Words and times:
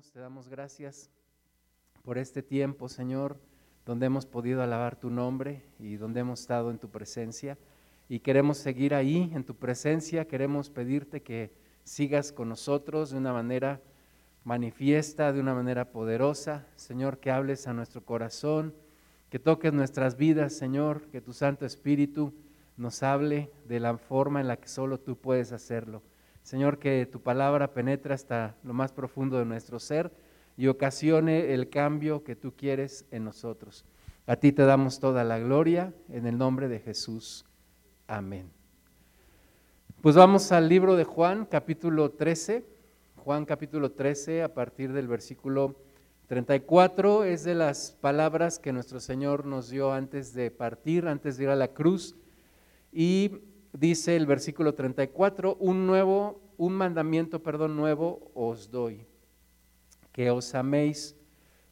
te 0.00 0.20
damos 0.20 0.48
gracias 0.48 1.10
por 2.02 2.16
este 2.16 2.42
tiempo, 2.42 2.88
Señor, 2.88 3.38
donde 3.84 4.06
hemos 4.06 4.24
podido 4.24 4.62
alabar 4.62 4.96
tu 4.96 5.10
nombre 5.10 5.62
y 5.78 5.96
donde 5.96 6.20
hemos 6.20 6.40
estado 6.40 6.70
en 6.70 6.78
tu 6.78 6.88
presencia. 6.88 7.58
Y 8.08 8.20
queremos 8.20 8.56
seguir 8.56 8.94
ahí, 8.94 9.30
en 9.34 9.44
tu 9.44 9.54
presencia, 9.54 10.26
queremos 10.26 10.70
pedirte 10.70 11.20
que 11.20 11.52
sigas 11.84 12.32
con 12.32 12.48
nosotros 12.48 13.10
de 13.10 13.18
una 13.18 13.34
manera 13.34 13.82
manifiesta, 14.44 15.30
de 15.30 15.40
una 15.40 15.54
manera 15.54 15.92
poderosa. 15.92 16.66
Señor, 16.74 17.18
que 17.18 17.30
hables 17.30 17.66
a 17.66 17.74
nuestro 17.74 18.02
corazón, 18.02 18.74
que 19.28 19.38
toques 19.38 19.74
nuestras 19.74 20.16
vidas, 20.16 20.54
Señor, 20.54 21.02
que 21.08 21.20
tu 21.20 21.34
Santo 21.34 21.66
Espíritu 21.66 22.32
nos 22.78 23.02
hable 23.02 23.52
de 23.66 23.78
la 23.78 23.98
forma 23.98 24.40
en 24.40 24.48
la 24.48 24.56
que 24.56 24.68
solo 24.68 24.98
tú 24.98 25.18
puedes 25.18 25.52
hacerlo. 25.52 26.02
Señor, 26.42 26.78
que 26.78 27.06
tu 27.06 27.20
palabra 27.20 27.72
penetre 27.72 28.14
hasta 28.14 28.56
lo 28.64 28.74
más 28.74 28.92
profundo 28.92 29.38
de 29.38 29.44
nuestro 29.44 29.78
ser 29.78 30.12
y 30.56 30.66
ocasione 30.66 31.54
el 31.54 31.70
cambio 31.70 32.24
que 32.24 32.36
tú 32.36 32.54
quieres 32.56 33.06
en 33.10 33.24
nosotros. 33.24 33.84
A 34.26 34.36
ti 34.36 34.52
te 34.52 34.62
damos 34.62 35.00
toda 35.00 35.24
la 35.24 35.38
gloria 35.38 35.92
en 36.08 36.26
el 36.26 36.38
nombre 36.38 36.68
de 36.68 36.80
Jesús. 36.80 37.44
Amén. 38.06 38.50
Pues 40.00 40.16
vamos 40.16 40.50
al 40.52 40.68
libro 40.68 40.96
de 40.96 41.04
Juan, 41.04 41.46
capítulo 41.46 42.10
13. 42.10 42.64
Juan 43.16 43.44
capítulo 43.44 43.92
13, 43.92 44.42
a 44.42 44.52
partir 44.52 44.92
del 44.92 45.06
versículo 45.06 45.76
34, 46.26 47.24
es 47.24 47.44
de 47.44 47.54
las 47.54 47.92
palabras 48.00 48.58
que 48.58 48.72
nuestro 48.72 48.98
Señor 48.98 49.46
nos 49.46 49.70
dio 49.70 49.92
antes 49.92 50.34
de 50.34 50.50
partir, 50.50 51.06
antes 51.06 51.36
de 51.36 51.44
ir 51.44 51.50
a 51.50 51.56
la 51.56 51.68
cruz. 51.68 52.16
Y 52.92 53.42
dice 53.72 54.16
el 54.16 54.26
versículo 54.26 54.74
34, 54.74 55.56
un 55.58 55.86
nuevo, 55.86 56.40
un 56.56 56.74
mandamiento, 56.74 57.42
perdón, 57.42 57.76
nuevo 57.76 58.30
os 58.34 58.70
doy, 58.70 59.06
que 60.12 60.30
os 60.30 60.54
améis 60.54 61.16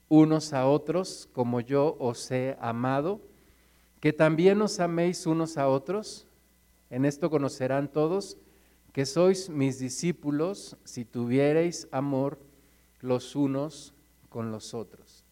unos 0.08 0.52
a 0.52 0.66
otros 0.66 1.28
como 1.32 1.60
yo 1.60 1.96
os 1.98 2.30
he 2.30 2.56
amado, 2.60 3.20
que 4.00 4.12
también 4.12 4.60
os 4.62 4.80
améis 4.80 5.26
unos 5.26 5.58
a 5.58 5.68
otros. 5.68 6.26
En 6.88 7.04
esto 7.04 7.30
conocerán 7.30 7.92
todos 7.92 8.36
que 8.92 9.06
sois 9.06 9.48
mis 9.48 9.78
discípulos 9.78 10.76
si 10.84 11.04
tuviereis 11.04 11.86
amor 11.92 12.38
los 13.00 13.36
unos 13.36 13.94
con 14.28 14.50
los 14.50 14.74
otros. 14.74 15.24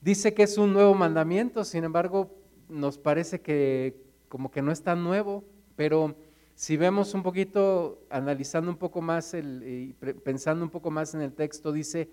Dice 0.00 0.32
que 0.32 0.44
es 0.44 0.56
un 0.58 0.72
nuevo 0.72 0.94
mandamiento, 0.94 1.64
sin 1.64 1.84
embargo, 1.84 2.34
nos 2.68 2.98
parece 2.98 3.40
que 3.40 4.00
como 4.28 4.50
que 4.50 4.62
no 4.62 4.72
es 4.72 4.82
tan 4.82 5.04
nuevo, 5.04 5.44
pero 5.76 6.14
si 6.54 6.76
vemos 6.76 7.14
un 7.14 7.22
poquito, 7.22 8.00
analizando 8.10 8.70
un 8.70 8.76
poco 8.76 9.00
más, 9.00 9.34
el, 9.34 9.62
y 9.66 9.92
pensando 9.94 10.64
un 10.64 10.70
poco 10.70 10.90
más 10.90 11.14
en 11.14 11.22
el 11.22 11.32
texto, 11.32 11.72
dice 11.72 12.08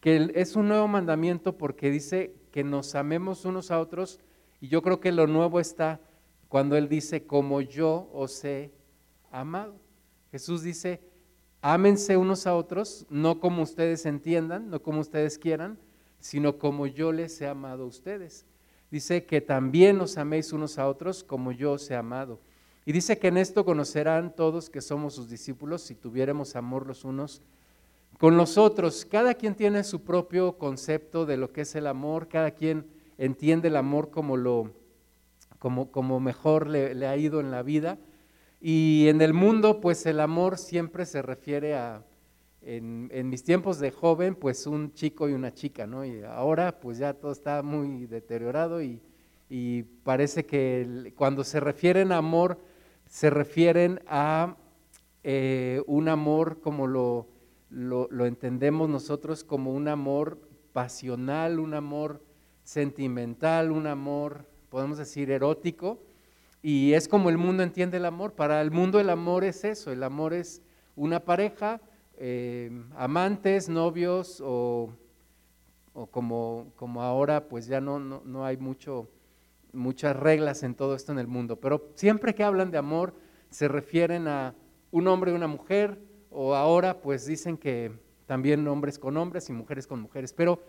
que 0.00 0.30
es 0.34 0.54
un 0.56 0.68
nuevo 0.68 0.86
mandamiento 0.86 1.58
porque 1.58 1.90
dice 1.90 2.34
que 2.52 2.62
nos 2.62 2.94
amemos 2.94 3.44
unos 3.44 3.70
a 3.70 3.80
otros 3.80 4.20
y 4.60 4.68
yo 4.68 4.82
creo 4.82 5.00
que 5.00 5.12
lo 5.12 5.26
nuevo 5.26 5.60
está 5.60 6.00
cuando 6.48 6.76
Él 6.76 6.88
dice, 6.88 7.24
como 7.24 7.60
yo 7.60 8.08
os 8.12 8.44
he 8.44 8.70
amado. 9.30 9.74
Jesús 10.30 10.62
dice, 10.62 11.00
ámense 11.62 12.16
unos 12.16 12.46
a 12.46 12.54
otros, 12.54 13.06
no 13.08 13.40
como 13.40 13.62
ustedes 13.62 14.06
entiendan, 14.06 14.70
no 14.70 14.82
como 14.82 15.00
ustedes 15.00 15.38
quieran, 15.38 15.78
sino 16.18 16.58
como 16.58 16.86
yo 16.86 17.12
les 17.12 17.40
he 17.40 17.46
amado 17.46 17.84
a 17.84 17.86
ustedes. 17.86 18.46
Dice 18.90 19.24
que 19.24 19.40
también 19.40 20.00
os 20.00 20.18
améis 20.18 20.52
unos 20.52 20.78
a 20.78 20.88
otros 20.88 21.22
como 21.24 21.52
yo 21.52 21.72
os 21.72 21.90
he 21.90 21.96
amado. 21.96 22.40
Y 22.90 22.92
dice 22.92 23.20
que 23.20 23.28
en 23.28 23.36
esto 23.36 23.64
conocerán 23.64 24.34
todos 24.34 24.68
que 24.68 24.80
somos 24.80 25.14
sus 25.14 25.30
discípulos 25.30 25.80
si 25.80 25.94
tuviéramos 25.94 26.56
amor 26.56 26.88
los 26.88 27.04
unos 27.04 27.40
con 28.18 28.36
los 28.36 28.58
otros. 28.58 29.04
Cada 29.04 29.34
quien 29.34 29.54
tiene 29.54 29.84
su 29.84 30.02
propio 30.02 30.58
concepto 30.58 31.24
de 31.24 31.36
lo 31.36 31.52
que 31.52 31.60
es 31.60 31.76
el 31.76 31.86
amor, 31.86 32.26
cada 32.26 32.50
quien 32.50 32.88
entiende 33.16 33.68
el 33.68 33.76
amor 33.76 34.10
como 34.10 34.36
lo 34.36 34.72
como, 35.60 35.92
como 35.92 36.18
mejor 36.18 36.66
le, 36.66 37.06
ha 37.06 37.16
ido 37.16 37.38
en 37.38 37.52
la 37.52 37.62
vida. 37.62 37.96
Y 38.60 39.06
en 39.06 39.20
el 39.20 39.34
mundo, 39.34 39.80
pues 39.80 40.04
el 40.06 40.18
amor 40.18 40.58
siempre 40.58 41.06
se 41.06 41.22
refiere 41.22 41.76
a, 41.76 42.02
en, 42.60 43.08
mis 43.28 43.44
tiempos 43.44 43.78
de 43.78 43.92
joven, 43.92 44.34
pues 44.34 44.66
un 44.66 44.94
chico 44.94 45.28
y 45.28 45.32
una 45.32 45.54
chica, 45.54 45.86
¿no? 45.86 46.04
Y 46.04 46.24
ahora, 46.24 46.80
pues 46.80 46.98
ya 46.98 47.14
todo 47.14 47.30
está 47.30 47.62
muy 47.62 48.06
deteriorado 48.06 48.82
y, 48.82 49.00
y 49.48 49.84
parece 50.02 50.44
que 50.44 51.12
cuando 51.14 51.44
se 51.44 51.60
refieren 51.60 52.10
a 52.10 52.16
amor, 52.16 52.58
se 53.10 53.28
refieren 53.28 54.00
a 54.06 54.56
eh, 55.24 55.82
un 55.86 56.08
amor 56.08 56.60
como 56.60 56.86
lo, 56.86 57.26
lo, 57.68 58.24
entendemos 58.24 58.88
nosotros 58.88 59.42
como 59.42 59.74
un 59.74 59.88
amor 59.88 60.38
pasional, 60.72 61.58
un 61.58 61.74
amor 61.74 62.22
sentimental, 62.62 63.72
un 63.72 63.88
amor, 63.88 64.46
podemos 64.70 64.96
decir, 64.96 65.32
erótico. 65.32 65.98
Y 66.62 66.92
es 66.92 67.08
como 67.08 67.30
el 67.30 67.36
mundo 67.36 67.64
entiende 67.64 67.96
el 67.96 68.04
amor. 68.04 68.34
Para 68.34 68.62
el 68.62 68.70
mundo 68.70 69.00
el 69.00 69.10
amor 69.10 69.42
es 69.42 69.64
eso, 69.64 69.90
el 69.90 70.04
amor 70.04 70.32
es 70.32 70.62
una 70.94 71.18
pareja, 71.18 71.80
eh, 72.16 72.70
amantes, 72.96 73.68
novios 73.68 74.40
o, 74.40 74.90
o 75.94 76.06
como, 76.06 76.68
como, 76.76 77.02
ahora 77.02 77.48
pues 77.48 77.66
ya 77.66 77.80
no, 77.80 77.98
no, 77.98 78.22
no 78.24 78.44
hay 78.44 78.56
mucho 78.56 79.08
muchas 79.72 80.16
reglas 80.16 80.62
en 80.62 80.74
todo 80.74 80.94
esto 80.94 81.12
en 81.12 81.18
el 81.18 81.26
mundo, 81.26 81.56
pero 81.60 81.90
siempre 81.94 82.34
que 82.34 82.44
hablan 82.44 82.70
de 82.70 82.78
amor 82.78 83.14
se 83.50 83.68
refieren 83.68 84.28
a 84.28 84.54
un 84.90 85.08
hombre 85.08 85.32
y 85.32 85.34
una 85.34 85.46
mujer, 85.46 86.00
o 86.30 86.54
ahora 86.54 87.00
pues 87.00 87.26
dicen 87.26 87.56
que 87.56 87.92
también 88.26 88.66
hombres 88.68 88.98
con 88.98 89.16
hombres 89.16 89.48
y 89.48 89.52
mujeres 89.52 89.86
con 89.86 90.00
mujeres, 90.00 90.32
pero 90.32 90.60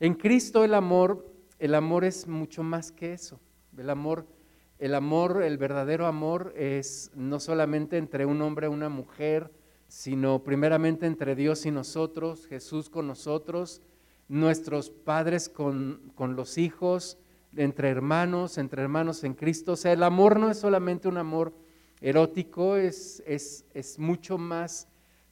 en 0.00 0.14
Cristo 0.14 0.64
el 0.64 0.74
amor, 0.74 1.26
el 1.58 1.74
amor 1.74 2.04
es 2.04 2.26
mucho 2.26 2.62
más 2.62 2.92
que 2.92 3.14
eso. 3.14 3.40
El 3.76 3.88
amor, 3.88 4.26
el 4.78 4.94
amor, 4.94 5.42
el 5.42 5.56
verdadero 5.56 6.06
amor 6.06 6.52
es 6.56 7.10
no 7.14 7.40
solamente 7.40 7.96
entre 7.96 8.26
un 8.26 8.42
hombre 8.42 8.66
y 8.66 8.70
una 8.70 8.90
mujer, 8.90 9.50
sino 9.88 10.42
primeramente 10.42 11.06
entre 11.06 11.34
Dios 11.34 11.64
y 11.64 11.70
nosotros, 11.70 12.46
Jesús 12.46 12.90
con 12.90 13.06
nosotros, 13.06 13.80
nuestros 14.28 14.90
padres 14.90 15.48
con, 15.48 16.12
con 16.14 16.36
los 16.36 16.58
hijos, 16.58 17.18
entre 17.56 17.88
hermanos, 17.88 18.58
entre 18.58 18.82
hermanos 18.82 19.24
en 19.24 19.34
Cristo. 19.34 19.72
O 19.72 19.76
sea, 19.76 19.92
el 19.92 20.02
amor 20.02 20.38
no 20.38 20.50
es 20.50 20.58
solamente 20.58 21.08
un 21.08 21.18
amor 21.18 21.52
erótico, 22.00 22.76
es, 22.76 23.22
es, 23.26 23.64
es 23.74 23.98
mucho 23.98 24.38
más 24.38 24.88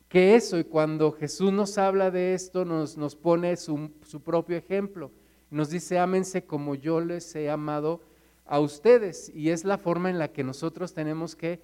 que 0.09 0.35
eso. 0.35 0.59
Y 0.59 0.65
cuando 0.65 1.13
Jesús 1.13 1.53
nos 1.53 1.79
habla 1.79 2.11
de 2.11 2.35
esto, 2.35 2.65
nos, 2.65 2.97
nos 2.97 3.17
pone 3.17 3.57
su, 3.57 3.91
su 4.07 4.21
propio 4.23 4.57
ejemplo. 4.57 5.11
Nos 5.51 5.71
dice, 5.71 5.99
ámense 5.99 6.45
como 6.45 6.75
yo 6.75 7.01
les 7.01 7.35
he 7.35 7.51
amado 7.51 8.01
a 8.47 8.61
ustedes. 8.61 9.31
Y 9.35 9.51
es 9.51 9.65
la 9.65 9.79
forma 9.79 10.11
en 10.11 10.19
la 10.19 10.29
que 10.29 10.45
nosotros 10.45 10.95
tenemos 10.95 11.37
que 11.37 11.61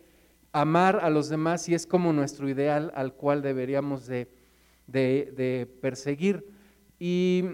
amar 0.52 1.00
a 1.02 1.10
los 1.10 1.28
demás 1.28 1.68
y 1.68 1.74
es 1.74 1.86
como 1.86 2.12
nuestro 2.12 2.48
ideal 2.48 2.92
al 2.94 3.14
cual 3.14 3.42
deberíamos 3.42 4.06
de, 4.06 4.28
de, 4.86 5.32
de 5.36 5.68
perseguir. 5.80 6.46
Y 6.98 7.44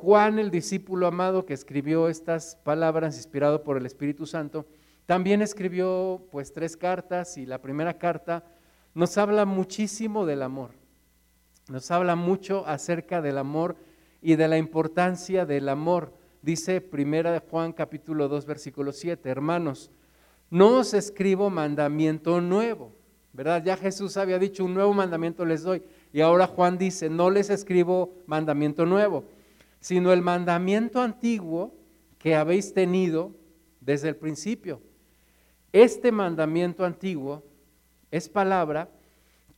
Juan, 0.00 0.38
el 0.38 0.52
discípulo 0.52 1.08
amado 1.08 1.44
que 1.44 1.54
escribió 1.54 2.08
estas 2.08 2.54
palabras 2.62 3.16
inspirado 3.16 3.64
por 3.64 3.76
el 3.76 3.84
Espíritu 3.84 4.26
Santo, 4.26 4.64
también 5.06 5.42
escribió 5.42 6.24
pues 6.30 6.52
tres 6.52 6.76
cartas 6.76 7.36
y 7.36 7.46
la 7.46 7.60
primera 7.60 7.98
carta 7.98 8.44
nos 8.94 9.18
habla 9.18 9.44
muchísimo 9.44 10.24
del 10.24 10.42
amor. 10.42 10.70
Nos 11.68 11.90
habla 11.90 12.14
mucho 12.14 12.64
acerca 12.68 13.20
del 13.20 13.38
amor 13.38 13.74
y 14.22 14.36
de 14.36 14.46
la 14.46 14.56
importancia 14.56 15.44
del 15.44 15.68
amor. 15.68 16.14
Dice 16.42 16.80
primera 16.80 17.32
de 17.32 17.40
Juan 17.40 17.72
capítulo 17.72 18.28
2 18.28 18.46
versículo 18.46 18.92
7, 18.92 19.28
hermanos, 19.28 19.90
no 20.48 20.76
os 20.76 20.94
escribo 20.94 21.50
mandamiento 21.50 22.40
nuevo, 22.40 22.92
¿verdad? 23.32 23.64
Ya 23.64 23.76
Jesús 23.76 24.16
había 24.16 24.38
dicho 24.38 24.64
un 24.64 24.74
nuevo 24.74 24.94
mandamiento 24.94 25.44
les 25.44 25.64
doy 25.64 25.82
y 26.12 26.20
ahora 26.20 26.46
Juan 26.46 26.78
dice, 26.78 27.10
no 27.10 27.30
les 27.30 27.50
escribo 27.50 28.14
mandamiento 28.26 28.86
nuevo 28.86 29.24
sino 29.80 30.12
el 30.12 30.22
mandamiento 30.22 31.00
antiguo 31.00 31.74
que 32.18 32.34
habéis 32.34 32.74
tenido 32.74 33.32
desde 33.80 34.08
el 34.08 34.16
principio. 34.16 34.80
Este 35.72 36.12
mandamiento 36.12 36.84
antiguo 36.84 37.44
es 38.10 38.28
palabra 38.28 38.90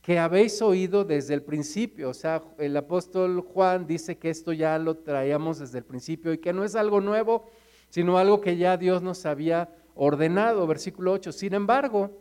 que 0.01 0.19
habéis 0.19 0.61
oído 0.61 1.03
desde 1.05 1.33
el 1.33 1.43
principio. 1.43 2.09
O 2.09 2.13
sea, 2.13 2.41
el 2.57 2.75
apóstol 2.75 3.41
Juan 3.41 3.85
dice 3.87 4.17
que 4.17 4.29
esto 4.29 4.51
ya 4.51 4.77
lo 4.79 4.97
traíamos 4.97 5.59
desde 5.59 5.77
el 5.77 5.85
principio 5.85 6.33
y 6.33 6.39
que 6.39 6.53
no 6.53 6.63
es 6.63 6.75
algo 6.75 7.01
nuevo, 7.01 7.45
sino 7.89 8.17
algo 8.17 8.41
que 8.41 8.57
ya 8.57 8.77
Dios 8.77 9.01
nos 9.01 9.25
había 9.25 9.69
ordenado. 9.95 10.65
Versículo 10.67 11.13
8. 11.13 11.31
Sin 11.31 11.53
embargo, 11.53 12.11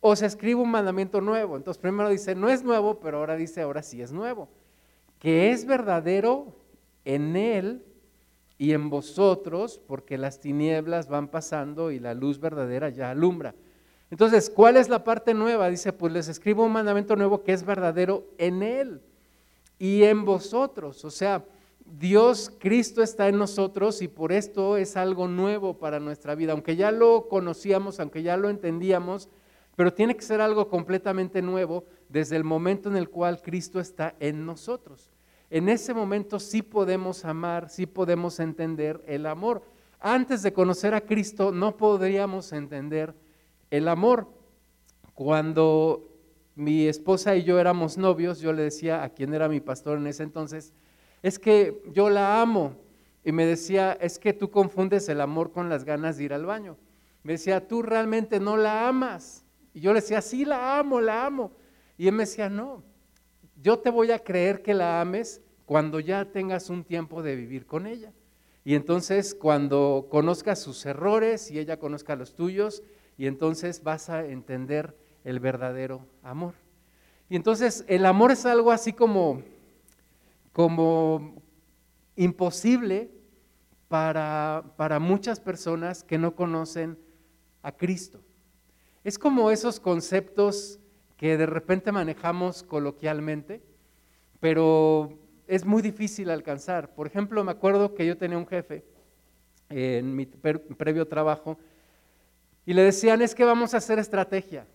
os 0.00 0.22
escribo 0.22 0.62
un 0.62 0.70
mandamiento 0.70 1.20
nuevo. 1.20 1.56
Entonces 1.56 1.80
primero 1.80 2.08
dice, 2.10 2.34
no 2.34 2.50
es 2.50 2.62
nuevo, 2.62 3.00
pero 3.00 3.18
ahora 3.18 3.36
dice, 3.36 3.62
ahora 3.62 3.82
sí 3.82 4.02
es 4.02 4.12
nuevo. 4.12 4.48
Que 5.18 5.50
es 5.50 5.64
verdadero 5.64 6.54
en 7.04 7.36
Él 7.36 7.84
y 8.58 8.72
en 8.72 8.90
vosotros, 8.90 9.80
porque 9.86 10.18
las 10.18 10.40
tinieblas 10.40 11.08
van 11.08 11.28
pasando 11.28 11.90
y 11.90 11.98
la 11.98 12.14
luz 12.14 12.38
verdadera 12.38 12.88
ya 12.88 13.10
alumbra. 13.10 13.54
Entonces, 14.10 14.48
¿cuál 14.48 14.76
es 14.76 14.88
la 14.88 15.02
parte 15.02 15.34
nueva? 15.34 15.68
Dice, 15.68 15.92
pues 15.92 16.12
les 16.12 16.28
escribo 16.28 16.64
un 16.64 16.72
mandamiento 16.72 17.16
nuevo 17.16 17.42
que 17.42 17.52
es 17.52 17.64
verdadero 17.64 18.26
en 18.38 18.62
Él 18.62 19.00
y 19.78 20.04
en 20.04 20.24
vosotros. 20.24 21.04
O 21.04 21.10
sea, 21.10 21.44
Dios, 21.84 22.52
Cristo 22.58 23.02
está 23.02 23.28
en 23.28 23.38
nosotros 23.38 24.00
y 24.02 24.08
por 24.08 24.32
esto 24.32 24.76
es 24.76 24.96
algo 24.96 25.28
nuevo 25.28 25.78
para 25.78 26.00
nuestra 26.00 26.34
vida. 26.34 26.52
Aunque 26.52 26.76
ya 26.76 26.90
lo 26.92 27.28
conocíamos, 27.28 28.00
aunque 28.00 28.22
ya 28.22 28.36
lo 28.36 28.48
entendíamos, 28.48 29.28
pero 29.76 29.92
tiene 29.92 30.16
que 30.16 30.22
ser 30.22 30.40
algo 30.40 30.68
completamente 30.68 31.42
nuevo 31.42 31.84
desde 32.08 32.36
el 32.36 32.44
momento 32.44 32.88
en 32.88 32.96
el 32.96 33.10
cual 33.10 33.42
Cristo 33.42 33.80
está 33.80 34.14
en 34.20 34.46
nosotros. 34.46 35.13
En 35.54 35.68
ese 35.68 35.94
momento 35.94 36.40
sí 36.40 36.62
podemos 36.62 37.24
amar, 37.24 37.70
sí 37.70 37.86
podemos 37.86 38.40
entender 38.40 39.00
el 39.06 39.24
amor. 39.24 39.62
Antes 40.00 40.42
de 40.42 40.52
conocer 40.52 40.94
a 40.94 41.02
Cristo 41.02 41.52
no 41.52 41.76
podríamos 41.76 42.52
entender 42.52 43.14
el 43.70 43.86
amor. 43.86 44.26
Cuando 45.14 46.10
mi 46.56 46.88
esposa 46.88 47.36
y 47.36 47.44
yo 47.44 47.60
éramos 47.60 47.96
novios, 47.96 48.40
yo 48.40 48.52
le 48.52 48.64
decía 48.64 49.04
a 49.04 49.10
quien 49.10 49.32
era 49.32 49.48
mi 49.48 49.60
pastor 49.60 49.98
en 49.98 50.08
ese 50.08 50.24
entonces, 50.24 50.72
es 51.22 51.38
que 51.38 51.84
yo 51.92 52.10
la 52.10 52.42
amo. 52.42 52.74
Y 53.24 53.30
me 53.30 53.46
decía, 53.46 53.92
es 54.00 54.18
que 54.18 54.32
tú 54.32 54.50
confundes 54.50 55.08
el 55.08 55.20
amor 55.20 55.52
con 55.52 55.68
las 55.68 55.84
ganas 55.84 56.16
de 56.16 56.24
ir 56.24 56.34
al 56.34 56.46
baño. 56.46 56.76
Me 57.22 57.34
decía, 57.34 57.68
tú 57.68 57.80
realmente 57.80 58.40
no 58.40 58.56
la 58.56 58.88
amas. 58.88 59.44
Y 59.72 59.78
yo 59.78 59.92
le 59.92 60.00
decía, 60.00 60.20
sí, 60.20 60.44
la 60.44 60.80
amo, 60.80 61.00
la 61.00 61.24
amo. 61.24 61.52
Y 61.96 62.08
él 62.08 62.14
me 62.14 62.24
decía, 62.24 62.48
no, 62.48 62.82
yo 63.62 63.78
te 63.78 63.88
voy 63.88 64.10
a 64.10 64.18
creer 64.18 64.60
que 64.60 64.74
la 64.74 65.00
ames 65.00 65.40
cuando 65.66 66.00
ya 66.00 66.24
tengas 66.26 66.70
un 66.70 66.84
tiempo 66.84 67.22
de 67.22 67.36
vivir 67.36 67.66
con 67.66 67.86
ella. 67.86 68.12
Y 68.64 68.74
entonces 68.74 69.34
cuando 69.34 70.08
conozcas 70.10 70.60
sus 70.60 70.84
errores 70.86 71.50
y 71.50 71.58
ella 71.58 71.78
conozca 71.78 72.16
los 72.16 72.34
tuyos, 72.34 72.82
y 73.16 73.26
entonces 73.26 73.82
vas 73.82 74.10
a 74.10 74.24
entender 74.24 74.96
el 75.24 75.40
verdadero 75.40 76.06
amor. 76.22 76.54
Y 77.28 77.36
entonces 77.36 77.84
el 77.88 78.06
amor 78.06 78.32
es 78.32 78.44
algo 78.44 78.70
así 78.72 78.92
como, 78.92 79.42
como 80.52 81.42
imposible 82.16 83.10
para, 83.88 84.64
para 84.76 84.98
muchas 84.98 85.40
personas 85.40 86.02
que 86.02 86.18
no 86.18 86.34
conocen 86.34 86.98
a 87.62 87.72
Cristo. 87.72 88.20
Es 89.04 89.18
como 89.18 89.50
esos 89.50 89.80
conceptos 89.80 90.80
que 91.16 91.36
de 91.36 91.46
repente 91.46 91.92
manejamos 91.92 92.62
coloquialmente, 92.62 93.62
pero 94.40 95.18
es 95.46 95.64
muy 95.64 95.82
difícil 95.82 96.30
alcanzar. 96.30 96.94
Por 96.94 97.06
ejemplo, 97.06 97.42
me 97.44 97.52
acuerdo 97.52 97.94
que 97.94 98.06
yo 98.06 98.16
tenía 98.16 98.38
un 98.38 98.46
jefe 98.46 98.84
en 99.68 100.14
mi 100.14 100.26
previo 100.26 101.06
trabajo 101.06 101.58
y 102.66 102.72
le 102.72 102.82
decían, 102.82 103.22
es 103.22 103.34
que 103.34 103.44
vamos 103.44 103.74
a 103.74 103.78
hacer 103.78 103.98
estrategia. 103.98 104.66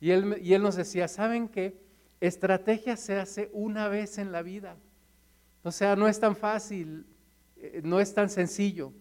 Y 0.00 0.10
él, 0.10 0.38
y 0.42 0.52
él 0.52 0.62
nos 0.62 0.76
decía, 0.76 1.08
¿saben 1.08 1.48
qué? 1.48 1.80
Estrategia 2.20 2.96
se 2.96 3.16
hace 3.16 3.50
una 3.52 3.88
vez 3.88 4.18
en 4.18 4.32
la 4.32 4.42
vida. 4.42 4.76
O 5.62 5.72
sea, 5.72 5.96
no 5.96 6.08
es 6.08 6.20
tan 6.20 6.36
fácil, 6.36 7.06
eh, 7.56 7.80
no 7.82 8.00
es 8.00 8.12
tan 8.12 8.28
sencillo. 8.28 8.92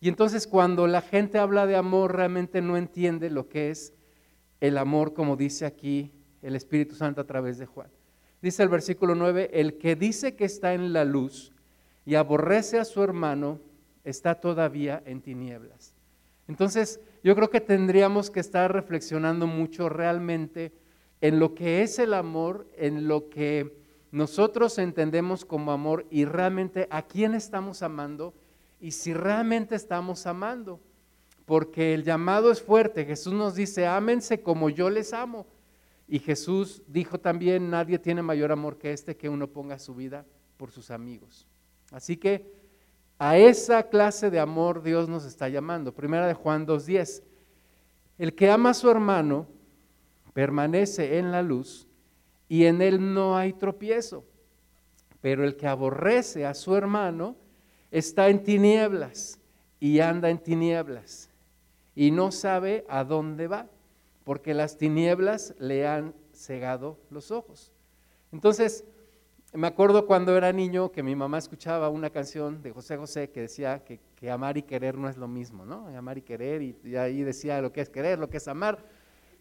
Y 0.00 0.08
entonces 0.08 0.46
cuando 0.46 0.86
la 0.86 1.02
gente 1.02 1.38
habla 1.38 1.66
de 1.66 1.76
amor, 1.76 2.16
realmente 2.16 2.62
no 2.62 2.76
entiende 2.76 3.28
lo 3.30 3.48
que 3.48 3.70
es 3.70 3.92
el 4.60 4.78
amor, 4.78 5.12
como 5.12 5.36
dice 5.36 5.66
aquí 5.66 6.12
el 6.42 6.56
Espíritu 6.56 6.94
Santo 6.94 7.20
a 7.20 7.26
través 7.26 7.58
de 7.58 7.66
Juan. 7.66 7.90
Dice 8.42 8.62
el 8.62 8.68
versículo 8.68 9.14
9, 9.14 9.50
el 9.52 9.78
que 9.78 9.96
dice 9.96 10.36
que 10.36 10.44
está 10.44 10.74
en 10.74 10.92
la 10.92 11.04
luz 11.04 11.52
y 12.04 12.14
aborrece 12.14 12.78
a 12.78 12.84
su 12.84 13.02
hermano, 13.02 13.60
está 14.04 14.36
todavía 14.36 15.02
en 15.06 15.20
tinieblas. 15.20 15.94
Entonces, 16.48 17.00
yo 17.24 17.34
creo 17.34 17.50
que 17.50 17.60
tendríamos 17.60 18.30
que 18.30 18.40
estar 18.40 18.72
reflexionando 18.72 19.46
mucho 19.46 19.88
realmente 19.88 20.72
en 21.20 21.40
lo 21.40 21.54
que 21.54 21.82
es 21.82 21.98
el 21.98 22.14
amor, 22.14 22.68
en 22.76 23.08
lo 23.08 23.28
que 23.28 23.76
nosotros 24.12 24.78
entendemos 24.78 25.44
como 25.44 25.72
amor 25.72 26.06
y 26.10 26.24
realmente 26.24 26.86
a 26.90 27.02
quién 27.02 27.34
estamos 27.34 27.82
amando 27.82 28.32
y 28.80 28.92
si 28.92 29.12
realmente 29.12 29.74
estamos 29.74 30.26
amando 30.26 30.80
porque 31.46 31.94
el 31.94 32.02
llamado 32.02 32.50
es 32.50 32.60
fuerte. 32.60 33.04
Jesús 33.04 33.32
nos 33.32 33.54
dice, 33.54 33.86
ámense 33.86 34.42
como 34.42 34.68
yo 34.68 34.90
les 34.90 35.12
amo. 35.12 35.46
Y 36.08 36.18
Jesús 36.20 36.82
dijo 36.86 37.18
también, 37.18 37.70
nadie 37.70 37.98
tiene 37.98 38.22
mayor 38.22 38.52
amor 38.52 38.78
que 38.78 38.92
este 38.92 39.16
que 39.16 39.28
uno 39.28 39.48
ponga 39.48 39.78
su 39.78 39.94
vida 39.94 40.24
por 40.56 40.70
sus 40.70 40.90
amigos. 40.90 41.46
Así 41.90 42.16
que 42.16 42.52
a 43.18 43.38
esa 43.38 43.84
clase 43.84 44.30
de 44.30 44.38
amor 44.38 44.82
Dios 44.82 45.08
nos 45.08 45.24
está 45.24 45.48
llamando. 45.48 45.92
Primera 45.92 46.26
de 46.26 46.34
Juan 46.34 46.66
2.10. 46.66 47.22
El 48.18 48.34
que 48.34 48.50
ama 48.50 48.70
a 48.70 48.74
su 48.74 48.90
hermano 48.90 49.46
permanece 50.32 51.18
en 51.18 51.32
la 51.32 51.42
luz 51.42 51.86
y 52.48 52.64
en 52.64 52.82
él 52.82 53.14
no 53.14 53.36
hay 53.36 53.52
tropiezo. 53.52 54.24
Pero 55.20 55.44
el 55.44 55.56
que 55.56 55.66
aborrece 55.66 56.46
a 56.46 56.54
su 56.54 56.76
hermano 56.76 57.36
está 57.90 58.28
en 58.28 58.44
tinieblas 58.44 59.40
y 59.80 60.00
anda 60.00 60.30
en 60.30 60.38
tinieblas 60.38 61.30
y 61.94 62.10
no 62.10 62.30
sabe 62.30 62.84
a 62.88 63.02
dónde 63.02 63.48
va, 63.48 63.66
porque 64.26 64.52
las 64.52 64.76
tinieblas 64.76 65.54
le 65.58 65.86
han 65.86 66.12
cegado 66.34 66.98
los 67.10 67.30
ojos. 67.30 67.72
Entonces, 68.32 68.84
me 69.54 69.68
acuerdo 69.68 70.04
cuando 70.04 70.36
era 70.36 70.52
niño 70.52 70.90
que 70.90 71.02
mi 71.02 71.14
mamá 71.14 71.38
escuchaba 71.38 71.88
una 71.88 72.10
canción 72.10 72.60
de 72.60 72.72
José 72.72 72.96
José 72.96 73.30
que 73.30 73.42
decía 73.42 73.82
que, 73.84 74.30
amar 74.30 74.58
y 74.58 74.62
querer 74.62 74.98
no 74.98 75.08
es 75.08 75.16
lo 75.16 75.28
mismo, 75.28 75.64
¿no? 75.64 75.86
Amar 75.96 76.18
y 76.18 76.22
querer, 76.22 76.60
y, 76.60 76.96
ahí 76.96 77.22
decía 77.22 77.62
lo 77.62 77.72
que 77.72 77.80
es 77.80 77.88
querer, 77.88 78.18
lo 78.18 78.28
que 78.28 78.38
es 78.38 78.48
amar. 78.48 78.84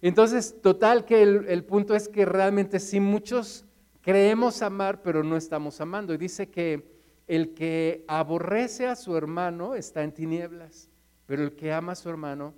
Entonces, 0.01 0.61
total 0.61 1.03
que 1.03 1.23
el, 1.23 1.47
el 1.49 1.65
punto 1.65 1.95
es 1.95 2.07
que 2.07 2.23
realmente 2.23 2.79
sí 2.79 2.99
muchos 2.99 3.65
creemos 4.01 4.61
amar, 4.61 5.01
pero 5.01 5.23
no 5.23 5.35
estamos 5.35 5.81
amando. 5.81 6.13
Y 6.13 6.17
dice 6.17 6.49
que 6.49 6.95
el 7.27 7.55
que 7.55 8.05
aborrece 8.07 8.87
a 8.87 8.95
su 8.95 9.17
hermano 9.17 9.75
está 9.75 10.03
en 10.03 10.13
tinieblas 10.13 10.89
pero 11.25 11.43
el 11.43 11.55
que 11.55 11.73
ama 11.73 11.93
a 11.93 11.95
su 11.95 12.09
hermano 12.09 12.53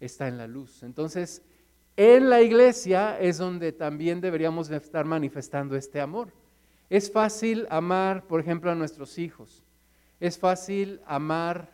está 0.00 0.28
en 0.28 0.38
la 0.38 0.46
luz. 0.46 0.82
Entonces, 0.82 1.42
en 1.96 2.30
la 2.30 2.42
iglesia 2.42 3.18
es 3.20 3.38
donde 3.38 3.72
también 3.72 4.20
deberíamos 4.20 4.70
estar 4.70 5.04
manifestando 5.04 5.76
este 5.76 6.00
amor. 6.00 6.32
Es 6.90 7.10
fácil 7.10 7.66
amar, 7.70 8.26
por 8.26 8.40
ejemplo, 8.40 8.70
a 8.70 8.74
nuestros 8.74 9.18
hijos. 9.18 9.64
Es 10.20 10.38
fácil 10.38 11.00
amar, 11.06 11.70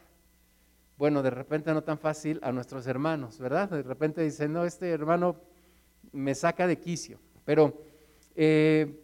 bueno, 0.99 1.23
de 1.23 1.31
repente 1.31 1.73
no 1.73 1.83
tan 1.83 1.99
fácil 1.99 2.39
a 2.43 2.53
nuestros 2.53 2.87
hermanos, 2.87 3.39
¿verdad? 3.39 3.71
De 3.71 3.83
repente 3.83 4.23
dicen, 4.23 4.53
no, 4.53 4.65
este 4.65 4.91
hermano 4.91 5.37
me 6.13 6.35
saca 6.35 6.67
de 6.67 6.79
quicio. 6.79 7.19
Pero, 7.45 7.83
eh, 8.37 9.01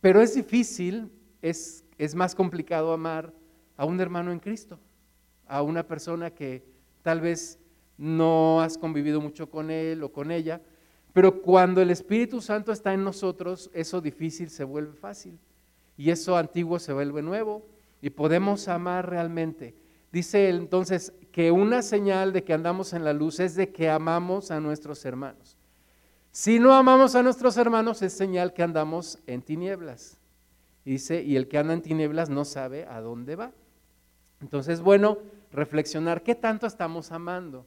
pero 0.00 0.20
es 0.20 0.34
difícil, 0.34 1.10
es, 1.42 1.84
es 1.98 2.14
más 2.14 2.34
complicado 2.34 2.92
amar 2.92 3.32
a 3.76 3.84
un 3.84 4.00
hermano 4.00 4.32
en 4.32 4.38
Cristo 4.38 4.78
a 5.46 5.62
una 5.62 5.86
persona 5.86 6.30
que 6.30 6.64
tal 7.02 7.20
vez 7.20 7.58
no 7.96 8.60
has 8.60 8.76
convivido 8.78 9.20
mucho 9.20 9.48
con 9.50 9.70
él 9.70 10.02
o 10.02 10.12
con 10.12 10.30
ella, 10.30 10.60
pero 11.12 11.42
cuando 11.42 11.80
el 11.80 11.90
Espíritu 11.90 12.40
Santo 12.40 12.72
está 12.72 12.92
en 12.92 13.04
nosotros, 13.04 13.70
eso 13.72 14.00
difícil 14.00 14.50
se 14.50 14.64
vuelve 14.64 14.94
fácil 14.94 15.38
y 15.96 16.10
eso 16.10 16.36
antiguo 16.36 16.78
se 16.78 16.92
vuelve 16.92 17.22
nuevo 17.22 17.64
y 18.02 18.10
podemos 18.10 18.66
amar 18.68 19.08
realmente. 19.08 19.74
Dice 20.10 20.48
él 20.48 20.56
entonces 20.56 21.12
que 21.32 21.50
una 21.50 21.82
señal 21.82 22.32
de 22.32 22.44
que 22.44 22.52
andamos 22.52 22.92
en 22.92 23.04
la 23.04 23.12
luz 23.12 23.40
es 23.40 23.54
de 23.54 23.70
que 23.70 23.88
amamos 23.88 24.50
a 24.50 24.60
nuestros 24.60 25.04
hermanos. 25.04 25.56
Si 26.32 26.58
no 26.58 26.74
amamos 26.74 27.14
a 27.14 27.22
nuestros 27.22 27.56
hermanos 27.56 28.02
es 28.02 28.12
señal 28.12 28.52
que 28.52 28.64
andamos 28.64 29.18
en 29.26 29.42
tinieblas. 29.42 30.18
Dice, 30.84 31.22
y 31.22 31.36
el 31.36 31.48
que 31.48 31.58
anda 31.58 31.72
en 31.72 31.80
tinieblas 31.80 32.28
no 32.28 32.44
sabe 32.44 32.84
a 32.86 33.00
dónde 33.00 33.36
va. 33.36 33.52
Entonces, 34.40 34.80
bueno, 34.80 35.18
reflexionar 35.52 36.22
qué 36.22 36.34
tanto 36.34 36.66
estamos 36.66 37.12
amando. 37.12 37.64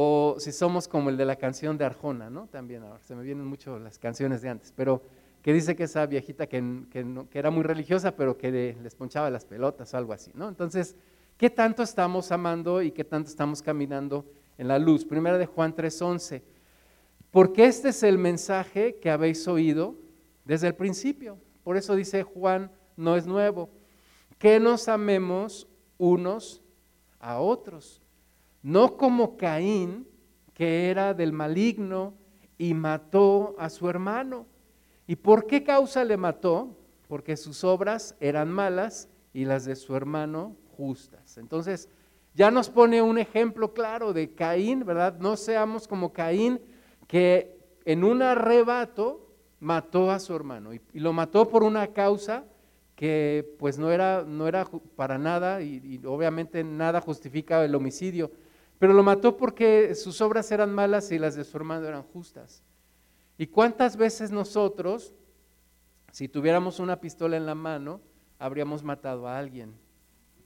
O 0.00 0.36
si 0.38 0.52
somos 0.52 0.86
como 0.86 1.10
el 1.10 1.16
de 1.16 1.24
la 1.24 1.34
canción 1.34 1.76
de 1.76 1.84
Arjona, 1.84 2.30
¿no? 2.30 2.46
También 2.46 2.84
ahora 2.84 3.00
se 3.02 3.16
me 3.16 3.24
vienen 3.24 3.44
mucho 3.44 3.80
las 3.80 3.98
canciones 3.98 4.42
de 4.42 4.48
antes, 4.48 4.72
pero 4.76 5.02
que 5.42 5.52
dice 5.52 5.74
que 5.74 5.82
esa 5.82 6.06
viejita 6.06 6.46
que, 6.46 6.62
era 7.32 7.50
muy 7.50 7.64
religiosa, 7.64 8.14
pero 8.14 8.38
que 8.38 8.76
les 8.80 8.94
ponchaba 8.94 9.28
las 9.28 9.44
pelotas 9.44 9.92
o 9.92 9.96
algo 9.96 10.12
así, 10.12 10.30
¿no? 10.34 10.48
Entonces, 10.48 10.94
¿qué 11.36 11.50
tanto 11.50 11.82
estamos 11.82 12.30
amando 12.30 12.80
y 12.80 12.92
qué 12.92 13.02
tanto 13.02 13.28
estamos 13.28 13.60
caminando 13.60 14.24
en 14.56 14.68
la 14.68 14.78
luz? 14.78 15.04
Primera 15.04 15.36
de 15.36 15.46
Juan 15.46 15.74
3:11. 15.74 16.44
Porque 17.32 17.66
este 17.66 17.88
es 17.88 18.04
el 18.04 18.18
mensaje 18.18 19.00
que 19.00 19.10
habéis 19.10 19.48
oído 19.48 19.96
desde 20.44 20.68
el 20.68 20.76
principio. 20.76 21.38
Por 21.64 21.76
eso 21.76 21.96
dice 21.96 22.22
Juan, 22.22 22.70
no 22.96 23.16
es 23.16 23.26
nuevo 23.26 23.68
que 24.38 24.60
nos 24.60 24.86
amemos 24.86 25.66
unos 25.98 26.62
a 27.18 27.40
otros, 27.40 28.00
no 28.62 28.96
como 28.96 29.36
Caín, 29.36 30.06
que 30.54 30.90
era 30.90 31.14
del 31.14 31.32
maligno 31.32 32.14
y 32.58 32.74
mató 32.74 33.54
a 33.58 33.70
su 33.70 33.88
hermano. 33.88 34.46
¿Y 35.06 35.16
por 35.16 35.46
qué 35.46 35.62
causa 35.62 36.04
le 36.04 36.16
mató? 36.16 36.76
Porque 37.06 37.36
sus 37.36 37.64
obras 37.64 38.16
eran 38.20 38.50
malas 38.50 39.08
y 39.32 39.44
las 39.44 39.64
de 39.64 39.76
su 39.76 39.94
hermano 39.94 40.56
justas. 40.76 41.38
Entonces, 41.38 41.88
ya 42.34 42.50
nos 42.50 42.70
pone 42.70 43.00
un 43.02 43.18
ejemplo 43.18 43.72
claro 43.72 44.12
de 44.12 44.34
Caín, 44.34 44.84
¿verdad? 44.84 45.18
No 45.18 45.36
seamos 45.36 45.88
como 45.88 46.12
Caín, 46.12 46.60
que 47.06 47.56
en 47.84 48.04
un 48.04 48.22
arrebato 48.22 49.28
mató 49.60 50.10
a 50.10 50.20
su 50.20 50.34
hermano 50.34 50.74
y, 50.74 50.80
lo 50.92 51.12
mató 51.12 51.48
por 51.48 51.62
una 51.62 51.88
causa 51.88 52.44
que 52.94 53.56
pues 53.58 53.78
no 53.78 53.90
era, 53.90 54.24
no 54.26 54.46
era 54.46 54.68
para 54.96 55.18
nada 55.18 55.62
y, 55.62 55.80
y, 55.84 56.06
obviamente 56.06 56.62
nada 56.64 57.00
justifica 57.00 57.64
el 57.64 57.74
homicidio, 57.74 58.30
pero 58.78 58.92
lo 58.92 59.02
mató 59.02 59.36
porque 59.36 59.94
sus 59.94 60.20
obras 60.20 60.50
eran 60.52 60.72
malas 60.72 61.10
y 61.10 61.18
las 61.18 61.34
de 61.34 61.44
su 61.44 61.56
hermano 61.56 61.86
eran 61.86 62.02
justas. 62.02 62.62
¿Y 63.36 63.46
cuántas 63.48 63.96
veces 63.96 64.30
nosotros, 64.30 65.12
si 66.12 66.28
tuviéramos 66.28 66.78
una 66.78 67.00
pistola 67.00 67.36
en 67.36 67.46
la 67.46 67.54
mano, 67.54 68.00
habríamos 68.38 68.84
matado 68.84 69.26
a 69.26 69.38
alguien? 69.38 69.74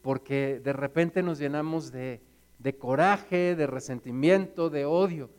Porque 0.00 0.60
de 0.64 0.72
repente 0.72 1.22
nos 1.22 1.38
llenamos 1.38 1.92
de, 1.92 2.20
coraje, 2.78 3.54
de 3.54 3.66
resentimiento, 3.66 4.70
de 4.70 4.86
odio. 4.86 5.30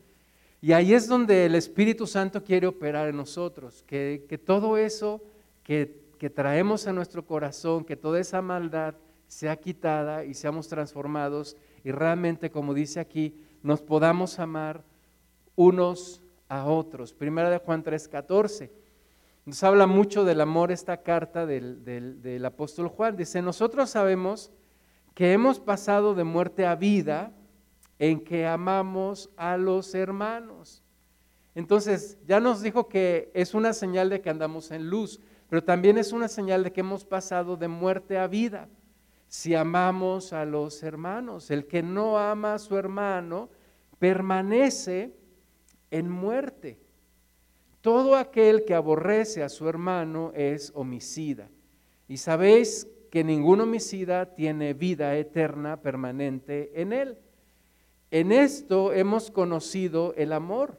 Y 0.60 0.72
ahí 0.72 0.94
es 0.94 1.08
donde 1.08 1.46
el 1.46 1.56
Espíritu 1.56 2.06
Santo 2.06 2.42
quiere 2.42 2.66
operar 2.66 3.08
en 3.08 3.16
nosotros, 3.16 3.82
que, 3.86 4.40
todo 4.44 4.76
eso 4.76 5.20
que 5.64 6.30
traemos 6.34 6.86
a 6.86 6.92
nuestro 6.92 7.26
corazón, 7.26 7.84
que 7.84 7.96
toda 7.96 8.20
esa 8.20 8.40
maldad 8.40 8.94
sea 9.26 9.56
quitada 9.56 10.24
y 10.24 10.34
seamos 10.34 10.68
transformados 10.68 11.56
y 11.84 11.92
realmente, 11.92 12.50
como 12.50 12.74
dice 12.74 12.98
aquí, 12.98 13.36
nos 13.62 13.82
podamos 13.82 14.38
amar 14.38 14.82
unos 15.54 16.22
a 16.48 16.64
otros. 16.64 17.12
Primera 17.12 17.50
de 17.50 17.58
Juan 17.58 17.84
3:14. 17.84 18.70
Nos 19.44 19.62
habla 19.62 19.86
mucho 19.86 20.24
del 20.24 20.40
amor 20.40 20.72
esta 20.72 21.02
carta 21.02 21.44
del, 21.44 21.84
del 21.84 22.44
apóstol 22.46 22.88
Juan. 22.88 23.14
Dice, 23.14 23.42
nosotros 23.42 23.90
sabemos 23.90 24.50
que 25.14 25.34
hemos 25.34 25.60
pasado 25.60 26.14
de 26.14 26.24
muerte 26.24 26.64
a 26.64 26.74
vida 26.74 27.30
en 27.98 28.24
que 28.24 28.46
amamos 28.46 29.28
a 29.36 29.58
los 29.58 29.94
hermanos. 29.94 30.82
Entonces, 31.54 32.18
ya 32.26 32.40
nos 32.40 32.62
dijo 32.62 32.88
que 32.88 33.30
es 33.34 33.52
una 33.52 33.74
señal 33.74 34.08
de 34.08 34.22
que 34.22 34.30
andamos 34.30 34.70
en 34.70 34.88
luz, 34.88 35.20
pero 35.48 35.62
también 35.62 35.98
es 35.98 36.12
una 36.12 36.28
señal 36.28 36.64
de 36.64 36.72
que 36.72 36.80
hemos 36.80 37.04
pasado 37.04 37.56
de 37.56 37.68
muerte 37.68 38.18
a 38.18 38.26
vida. 38.26 38.68
Si 39.34 39.52
amamos 39.52 40.32
a 40.32 40.44
los 40.44 40.84
hermanos, 40.84 41.50
el 41.50 41.66
que 41.66 41.82
no 41.82 42.18
ama 42.18 42.54
a 42.54 42.58
su 42.60 42.76
hermano 42.78 43.50
permanece 43.98 45.12
en 45.90 46.08
muerte. 46.08 46.78
Todo 47.80 48.14
aquel 48.14 48.64
que 48.64 48.74
aborrece 48.74 49.42
a 49.42 49.48
su 49.48 49.68
hermano 49.68 50.30
es 50.36 50.70
homicida. 50.76 51.50
Y 52.06 52.18
sabéis 52.18 52.86
que 53.10 53.24
ningún 53.24 53.60
homicida 53.60 54.36
tiene 54.36 54.72
vida 54.72 55.16
eterna 55.16 55.82
permanente 55.82 56.70
en 56.80 56.92
él. 56.92 57.18
En 58.12 58.30
esto 58.30 58.92
hemos 58.92 59.32
conocido 59.32 60.14
el 60.14 60.32
amor, 60.32 60.78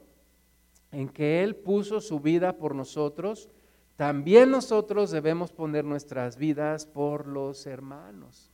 en 0.92 1.10
que 1.10 1.44
Él 1.44 1.56
puso 1.56 2.00
su 2.00 2.20
vida 2.20 2.56
por 2.56 2.74
nosotros. 2.74 3.50
También 3.96 4.50
nosotros 4.50 5.10
debemos 5.10 5.52
poner 5.52 5.84
nuestras 5.84 6.36
vidas 6.36 6.86
por 6.86 7.26
los 7.26 7.66
hermanos. 7.66 8.52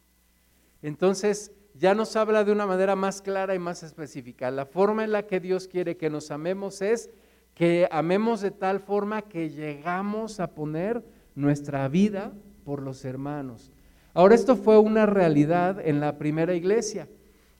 Entonces, 0.82 1.52
ya 1.74 1.94
nos 1.94 2.16
habla 2.16 2.44
de 2.44 2.52
una 2.52 2.66
manera 2.66 2.94
más 2.96 3.22
clara 3.22 3.54
y 3.54 3.58
más 3.58 3.82
específica. 3.82 4.50
La 4.50 4.66
forma 4.66 5.04
en 5.04 5.12
la 5.12 5.26
que 5.26 5.40
Dios 5.40 5.66
quiere 5.66 5.96
que 5.96 6.10
nos 6.10 6.30
amemos 6.30 6.82
es 6.82 7.10
que 7.54 7.88
amemos 7.90 8.40
de 8.40 8.50
tal 8.50 8.80
forma 8.80 9.22
que 9.22 9.50
llegamos 9.50 10.38
a 10.40 10.54
poner 10.54 11.04
nuestra 11.34 11.88
vida 11.88 12.32
por 12.64 12.82
los 12.82 13.04
hermanos. 13.04 13.72
Ahora, 14.14 14.34
esto 14.34 14.56
fue 14.56 14.78
una 14.78 15.06
realidad 15.06 15.80
en 15.84 16.00
la 16.00 16.18
primera 16.18 16.54
iglesia 16.54 17.08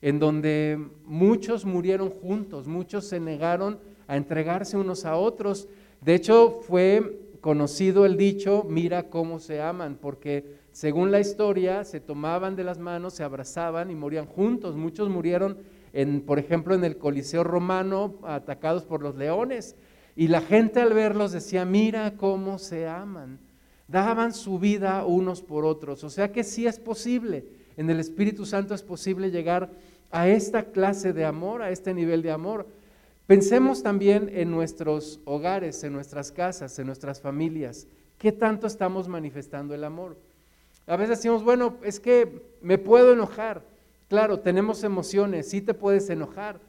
en 0.03 0.19
donde 0.19 0.79
muchos 1.05 1.65
murieron 1.65 2.11
juntos, 2.11 2.67
muchos 2.67 3.07
se 3.07 3.21
negaron 3.21 3.79
a 4.09 4.17
entregarse 4.17 4.77
unos 4.77 5.05
a 5.05 5.17
otros. 5.17 5.69
De 6.01 6.15
hecho, 6.15 6.61
fue 6.67 7.22
conocido 7.43 8.07
el 8.07 8.17
dicho, 8.17 8.65
mira 8.69 9.11
cómo 9.11 9.41
se 9.41 9.61
aman, 9.61 9.99
porque 10.01 10.63
según 10.71 11.11
la 11.11 11.19
historia, 11.19 11.85
se 11.85 11.99
tomaban 11.99 12.55
de 12.55 12.63
las 12.63 12.79
manos, 12.79 13.15
se 13.15 13.25
abrazaban 13.25 13.91
y 13.91 13.97
morían 13.97 14.27
juntos. 14.27 14.77
Muchos 14.77 15.11
murieron, 15.11 15.59
en, 15.93 16.23
por 16.23 16.39
ejemplo, 16.39 16.75
en 16.75 16.85
el 16.85 16.97
Coliseo 16.97 17.43
romano, 17.43 18.15
atacados 18.23 18.85
por 18.85 19.03
los 19.03 19.17
leones. 19.17 19.75
Y 20.15 20.29
la 20.29 20.41
gente 20.41 20.81
al 20.81 20.95
verlos 20.95 21.33
decía, 21.33 21.65
mira 21.65 22.15
cómo 22.17 22.59
se 22.59 22.87
aman. 22.87 23.41
Daban 23.89 24.33
su 24.33 24.61
vida 24.61 25.05
unos 25.05 25.43
por 25.43 25.65
otros. 25.65 26.05
O 26.05 26.11
sea 26.11 26.31
que 26.31 26.45
sí 26.45 26.67
es 26.69 26.79
posible. 26.79 27.45
En 27.77 27.91
el 27.91 27.99
Espíritu 27.99 28.47
Santo 28.47 28.73
es 28.73 28.85
posible 28.85 29.33
llegar 29.33 29.73
a 30.13 30.29
esta 30.29 30.67
clase 30.67 31.13
de 31.13 31.25
amor, 31.25 31.61
a 31.61 31.71
este 31.71 31.93
nivel 31.93 32.23
de 32.23 32.31
amor. 32.31 32.69
Pensemos 33.33 33.83
también 33.83 34.31
en 34.35 34.51
nuestros 34.51 35.19
hogares, 35.25 35.83
en 35.85 35.95
nuestras 35.95 36.31
casas, 36.31 36.79
en 36.79 36.85
nuestras 36.85 37.19
familias. 37.19 37.87
¿Qué 38.19 38.31
tanto 38.31 38.67
estamos 38.67 39.09
manifestando 39.09 39.75
el 39.75 39.85
amor? 39.85 40.19
A 40.87 40.99
veces 40.99 41.17
decimos, 41.17 41.43
bueno, 41.43 41.79
es 41.83 41.99
que 41.99 42.43
me 42.61 42.77
puedo 42.77 43.15
enojar. 43.15 43.63
Claro, 44.11 44.41
tenemos 44.41 44.85
emociones, 44.85 45.49
sí 45.49 45.63
te 45.63 45.73
puedes 45.73 46.11
enojar, 46.11 46.61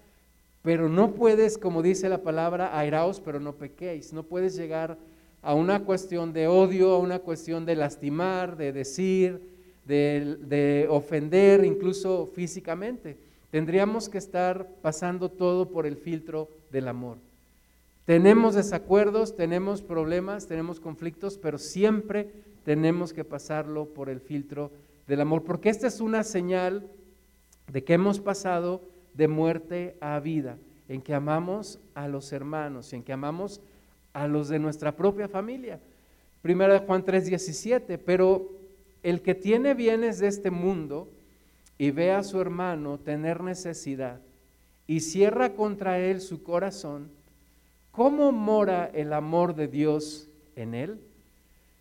pero 0.62 0.88
no 0.88 1.12
puedes, 1.12 1.58
como 1.58 1.82
dice 1.82 2.08
la 2.08 2.20
palabra, 2.20 2.80
airaos, 2.80 3.20
pero 3.20 3.42
no 3.42 3.56
pequéis. 3.56 4.14
No 4.14 4.24
puedes 4.24 4.56
llegar 4.56 4.98
a 5.42 5.56
una 5.56 5.84
cuestión 5.84 6.32
de 6.32 6.48
odio, 6.48 6.92
a 6.92 7.00
una 7.00 7.20
cuestión 7.20 7.66
de 7.66 7.76
lastimar, 7.76 8.56
de 8.56 8.72
decir, 8.72 9.42
de, 9.84 10.38
de 10.40 10.88
ofender, 10.90 11.66
incluso 11.66 12.26
físicamente. 12.26 13.18
Tendríamos 13.54 14.10
que 14.10 14.18
estar 14.18 14.68
pasando 14.82 15.30
todo 15.30 15.70
por 15.70 15.86
el 15.86 15.96
filtro 15.96 16.50
del 16.72 16.88
amor. 16.88 17.20
Tenemos 18.04 18.56
desacuerdos, 18.56 19.36
tenemos 19.36 19.84
problemas, 19.84 20.48
tenemos 20.48 20.80
conflictos, 20.80 21.38
pero 21.38 21.60
siempre 21.60 22.32
tenemos 22.66 23.14
que 23.14 23.24
pasarlo 23.24 23.86
por 23.86 24.10
el 24.10 24.22
filtro 24.22 24.72
del 25.06 25.22
amor, 25.22 25.44
porque 25.44 25.70
esta 25.70 25.86
es 25.86 26.02
una 26.02 26.24
señal 26.24 26.90
de 27.72 27.84
que 27.84 27.94
hemos 27.94 28.20
pasado 28.20 28.82
de 29.14 29.28
muerte 29.28 29.98
a 30.02 30.20
vida, 30.20 30.58
en 30.90 31.04
que 31.04 31.14
amamos 31.14 31.78
a 31.94 32.08
los 32.08 32.34
hermanos, 32.34 32.92
en 32.92 33.04
que 33.04 33.14
amamos 33.14 33.62
a 34.14 34.28
los 34.28 34.50
de 34.50 34.58
nuestra 34.58 34.96
propia 34.96 35.28
familia. 35.28 35.80
Primera 36.42 36.74
de 36.74 36.88
Juan 36.88 37.06
3:17, 37.06 38.00
pero 38.00 38.50
el 39.04 39.22
que 39.22 39.36
tiene 39.36 39.76
bienes 39.76 40.18
de 40.18 40.26
este 40.26 40.50
mundo, 40.50 41.08
y 41.84 41.92
ve 41.92 42.14
a 42.14 42.24
su 42.24 42.40
hermano 42.40 42.98
tener 42.98 43.44
necesidad 43.44 44.22
y 44.88 45.02
cierra 45.02 45.54
contra 45.54 46.00
él 46.00 46.22
su 46.22 46.42
corazón, 46.42 47.12
¿cómo 47.92 48.32
mora 48.32 48.90
el 48.94 49.12
amor 49.12 49.54
de 49.54 49.68
Dios 49.68 50.30
en 50.56 50.76
él? 50.76 51.02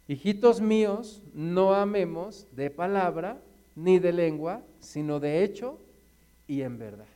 Hijitos 0.08 0.60
míos, 0.60 1.22
no 1.34 1.72
amemos 1.72 2.48
de 2.50 2.68
palabra 2.68 3.40
ni 3.76 4.00
de 4.00 4.12
lengua, 4.12 4.64
sino 4.80 5.20
de 5.20 5.44
hecho 5.44 5.78
y 6.48 6.62
en 6.62 6.80
verdad. 6.80 7.06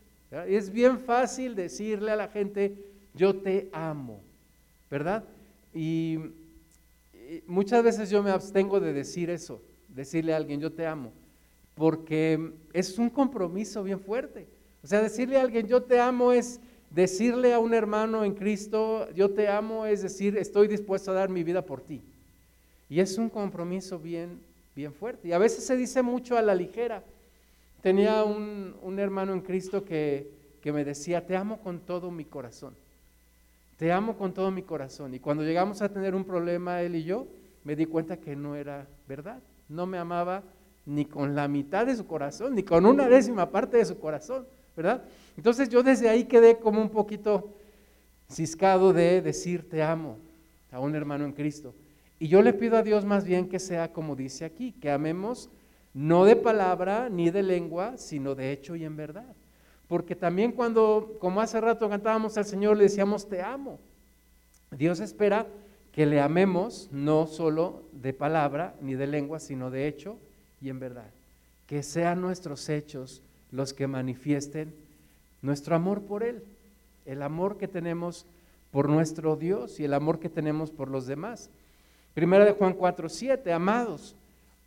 Es 0.47 0.71
bien 0.71 1.01
fácil 1.01 1.57
decirle 1.57 2.13
a 2.13 2.17
la 2.17 2.29
gente, 2.29 2.85
yo 3.15 3.35
te 3.35 3.69
amo, 3.73 4.21
¿verdad? 4.89 5.25
Y 5.75 6.21
muchas 7.49 7.83
veces 7.83 8.11
yo 8.11 8.23
me 8.23 8.31
abstengo 8.31 8.79
de 8.79 8.93
decir 8.93 9.29
eso, 9.29 9.61
decirle 9.89 10.35
a 10.35 10.37
alguien, 10.37 10.61
yo 10.61 10.71
te 10.71 10.87
amo 10.87 11.11
porque 11.77 12.53
es 12.73 12.99
un 12.99 13.11
compromiso 13.11 13.85
bien 13.85 14.01
fuerte. 14.01 14.49
O 14.83 14.87
sea, 14.87 15.03
decirle 15.03 15.37
a 15.37 15.43
alguien, 15.43 15.69
yo 15.69 15.83
te 15.83 16.01
amo 16.01 16.33
es 16.33 16.59
decirle 16.91 17.53
a 17.53 17.59
un 17.59 17.75
hermano 17.75 18.25
en 18.25 18.35
Cristo, 18.35 19.09
yo 19.13 19.31
te 19.31 19.49
amo 19.49 19.85
es 19.85 20.03
decir, 20.03 20.37
estoy 20.39 20.69
dispuesto 20.69 21.11
a 21.11 21.15
dar 21.15 21.29
mi 21.29 21.45
vida 21.45 21.63
por 21.63 21.83
ti. 21.83 22.03
Y 22.89 23.01
es 23.01 23.19
un 23.19 23.29
compromiso 23.29 23.99
bien, 23.99 24.41
bien 24.75 24.93
fuerte. 24.93 25.29
Y 25.29 25.33
a 25.33 25.39
veces 25.39 25.67
se 25.67 25.77
dice 25.77 26.03
mucho 26.03 26.39
a 26.39 26.43
la 26.43 26.55
ligera. 26.55 27.05
Tenía 27.83 28.25
un, 28.25 28.75
un 28.81 28.99
hermano 28.99 29.35
en 29.35 29.43
Cristo 29.43 29.85
que, 29.85 30.31
que 30.63 30.73
me 30.73 30.83
decía, 30.83 31.27
te 31.27 31.37
amo 31.37 31.59
con 31.61 31.81
todo 31.81 32.11
mi 32.11 32.25
corazón. 32.25 32.75
Te 33.77 33.93
amo 33.93 34.17
con 34.17 34.33
todo 34.33 34.51
mi 34.51 34.63
corazón. 34.63 35.15
Y 35.15 35.21
cuando 35.21 35.43
llegamos 35.43 35.83
a 35.83 35.91
tener 35.91 36.15
un 36.15 36.25
problema 36.25 36.81
él 36.81 36.97
y 36.97 37.05
yo, 37.05 37.27
me 37.65 37.77
di 37.77 37.85
cuenta 37.85 38.17
que 38.17 38.35
no 38.35 38.57
era 38.57 38.87
verdad. 39.07 39.43
No 39.69 39.85
me 39.85 39.99
amaba 39.99 40.43
ni 40.87 41.05
con 41.05 41.35
la 41.35 41.49
mitad 41.49 41.85
de 41.85 41.97
su 41.97 42.07
corazón, 42.07 42.55
ni 42.55 42.63
con 42.63 42.87
una 42.87 43.09
décima 43.09 43.51
parte 43.51 43.77
de 43.77 43.85
su 43.85 43.99
corazón, 43.99 44.47
¿verdad? 44.77 45.03
Entonces 45.37 45.69
yo 45.69 45.83
desde 45.83 46.09
ahí 46.09 46.25
quedé 46.25 46.59
como 46.59 46.81
un 46.81 46.91
poquito 46.91 47.53
ciscado 48.31 48.93
de 48.93 49.21
decir 49.21 49.69
te 49.69 49.83
amo 49.83 50.19
a 50.71 50.81
un 50.81 50.95
hermano 50.95 51.25
en 51.25 51.33
Cristo. 51.33 51.75
Y 52.19 52.29
yo 52.29 52.41
le 52.41 52.53
pido 52.53 52.77
a 52.77 52.83
Dios 52.83 53.05
más 53.05 53.25
bien 53.25 53.49
que 53.49 53.59
sea 53.59 53.93
como 53.93 54.17
dice 54.17 54.45
aquí, 54.45 54.73
que 54.73 54.91
amemos 54.91 55.51
no 55.93 56.25
de 56.25 56.37
palabra 56.37 57.09
ni 57.11 57.31
de 57.31 57.43
lengua, 57.43 57.97
sino 57.97 58.35
de 58.35 58.53
hecho 58.53 58.77
y 58.77 58.85
en 58.85 58.97
verdad. 58.97 59.35
Porque 59.89 60.15
también 60.15 60.53
cuando, 60.53 61.17
como 61.21 61.41
hace 61.41 61.61
rato 61.61 61.89
cantábamos 61.89 62.37
al 62.37 62.45
Señor, 62.45 62.77
le 62.77 62.85
decíamos 62.85 63.29
te 63.29 63.43
amo. 63.43 63.79
Dios 64.71 65.01
espera 65.01 65.47
que 65.93 66.07
le 66.07 66.21
amemos 66.21 66.89
no 66.93 67.27
solo 67.27 67.85
de 67.93 68.13
palabra 68.13 68.75
ni 68.81 68.95
de 68.95 69.07
lengua, 69.07 69.41
sino 69.41 69.71
de 69.71 69.89
hecho 69.89 70.19
y 70.61 70.69
en 70.69 70.79
verdad. 70.79 71.11
Que 71.67 71.83
sean 71.83 72.21
nuestros 72.21 72.69
hechos 72.69 73.23
los 73.51 73.73
que 73.73 73.87
manifiesten 73.87 74.75
nuestro 75.43 75.77
amor 75.77 76.03
por 76.03 76.23
Él, 76.23 76.43
el 77.05 77.23
amor 77.23 77.57
que 77.59 77.69
tenemos 77.69 78.27
por 78.71 78.89
nuestro 78.89 79.37
Dios 79.37 79.79
y 79.81 79.85
el 79.85 79.95
amor 79.95 80.19
que 80.19 80.29
tenemos 80.29 80.71
por 80.71 80.89
los 80.89 81.07
demás. 81.07 81.51
Primera 82.15 82.45
de 82.45 82.53
Juan 82.53 82.75
4, 82.75 83.09
7, 83.09 83.53
amados, 83.53 84.15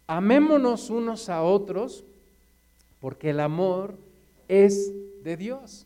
amémonos 0.07 0.89
unos 0.89 1.29
a 1.29 1.41
otros 1.43 2.03
porque 3.01 3.31
el 3.31 3.39
amor 3.39 3.95
es 4.47 4.91
de 5.23 5.37
Dios. 5.37 5.85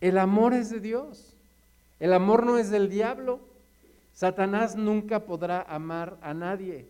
El 0.00 0.18
amor 0.18 0.54
es 0.54 0.70
de 0.70 0.80
Dios. 0.80 1.34
El 2.00 2.12
amor 2.12 2.44
no 2.44 2.58
es 2.58 2.70
del 2.70 2.88
diablo. 2.88 3.40
Satanás 4.14 4.76
nunca 4.76 5.20
podrá 5.20 5.62
amar 5.62 6.16
a 6.22 6.34
nadie. 6.34 6.86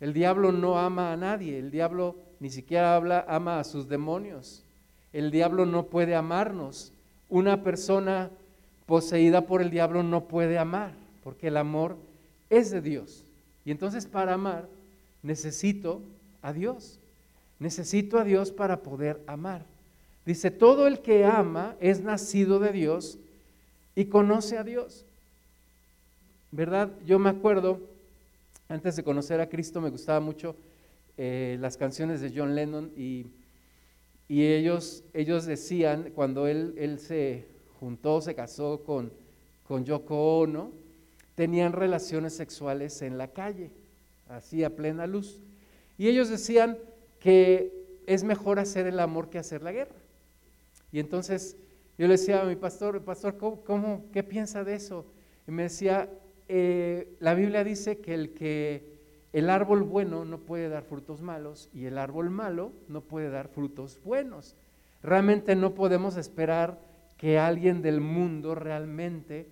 El 0.00 0.12
diablo 0.12 0.52
no 0.52 0.78
ama 0.78 1.12
a 1.12 1.16
nadie. 1.16 1.58
El 1.58 1.70
diablo 1.70 2.16
ni 2.40 2.50
siquiera 2.50 2.94
habla, 2.96 3.24
ama 3.28 3.58
a 3.58 3.64
sus 3.64 3.88
demonios. 3.88 4.62
El 5.12 5.30
diablo 5.30 5.66
no 5.66 5.86
puede 5.86 6.14
amarnos. 6.14 6.92
Una 7.28 7.62
persona 7.62 8.30
poseída 8.86 9.46
por 9.46 9.62
el 9.62 9.70
diablo 9.70 10.02
no 10.02 10.24
puede 10.24 10.58
amar, 10.58 10.92
porque 11.24 11.48
el 11.48 11.56
amor 11.56 11.96
es 12.50 12.70
de 12.70 12.80
Dios. 12.80 13.24
Y 13.64 13.70
entonces 13.70 14.06
para 14.06 14.34
amar 14.34 14.68
necesito 15.22 16.02
a 16.42 16.52
Dios. 16.52 16.98
Necesito 17.58 18.18
a 18.18 18.24
Dios 18.24 18.52
para 18.52 18.82
poder 18.82 19.20
amar. 19.26 19.64
Dice, 20.24 20.50
todo 20.50 20.86
el 20.86 21.00
que 21.00 21.24
ama 21.24 21.76
es 21.80 22.00
nacido 22.00 22.58
de 22.58 22.72
Dios 22.72 23.18
y 23.94 24.06
conoce 24.06 24.58
a 24.58 24.64
Dios. 24.64 25.04
¿Verdad? 26.52 26.90
Yo 27.06 27.18
me 27.18 27.30
acuerdo, 27.30 27.80
antes 28.68 28.96
de 28.96 29.02
conocer 29.02 29.40
a 29.40 29.48
Cristo, 29.48 29.80
me 29.80 29.90
gustaba 29.90 30.20
mucho 30.20 30.56
eh, 31.16 31.56
las 31.60 31.76
canciones 31.76 32.20
de 32.20 32.32
John 32.34 32.54
Lennon 32.54 32.92
y, 32.96 33.26
ellos, 34.28 35.04
ellos 35.14 35.46
decían, 35.46 36.10
cuando 36.14 36.48
él, 36.48 36.74
él 36.76 36.98
se 36.98 37.46
juntó, 37.78 38.20
se 38.20 38.34
casó 38.34 38.82
con, 38.82 39.12
con 39.62 39.84
Yoko 39.84 40.40
Ono, 40.40 40.72
tenían 41.36 41.72
relaciones 41.72 42.34
sexuales 42.34 43.02
en 43.02 43.18
la 43.18 43.28
calle, 43.28 43.70
así 44.28 44.64
a 44.64 44.74
plena 44.74 45.06
luz. 45.06 45.40
Y 45.96 46.08
ellos 46.08 46.28
decían 46.28 46.76
que 47.20 48.02
es 48.06 48.24
mejor 48.24 48.58
hacer 48.58 48.86
el 48.86 48.98
amor 48.98 49.30
que 49.30 49.38
hacer 49.38 49.62
la 49.62 49.72
guerra. 49.72 49.94
Y 50.90 50.98
entonces 50.98 51.56
yo 51.98 52.06
le 52.06 52.14
decía 52.14 52.42
a 52.42 52.44
mi 52.44 52.56
pastor, 52.56 53.02
pastor, 53.02 53.36
¿cómo, 53.38 54.06
qué 54.12 54.22
piensa 54.22 54.64
de 54.64 54.74
eso? 54.74 55.06
Y 55.46 55.50
me 55.50 55.64
decía, 55.64 56.10
eh, 56.48 57.16
la 57.20 57.34
Biblia 57.34 57.64
dice 57.64 57.98
que 57.98 58.14
el 58.14 58.30
que 58.30 58.96
el 59.32 59.50
árbol 59.50 59.82
bueno 59.82 60.24
no 60.24 60.38
puede 60.38 60.68
dar 60.68 60.82
frutos 60.84 61.20
malos 61.20 61.68
y 61.74 61.84
el 61.84 61.98
árbol 61.98 62.30
malo 62.30 62.72
no 62.88 63.02
puede 63.02 63.28
dar 63.28 63.48
frutos 63.48 64.00
buenos. 64.02 64.56
Realmente 65.02 65.54
no 65.54 65.74
podemos 65.74 66.16
esperar 66.16 66.80
que 67.18 67.38
alguien 67.38 67.82
del 67.82 68.00
mundo 68.00 68.54
realmente 68.54 69.46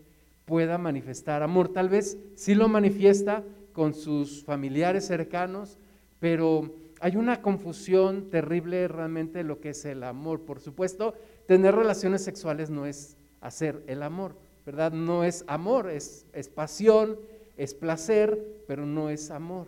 pueda 0.44 0.78
manifestar 0.78 1.42
amor. 1.42 1.68
Tal 1.68 1.88
vez 1.88 2.18
sí 2.34 2.54
lo 2.54 2.68
manifiesta 2.68 3.42
con 3.72 3.92
sus 3.92 4.44
familiares 4.44 5.06
cercanos, 5.06 5.78
pero 6.20 6.74
hay 7.00 7.16
una 7.16 7.42
confusión 7.42 8.30
terrible 8.30 8.88
realmente 8.88 9.38
de 9.38 9.44
lo 9.44 9.60
que 9.60 9.70
es 9.70 9.84
el 9.84 10.02
amor. 10.02 10.40
Por 10.42 10.60
supuesto, 10.60 11.14
tener 11.46 11.74
relaciones 11.74 12.24
sexuales 12.24 12.70
no 12.70 12.86
es 12.86 13.16
hacer 13.40 13.82
el 13.86 14.02
amor, 14.02 14.36
¿verdad? 14.64 14.92
No 14.92 15.24
es 15.24 15.44
amor, 15.46 15.90
es, 15.90 16.26
es 16.32 16.48
pasión, 16.48 17.18
es 17.56 17.74
placer, 17.74 18.62
pero 18.66 18.86
no 18.86 19.10
es 19.10 19.30
amor. 19.30 19.66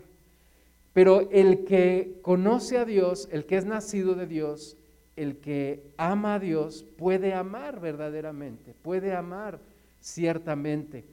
Pero 0.93 1.29
el 1.31 1.65
que 1.65 2.19
conoce 2.23 2.79
a 2.79 2.85
Dios, 2.85 3.29
el 3.31 3.45
que 3.45 3.59
es 3.59 3.67
nacido 3.67 4.15
de 4.15 4.27
Dios, 4.27 4.77
el 5.15 5.39
que 5.39 5.83
ama 5.97 6.35
a 6.35 6.39
Dios 6.39 6.85
puede 6.97 7.35
amar 7.35 7.81
verdaderamente, 7.81 8.75
puede 8.83 9.15
amar 9.15 9.59
ciertamente. 10.01 11.05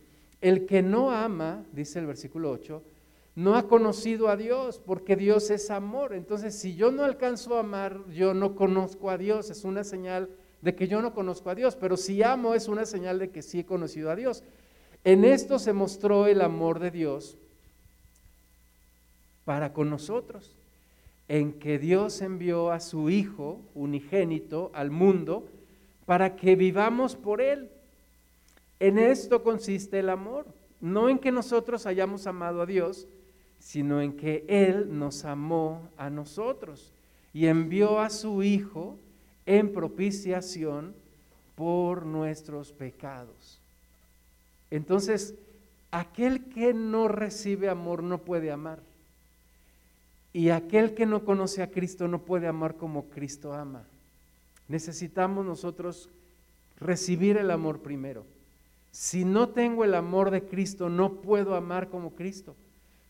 El 0.42 0.66
que 0.66 0.82
no 0.82 1.12
ama, 1.12 1.66
dice 1.72 2.00
el 2.00 2.06
versículo 2.06 2.52
8, 2.52 2.82
no 3.36 3.56
ha 3.56 3.68
conocido 3.68 4.30
a 4.30 4.38
Dios, 4.38 4.82
porque 4.86 5.16
Dios 5.16 5.50
es 5.50 5.72
amor. 5.72 6.14
Entonces, 6.14 6.54
si 6.54 6.76
yo 6.76 6.92
no 6.92 7.04
alcanzo 7.04 7.58
a 7.58 7.62
amar, 7.62 8.00
yo 8.12 8.34
no 8.34 8.56
conozco 8.56 9.10
a 9.10 9.18
Dios, 9.18 9.50
es 9.50 9.64
una 9.64 9.84
señal 9.84 10.30
de 10.64 10.76
que 10.76 10.88
yo 10.88 11.02
no 11.02 11.14
conozco 11.14 11.50
a 11.50 11.56
Dios, 11.56 11.76
pero 11.76 11.98
si 11.98 12.24
amo 12.24 12.56
es 12.56 12.70
una 12.70 12.86
señal 12.86 13.20
de 13.20 13.30
que 13.30 13.42
sí 13.42 13.60
he 13.60 13.66
conocido 13.66 14.10
a 14.10 14.16
Dios. 14.16 14.44
En 15.04 15.26
esto 15.26 15.60
se 15.60 15.74
mostró 15.74 16.26
el 16.26 16.40
amor 16.40 16.80
de 16.80 16.90
Dios 16.90 17.38
para 19.44 19.74
con 19.74 19.90
nosotros 19.90 20.56
en 21.28 21.60
que 21.60 21.80
Dios 21.80 22.22
envió 22.22 22.72
a 22.72 22.80
su 22.80 23.10
Hijo 23.10 23.60
unigénito 23.76 24.72
al 24.74 24.90
mundo 24.90 25.50
para 26.06 26.38
que 26.38 26.56
vivamos 26.56 27.18
por 27.18 27.42
Él. 27.42 27.70
En 28.80 28.98
esto 28.98 29.44
consiste 29.44 30.00
el 30.00 30.10
amor, 30.10 30.46
no 30.80 31.10
en 31.10 31.20
que 31.20 31.34
nosotros 31.34 31.86
hayamos 31.86 32.26
amado 32.26 32.62
a 32.62 32.66
Dios, 32.66 33.06
sino 33.60 34.02
en 34.02 34.16
que 34.16 34.46
Él 34.48 34.98
nos 34.98 35.26
amó 35.26 35.90
a 35.98 36.10
nosotros 36.10 36.94
y 37.34 37.48
envió 37.48 38.00
a 38.00 38.10
su 38.10 38.44
Hijo 38.44 38.98
en 39.46 39.74
propiciación 39.74 40.94
por 41.56 42.06
nuestros 42.06 42.72
pecados. 42.72 43.60
Entonces, 44.72 45.36
aquel 45.92 46.46
que 46.46 46.74
no 46.74 47.08
recibe 47.08 47.70
amor 47.70 48.02
no 48.04 48.20
puede 48.20 48.52
amar. 48.52 48.80
Y 50.34 50.50
aquel 50.50 50.96
que 50.96 51.06
no 51.06 51.24
conoce 51.24 51.62
a 51.62 51.70
Cristo 51.70 52.08
no 52.08 52.20
puede 52.20 52.48
amar 52.48 52.76
como 52.76 53.04
Cristo 53.06 53.54
ama. 53.54 53.84
Necesitamos 54.68 55.46
nosotros 55.46 56.10
recibir 56.80 57.38
el 57.38 57.52
amor 57.52 57.80
primero. 57.80 58.26
Si 58.92 59.26
no 59.26 59.50
tengo 59.50 59.84
el 59.84 59.94
amor 59.94 60.32
de 60.32 60.44
Cristo, 60.44 60.90
no 60.90 61.14
puedo 61.22 61.56
amar 61.56 61.90
como 61.90 62.16
Cristo. 62.16 62.56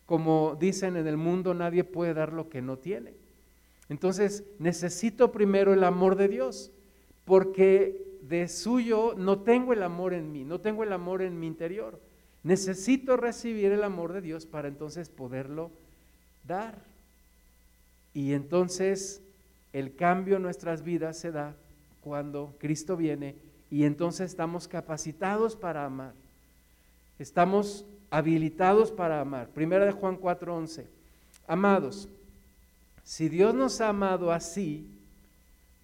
Como 0.06 0.56
dicen 0.60 0.96
en 0.96 1.06
el 1.06 1.16
mundo, 1.16 1.54
nadie 1.54 1.84
puede 1.84 2.12
dar 2.12 2.32
lo 2.32 2.50
que 2.50 2.60
no 2.60 2.76
tiene. 2.76 3.12
Entonces, 3.88 4.44
necesito 4.58 5.32
primero 5.32 5.72
el 5.72 5.84
amor 5.84 6.16
de 6.16 6.28
Dios, 6.28 6.70
porque 7.24 8.04
de 8.22 8.48
suyo 8.48 9.14
no 9.16 9.40
tengo 9.40 9.72
el 9.72 9.82
amor 9.82 10.14
en 10.14 10.32
mí, 10.32 10.44
no 10.44 10.60
tengo 10.60 10.82
el 10.82 10.92
amor 10.92 11.22
en 11.22 11.38
mi 11.38 11.46
interior. 11.46 12.00
Necesito 12.42 13.16
recibir 13.16 13.72
el 13.72 13.84
amor 13.84 14.12
de 14.12 14.20
Dios 14.20 14.46
para 14.46 14.68
entonces 14.68 15.08
poderlo 15.08 15.70
dar. 16.46 16.78
Y 18.12 18.32
entonces 18.32 19.22
el 19.72 19.94
cambio 19.94 20.36
en 20.36 20.42
nuestras 20.42 20.84
vidas 20.84 21.18
se 21.18 21.32
da 21.32 21.54
cuando 22.02 22.54
Cristo 22.58 22.96
viene 22.96 23.34
y 23.70 23.84
entonces 23.84 24.30
estamos 24.30 24.68
capacitados 24.68 25.56
para 25.56 25.84
amar. 25.84 26.12
Estamos 27.18 27.84
habilitados 28.10 28.92
para 28.92 29.20
amar. 29.20 29.48
Primera 29.48 29.84
de 29.84 29.92
Juan 29.92 30.16
4:11. 30.16 30.86
Amados, 31.46 32.08
si 33.04 33.28
Dios 33.28 33.54
nos 33.54 33.80
ha 33.80 33.90
amado 33.90 34.32
así, 34.32 34.88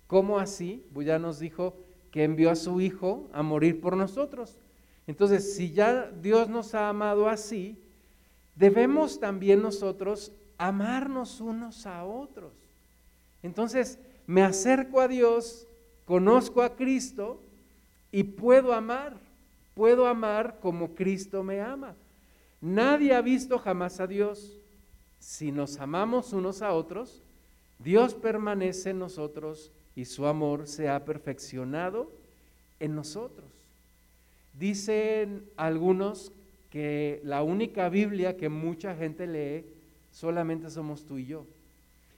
¿cómo 0.07 0.39
así? 0.39 0.85
Pues 0.93 1.07
nos 1.21 1.39
dijo 1.39 1.77
que 2.11 2.25
envió 2.25 2.51
a 2.51 2.57
su 2.57 2.81
Hijo 2.81 3.29
a 3.33 3.43
morir 3.43 3.81
por 3.81 3.97
nosotros. 3.97 4.57
Entonces, 5.07 5.55
si 5.55 5.71
ya 5.71 6.11
Dios 6.23 6.49
nos 6.49 6.75
ha 6.75 6.89
amado 6.89 7.29
así, 7.29 7.77
debemos 8.57 9.21
también 9.21 9.63
nosotros 9.63 10.33
amarnos 10.57 11.41
unos 11.41 11.87
a 11.87 12.05
otros. 12.05 12.53
Entonces, 13.43 13.99
me 14.27 14.43
acerco 14.43 15.01
a 15.01 15.09
Dios, 15.09 15.67
conozco 16.07 16.63
a 16.63 16.75
Cristo 16.75 17.41
y 18.13 18.23
puedo 18.23 18.73
amar, 18.73 19.17
puedo 19.75 20.07
amar 20.07 20.59
como 20.61 20.95
Cristo 20.95 21.43
me 21.43 21.61
ama. 21.61 21.95
Nadie 22.61 23.15
ha 23.15 23.21
visto 23.21 23.59
jamás 23.59 24.01
a 24.01 24.07
Dios. 24.07 24.60
Si 25.21 25.53
nos 25.53 25.79
amamos 25.79 26.33
unos 26.33 26.63
a 26.63 26.73
otros, 26.73 27.23
Dios 27.79 28.15
permanece 28.15 28.91
en 28.91 28.99
nosotros 28.99 29.71
y 29.95 30.07
su 30.07 30.27
amor 30.27 30.67
se 30.67 30.89
ha 30.89 31.05
perfeccionado 31.05 32.11
en 32.81 32.95
nosotros. 32.95 33.47
Dicen 34.59 35.45
algunos 35.57 36.33
que 36.71 37.21
la 37.23 37.43
única 37.43 37.89
Biblia 37.89 38.37
que 38.37 38.49
mucha 38.49 38.97
gente 38.97 39.27
lee 39.27 39.65
solamente 40.11 40.71
somos 40.71 41.05
tú 41.05 41.19
y 41.19 41.27
yo. 41.27 41.45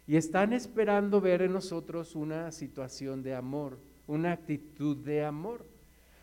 Y 0.07 0.17
están 0.17 0.53
esperando 0.53 1.21
ver 1.21 1.43
en 1.43 1.53
nosotros 1.53 2.15
una 2.15 2.53
situación 2.53 3.23
de 3.23 3.35
amor, 3.35 3.79
una 4.07 4.33
actitud 4.33 4.97
de 4.97 5.25
amor. 5.25 5.65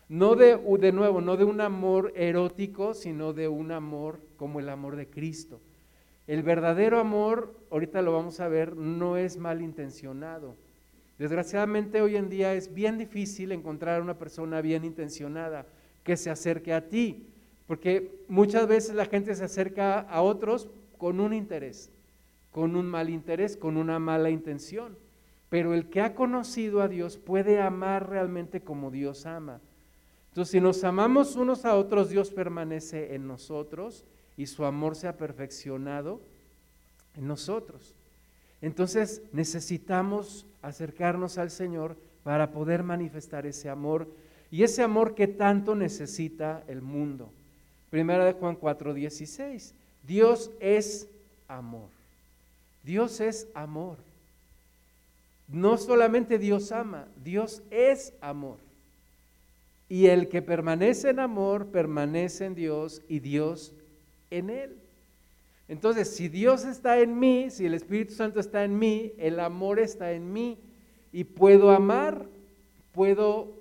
No 0.08 0.34
de, 0.34 0.56
de 0.56 0.92
nuevo, 0.92 1.20
no 1.20 1.36
de 1.36 1.44
un 1.44 1.60
amor 1.60 2.12
erótico, 2.16 2.94
sino 2.94 3.32
de 3.32 3.48
un 3.48 3.70
amor 3.70 4.20
como 4.36 4.60
el 4.60 4.68
amor 4.68 4.96
de 4.96 5.06
Cristo. 5.06 5.60
El 6.30 6.44
verdadero 6.44 7.00
amor, 7.00 7.52
ahorita 7.72 8.02
lo 8.02 8.12
vamos 8.12 8.38
a 8.38 8.46
ver, 8.46 8.76
no 8.76 9.16
es 9.16 9.36
malintencionado. 9.36 10.54
Desgraciadamente 11.18 12.02
hoy 12.02 12.14
en 12.14 12.28
día 12.28 12.54
es 12.54 12.72
bien 12.72 12.98
difícil 12.98 13.50
encontrar 13.50 14.00
una 14.00 14.16
persona 14.16 14.60
bien 14.60 14.84
intencionada 14.84 15.66
que 16.04 16.16
se 16.16 16.30
acerque 16.30 16.72
a 16.72 16.88
ti, 16.88 17.26
porque 17.66 18.22
muchas 18.28 18.68
veces 18.68 18.94
la 18.94 19.06
gente 19.06 19.34
se 19.34 19.42
acerca 19.42 19.98
a 19.98 20.22
otros 20.22 20.68
con 20.98 21.18
un 21.18 21.34
interés, 21.34 21.90
con 22.52 22.76
un 22.76 22.86
mal 22.86 23.10
interés, 23.10 23.56
con 23.56 23.76
una 23.76 23.98
mala 23.98 24.30
intención. 24.30 24.96
Pero 25.48 25.74
el 25.74 25.90
que 25.90 26.00
ha 26.00 26.14
conocido 26.14 26.80
a 26.80 26.86
Dios 26.86 27.16
puede 27.16 27.60
amar 27.60 28.08
realmente 28.08 28.60
como 28.60 28.92
Dios 28.92 29.26
ama. 29.26 29.60
Entonces, 30.28 30.52
si 30.52 30.60
nos 30.60 30.84
amamos 30.84 31.34
unos 31.34 31.64
a 31.64 31.74
otros, 31.74 32.08
Dios 32.08 32.30
permanece 32.30 33.16
en 33.16 33.26
nosotros 33.26 34.04
y 34.40 34.46
su 34.46 34.64
amor 34.64 34.96
se 34.96 35.06
ha 35.06 35.18
perfeccionado 35.18 36.18
en 37.14 37.28
nosotros. 37.28 37.94
Entonces, 38.62 39.20
necesitamos 39.32 40.46
acercarnos 40.62 41.36
al 41.36 41.50
Señor 41.50 41.98
para 42.22 42.50
poder 42.50 42.82
manifestar 42.82 43.44
ese 43.44 43.68
amor 43.68 44.08
y 44.50 44.62
ese 44.62 44.82
amor 44.82 45.14
que 45.14 45.26
tanto 45.26 45.74
necesita 45.74 46.64
el 46.68 46.80
mundo. 46.80 47.30
Primera 47.90 48.24
de 48.24 48.32
Juan 48.32 48.56
4:16. 48.56 49.74
Dios 50.06 50.50
es 50.58 51.06
amor. 51.46 51.90
Dios 52.82 53.20
es 53.20 53.46
amor. 53.52 53.98
No 55.48 55.76
solamente 55.76 56.38
Dios 56.38 56.72
ama, 56.72 57.08
Dios 57.22 57.62
es 57.70 58.14
amor. 58.22 58.56
Y 59.86 60.06
el 60.06 60.30
que 60.30 60.40
permanece 60.40 61.10
en 61.10 61.20
amor, 61.20 61.66
permanece 61.66 62.46
en 62.46 62.54
Dios 62.54 63.02
y 63.06 63.18
Dios 63.18 63.74
en 64.30 64.50
él. 64.50 64.76
Entonces, 65.68 66.14
si 66.14 66.28
Dios 66.28 66.64
está 66.64 66.98
en 66.98 67.18
mí, 67.18 67.50
si 67.50 67.66
el 67.66 67.74
Espíritu 67.74 68.14
Santo 68.14 68.40
está 68.40 68.64
en 68.64 68.78
mí, 68.78 69.12
el 69.18 69.38
amor 69.38 69.78
está 69.78 70.12
en 70.12 70.32
mí 70.32 70.58
y 71.12 71.24
puedo 71.24 71.70
amar, 71.70 72.26
puedo 72.92 73.52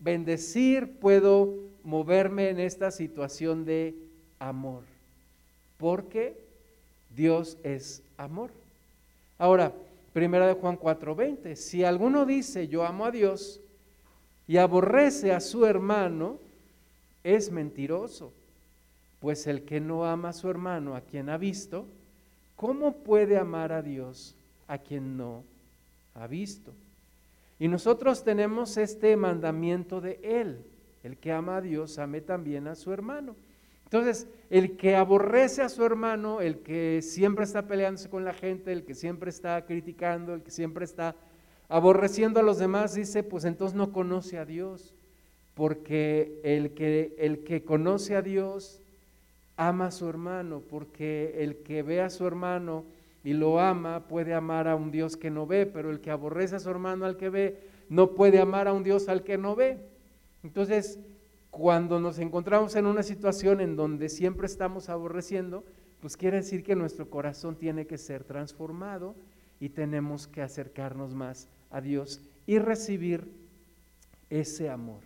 bendecir, 0.00 0.98
puedo 0.98 1.54
moverme 1.84 2.48
en 2.48 2.58
esta 2.58 2.90
situación 2.90 3.64
de 3.64 3.94
amor, 4.38 4.82
porque 5.78 6.36
Dios 7.14 7.56
es 7.62 8.02
amor. 8.16 8.50
Ahora, 9.38 9.72
primera 10.12 10.46
de 10.46 10.54
Juan 10.54 10.76
4:20, 10.76 11.56
si 11.56 11.84
alguno 11.84 12.26
dice 12.26 12.68
yo 12.68 12.84
amo 12.84 13.04
a 13.04 13.10
Dios 13.10 13.60
y 14.48 14.56
aborrece 14.56 15.32
a 15.32 15.40
su 15.40 15.66
hermano, 15.66 16.38
es 17.22 17.50
mentiroso, 17.50 18.32
pues 19.24 19.46
el 19.46 19.64
que 19.64 19.80
no 19.80 20.04
ama 20.04 20.28
a 20.28 20.32
su 20.34 20.50
hermano 20.50 20.94
a 20.94 21.00
quien 21.00 21.30
ha 21.30 21.38
visto, 21.38 21.86
¿cómo 22.56 22.98
puede 22.98 23.38
amar 23.38 23.72
a 23.72 23.80
Dios 23.80 24.36
a 24.68 24.76
quien 24.76 25.16
no 25.16 25.44
ha 26.12 26.26
visto? 26.26 26.74
Y 27.58 27.68
nosotros 27.68 28.22
tenemos 28.22 28.76
este 28.76 29.16
mandamiento 29.16 30.02
de 30.02 30.20
Él. 30.22 30.66
El 31.02 31.16
que 31.16 31.32
ama 31.32 31.56
a 31.56 31.60
Dios, 31.62 31.98
ame 31.98 32.20
también 32.20 32.66
a 32.68 32.74
su 32.74 32.92
hermano. 32.92 33.34
Entonces, 33.84 34.26
el 34.50 34.76
que 34.76 34.94
aborrece 34.94 35.62
a 35.62 35.70
su 35.70 35.82
hermano, 35.86 36.42
el 36.42 36.58
que 36.58 37.00
siempre 37.00 37.46
está 37.46 37.66
peleándose 37.66 38.10
con 38.10 38.26
la 38.26 38.34
gente, 38.34 38.72
el 38.72 38.84
que 38.84 38.92
siempre 38.92 39.30
está 39.30 39.64
criticando, 39.64 40.34
el 40.34 40.42
que 40.42 40.50
siempre 40.50 40.84
está 40.84 41.16
aborreciendo 41.70 42.40
a 42.40 42.42
los 42.42 42.58
demás, 42.58 42.92
dice, 42.92 43.22
pues 43.22 43.46
entonces 43.46 43.74
no 43.74 43.90
conoce 43.90 44.36
a 44.36 44.44
Dios. 44.44 44.94
Porque 45.54 46.42
el 46.44 46.74
que, 46.74 47.16
el 47.16 47.42
que 47.42 47.64
conoce 47.64 48.16
a 48.16 48.20
Dios 48.20 48.82
ama 49.56 49.86
a 49.86 49.90
su 49.90 50.08
hermano, 50.08 50.60
porque 50.60 51.36
el 51.38 51.58
que 51.58 51.82
ve 51.82 52.00
a 52.00 52.10
su 52.10 52.26
hermano 52.26 52.84
y 53.22 53.32
lo 53.32 53.60
ama, 53.60 54.06
puede 54.08 54.34
amar 54.34 54.68
a 54.68 54.76
un 54.76 54.90
Dios 54.90 55.16
que 55.16 55.30
no 55.30 55.46
ve, 55.46 55.66
pero 55.66 55.90
el 55.90 56.00
que 56.00 56.10
aborrece 56.10 56.56
a 56.56 56.60
su 56.60 56.70
hermano 56.70 57.06
al 57.06 57.16
que 57.16 57.30
ve, 57.30 57.58
no 57.88 58.14
puede 58.14 58.40
amar 58.40 58.68
a 58.68 58.72
un 58.72 58.82
Dios 58.82 59.08
al 59.08 59.22
que 59.22 59.38
no 59.38 59.54
ve. 59.56 59.78
Entonces, 60.42 60.98
cuando 61.50 62.00
nos 62.00 62.18
encontramos 62.18 62.74
en 62.76 62.86
una 62.86 63.02
situación 63.02 63.60
en 63.60 63.76
donde 63.76 64.08
siempre 64.08 64.46
estamos 64.46 64.88
aborreciendo, 64.88 65.64
pues 66.00 66.16
quiere 66.16 66.38
decir 66.38 66.62
que 66.64 66.76
nuestro 66.76 67.08
corazón 67.08 67.56
tiene 67.56 67.86
que 67.86 67.96
ser 67.96 68.24
transformado 68.24 69.14
y 69.60 69.70
tenemos 69.70 70.26
que 70.26 70.42
acercarnos 70.42 71.14
más 71.14 71.48
a 71.70 71.80
Dios 71.80 72.20
y 72.46 72.58
recibir 72.58 73.32
ese 74.28 74.68
amor, 74.68 75.00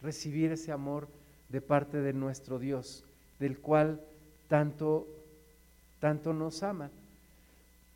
recibir 0.00 0.52
ese 0.52 0.72
amor 0.72 1.08
de 1.48 1.60
parte 1.60 1.98
de 1.98 2.12
nuestro 2.12 2.58
Dios, 2.58 3.04
del 3.38 3.58
cual 3.58 4.00
tanto, 4.48 5.06
tanto 6.00 6.32
nos 6.32 6.62
ama. 6.62 6.90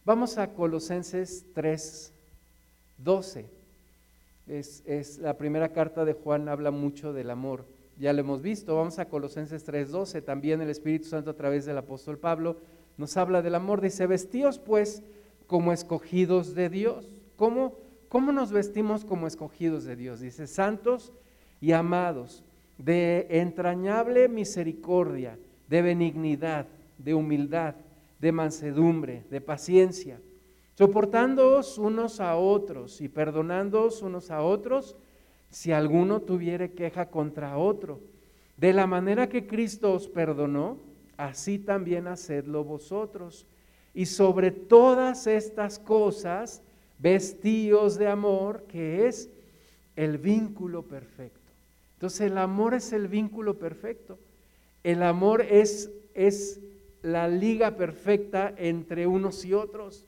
Vamos 0.04 0.38
a 0.38 0.48
Colosenses 0.48 1.44
3, 1.54 2.12
12. 2.98 3.46
Es, 4.48 5.18
la 5.18 5.34
primera 5.34 5.68
carta 5.68 6.04
de 6.04 6.14
Juan, 6.14 6.48
habla 6.48 6.70
mucho 6.70 7.12
del 7.12 7.30
amor. 7.30 7.64
Ya 7.98 8.12
lo 8.12 8.20
hemos 8.20 8.42
visto. 8.42 8.76
Vamos 8.76 8.98
a 8.98 9.04
Colosenses 9.04 9.64
12. 9.64 10.22
También 10.22 10.60
el 10.60 10.70
Espíritu 10.70 11.06
Santo 11.06 11.30
a 11.30 11.36
través 11.36 11.64
del 11.64 11.78
apóstol 11.78 12.18
Pablo 12.18 12.56
nos 12.98 13.16
habla 13.16 13.42
del 13.42 13.54
amor. 13.54 13.80
Dice, 13.80 14.06
vestíos 14.06 14.58
pues 14.58 15.02
como 15.46 15.72
escogidos 15.72 16.54
de 16.54 16.68
Dios. 16.68 17.06
¿Cómo, 17.36 17.74
¿Cómo 18.08 18.32
nos 18.32 18.52
vestimos 18.52 19.04
como 19.04 19.26
escogidos 19.26 19.84
de 19.84 19.96
Dios? 19.96 20.20
Dice, 20.20 20.46
santos 20.46 21.12
y 21.60 21.72
amados, 21.72 22.42
de 22.78 23.26
entrañable 23.30 24.28
misericordia, 24.28 25.38
de 25.68 25.82
benignidad, 25.82 26.66
de 26.98 27.14
humildad 27.14 27.74
de 28.22 28.30
mansedumbre, 28.30 29.24
de 29.30 29.40
paciencia, 29.40 30.20
soportándoos 30.78 31.76
unos 31.76 32.20
a 32.20 32.36
otros 32.36 33.00
y 33.00 33.08
perdonándoos 33.08 34.00
unos 34.00 34.30
a 34.30 34.42
otros 34.42 34.96
si 35.50 35.72
alguno 35.72 36.20
tuviere 36.20 36.70
queja 36.70 37.06
contra 37.06 37.58
otro. 37.58 37.98
De 38.56 38.72
la 38.72 38.86
manera 38.86 39.28
que 39.28 39.48
Cristo 39.48 39.92
os 39.92 40.06
perdonó, 40.06 40.78
así 41.16 41.58
también 41.58 42.06
hacedlo 42.06 42.62
vosotros. 42.62 43.44
Y 43.92 44.06
sobre 44.06 44.52
todas 44.52 45.26
estas 45.26 45.80
cosas, 45.80 46.62
vestíos 47.00 47.98
de 47.98 48.06
amor, 48.06 48.62
que 48.68 49.08
es 49.08 49.28
el 49.96 50.16
vínculo 50.16 50.82
perfecto. 50.82 51.41
Entonces 52.02 52.32
el 52.32 52.38
amor 52.38 52.74
es 52.74 52.92
el 52.92 53.06
vínculo 53.06 53.60
perfecto. 53.60 54.18
El 54.82 55.04
amor 55.04 55.40
es, 55.40 55.88
es 56.14 56.58
la 57.00 57.28
liga 57.28 57.76
perfecta 57.76 58.52
entre 58.56 59.06
unos 59.06 59.44
y 59.44 59.54
otros. 59.54 60.04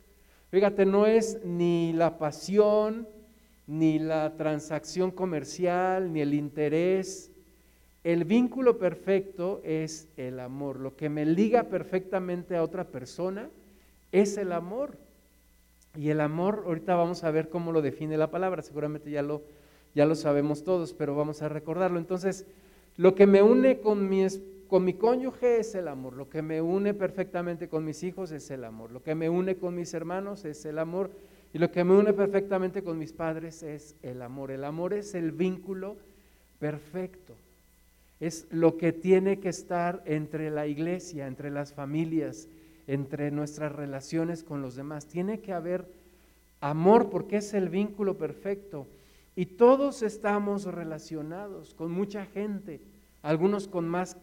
Fíjate, 0.50 0.86
no 0.86 1.06
es 1.06 1.38
ni 1.44 1.92
la 1.92 2.18
pasión, 2.18 3.06
ni 3.68 4.00
la 4.00 4.34
transacción 4.36 5.12
comercial, 5.12 6.12
ni 6.12 6.20
el 6.20 6.34
interés. 6.34 7.30
El 8.02 8.24
vínculo 8.24 8.76
perfecto 8.76 9.60
es 9.62 10.08
el 10.16 10.40
amor. 10.40 10.80
Lo 10.80 10.96
que 10.96 11.08
me 11.08 11.24
liga 11.24 11.62
perfectamente 11.62 12.56
a 12.56 12.64
otra 12.64 12.88
persona 12.88 13.50
es 14.10 14.36
el 14.36 14.50
amor. 14.50 14.98
Y 15.96 16.10
el 16.10 16.20
amor, 16.20 16.64
ahorita 16.66 16.96
vamos 16.96 17.22
a 17.22 17.30
ver 17.30 17.50
cómo 17.50 17.70
lo 17.70 17.82
define 17.82 18.16
la 18.16 18.32
palabra, 18.32 18.62
seguramente 18.62 19.12
ya 19.12 19.22
lo, 19.22 19.42
ya 19.94 20.06
lo 20.06 20.14
sabemos 20.14 20.64
todos, 20.64 20.92
pero 20.92 21.14
vamos 21.14 21.42
a 21.42 21.48
recordarlo. 21.48 21.98
Entonces, 21.98 22.46
lo 22.96 23.14
que 23.14 23.26
me 23.26 23.42
une 23.42 23.80
con 23.80 24.08
mi 24.08 24.26
con 24.68 24.84
mi 24.84 24.94
cónyuge 24.94 25.60
es 25.60 25.74
el 25.74 25.88
amor, 25.88 26.14
lo 26.14 26.28
que 26.28 26.42
me 26.42 26.60
une 26.60 26.94
perfectamente 26.94 27.68
con 27.68 27.84
mis 27.84 28.02
hijos 28.02 28.32
es 28.32 28.50
el 28.50 28.64
amor, 28.64 28.90
lo 28.90 29.02
que 29.02 29.14
me 29.14 29.28
une 29.28 29.56
con 29.56 29.74
mis 29.74 29.94
hermanos 29.94 30.44
es 30.44 30.64
el 30.64 30.78
amor 30.78 31.10
y 31.52 31.58
lo 31.58 31.70
que 31.70 31.84
me 31.84 31.94
une 31.94 32.12
perfectamente 32.12 32.82
con 32.82 32.98
mis 32.98 33.12
padres 33.12 33.62
es 33.62 33.94
el 34.02 34.22
amor. 34.22 34.50
El 34.50 34.64
amor 34.64 34.92
es 34.92 35.14
el 35.14 35.30
vínculo 35.30 35.96
perfecto, 36.58 37.36
es 38.18 38.46
lo 38.50 38.76
que 38.76 38.92
tiene 38.92 39.38
que 39.38 39.50
estar 39.50 40.02
entre 40.06 40.50
la 40.50 40.66
iglesia, 40.66 41.28
entre 41.28 41.50
las 41.50 41.72
familias, 41.72 42.48
entre 42.88 43.30
nuestras 43.30 43.70
relaciones 43.70 44.42
con 44.42 44.62
los 44.62 44.74
demás. 44.74 45.06
Tiene 45.06 45.40
que 45.40 45.52
haber 45.52 45.86
amor 46.60 47.10
porque 47.10 47.36
es 47.36 47.54
el 47.54 47.68
vínculo 47.68 48.16
perfecto 48.16 48.88
y 49.36 49.46
todos 49.46 50.02
estamos 50.02 50.64
relacionados 50.64 51.74
con 51.74 51.90
mucha 51.90 52.26
gente, 52.26 52.80
algunos 53.22 53.68
con 53.68 53.88
más 53.88 54.16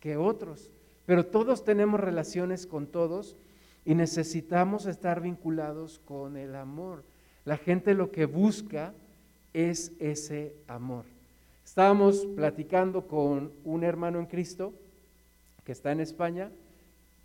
que 0.00 0.16
otros, 0.16 0.70
pero 1.04 1.26
todos 1.26 1.64
tenemos 1.64 2.00
relaciones 2.00 2.66
con 2.66 2.86
todos 2.86 3.36
y 3.84 3.94
necesitamos 3.94 4.86
estar 4.86 5.20
vinculados 5.20 6.00
con 6.04 6.36
el 6.36 6.56
amor. 6.56 7.04
La 7.44 7.56
gente 7.56 7.94
lo 7.94 8.10
que 8.10 8.26
busca 8.26 8.92
es 9.52 9.92
ese 10.00 10.54
amor. 10.66 11.04
Estábamos 11.64 12.26
platicando 12.34 13.06
con 13.06 13.52
un 13.64 13.84
hermano 13.84 14.18
en 14.18 14.26
Cristo 14.26 14.72
que 15.64 15.72
está 15.72 15.92
en 15.92 16.00
España, 16.00 16.50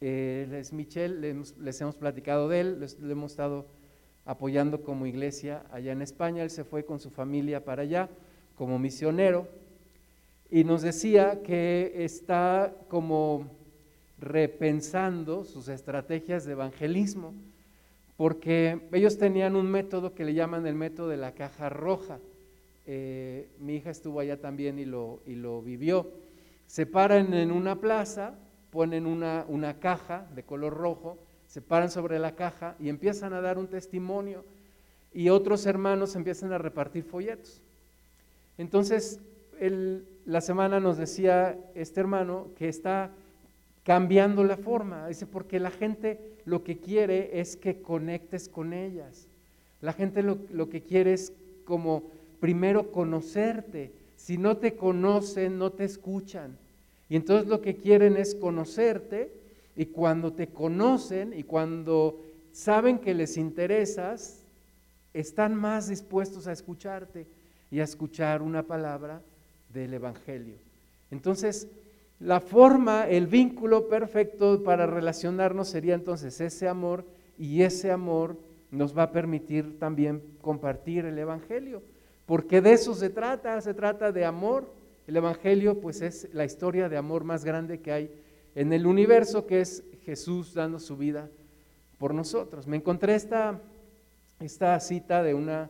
él 0.02 0.54
es 0.56 0.74
Michel, 0.74 1.22
les, 1.60 1.82
hemos 1.82 1.96
platicado 1.96 2.50
de 2.50 2.60
él, 2.60 2.80
le 2.80 3.12
hemos 3.12 3.32
estado 3.32 3.68
apoyando 4.26 4.84
como 4.84 5.06
iglesia 5.06 5.64
allá 5.72 5.92
en 5.92 6.02
España, 6.02 6.44
él 6.44 6.50
se 6.50 6.64
fue 6.64 6.86
con 6.86 7.00
su 7.00 7.10
familia 7.10 7.64
para 7.66 7.84
allá 7.84 8.10
como 8.56 8.78
misionero 8.80 9.48
y 10.52 10.66
nos 10.66 10.82
decía 10.82 11.42
que 11.44 11.94
está 11.96 12.76
como 12.90 13.50
repensando 14.20 15.46
sus 15.46 15.70
estrategias 15.70 16.44
de 16.44 16.52
evangelismo, 16.52 17.34
porque 18.18 18.82
ellos 18.92 19.18
tenían 19.18 19.56
un 19.56 19.72
método 19.72 20.14
que 20.14 20.26
le 20.26 20.34
llaman 20.34 20.68
el 20.68 20.76
método 20.76 21.08
de 21.08 21.18
la 21.18 21.32
caja 21.32 21.70
roja. 21.70 22.20
Eh, 22.86 23.50
mi 23.60 23.76
hija 23.76 23.92
estuvo 23.92 24.20
allá 24.20 24.42
también 24.42 24.78
y 24.78 24.86
lo, 24.86 25.22
y 25.26 25.36
lo 25.36 25.62
vivió. 25.62 26.12
Se 26.68 26.86
paran 26.86 27.34
en 27.34 27.52
una 27.52 27.78
plaza, 27.78 28.36
ponen 28.72 29.08
una, 29.08 29.46
una 29.48 29.80
caja 29.80 30.28
de 30.36 30.44
color 30.44 30.74
rojo, 30.74 31.18
se 31.52 31.62
paran 31.62 31.92
sobre 31.92 32.18
la 32.18 32.34
caja 32.34 32.76
y 32.80 32.88
empiezan 32.88 33.34
a 33.34 33.42
dar 33.42 33.58
un 33.58 33.68
testimonio 33.68 34.46
y 35.14 35.28
otros 35.28 35.66
hermanos 35.66 36.16
empiezan 36.16 36.54
a 36.54 36.58
repartir 36.58 37.04
folletos. 37.04 37.60
Entonces, 38.58 39.20
el, 39.60 40.06
la 40.26 40.40
semana 40.40 40.80
nos 40.80 40.98
decía 40.98 41.58
este 41.76 42.00
hermano 42.00 42.48
que 42.58 42.70
está 42.70 43.12
cambiando 43.84 44.46
la 44.46 44.56
forma. 44.56 45.10
Dice, 45.10 45.26
porque 45.26 45.60
la 45.60 45.72
gente 45.72 46.22
lo 46.46 46.64
que 46.64 46.78
quiere 46.78 47.42
es 47.42 47.58
que 47.58 47.82
conectes 47.82 48.48
con 48.48 48.72
ellas. 48.72 49.28
La 49.82 49.92
gente 49.92 50.24
lo, 50.24 50.38
lo 50.54 50.70
que 50.70 50.82
quiere 50.82 51.12
es 51.12 51.34
como 51.66 52.04
primero 52.40 52.94
conocerte. 52.94 53.92
Si 54.16 54.38
no 54.38 54.56
te 54.56 54.76
conocen, 54.76 55.58
no 55.58 55.74
te 55.74 55.84
escuchan. 55.84 56.56
Y 57.10 57.18
entonces 57.18 57.50
lo 57.50 57.60
que 57.60 57.76
quieren 57.76 58.16
es 58.16 58.36
conocerte 58.36 59.41
y 59.82 59.88
cuando 59.88 60.32
te 60.32 60.50
conocen 60.50 61.34
y 61.36 61.42
cuando 61.42 62.22
saben 62.52 63.00
que 63.00 63.16
les 63.16 63.36
interesas, 63.36 64.46
están 65.12 65.56
más 65.56 65.88
dispuestos 65.88 66.46
a 66.46 66.52
escucharte 66.52 67.26
y 67.72 67.80
a 67.80 67.84
escuchar 67.86 68.44
una 68.44 68.62
palabra 68.62 69.24
del 69.74 69.96
Evangelio. 69.96 70.58
Entonces, 71.10 71.68
la 72.20 72.42
forma, 72.42 73.08
el 73.08 73.26
vínculo 73.26 73.88
perfecto 73.88 74.62
para 74.64 74.86
relacionarnos 74.86 75.70
sería 75.70 75.96
entonces 75.96 76.40
ese 76.42 76.68
amor 76.68 77.04
y 77.40 77.64
ese 77.64 77.90
amor 77.90 78.38
nos 78.70 78.96
va 78.96 79.02
a 79.02 79.12
permitir 79.12 79.80
también 79.80 80.22
compartir 80.42 81.06
el 81.06 81.18
Evangelio, 81.18 81.82
porque 82.28 82.62
de 82.62 82.74
eso 82.74 82.94
se 82.94 83.10
trata, 83.10 83.60
se 83.62 83.74
trata 83.74 84.12
de 84.12 84.26
amor. 84.26 84.72
El 85.08 85.18
Evangelio 85.18 85.82
pues 85.82 86.02
es 86.02 86.30
la 86.34 86.46
historia 86.46 86.88
de 86.88 86.98
amor 86.98 87.24
más 87.24 87.44
grande 87.44 87.80
que 87.80 87.92
hay 87.92 88.12
en 88.56 88.74
el 88.74 88.86
universo, 88.86 89.46
que 89.46 89.62
es 89.62 89.84
Jesús 90.04 90.54
dando 90.54 90.80
su 90.80 90.98
vida 90.98 91.30
por 91.98 92.14
nosotros. 92.14 92.68
Me 92.68 92.78
encontré 92.78 93.16
esta, 93.16 93.60
esta 94.40 94.80
cita 94.80 95.24
de 95.24 95.34
una, 95.34 95.70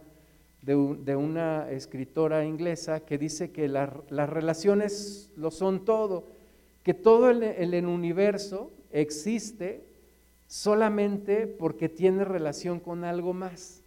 de, 0.62 1.16
una 1.16 1.70
escritora 1.72 2.46
inglesa 2.46 3.02
que 3.02 3.18
dice 3.18 3.52
que 3.52 3.68
las 3.68 4.30
relaciones 4.30 5.30
lo 5.36 5.52
son 5.52 5.86
todo, 5.86 6.26
que 6.84 6.94
todo 6.94 7.30
el, 7.30 7.44
el 7.44 7.86
universo 7.86 8.72
existe 8.92 9.84
solamente 10.48 11.48
porque 11.48 11.90
tiene 11.90 12.26
relación 12.26 12.80
con 12.80 13.04
algo 13.04 13.34
más. 13.34 13.82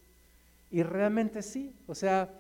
Y 0.71 0.83
realmente 0.83 1.43
sí, 1.43 1.75
o 1.87 1.95
sea, 1.95 2.31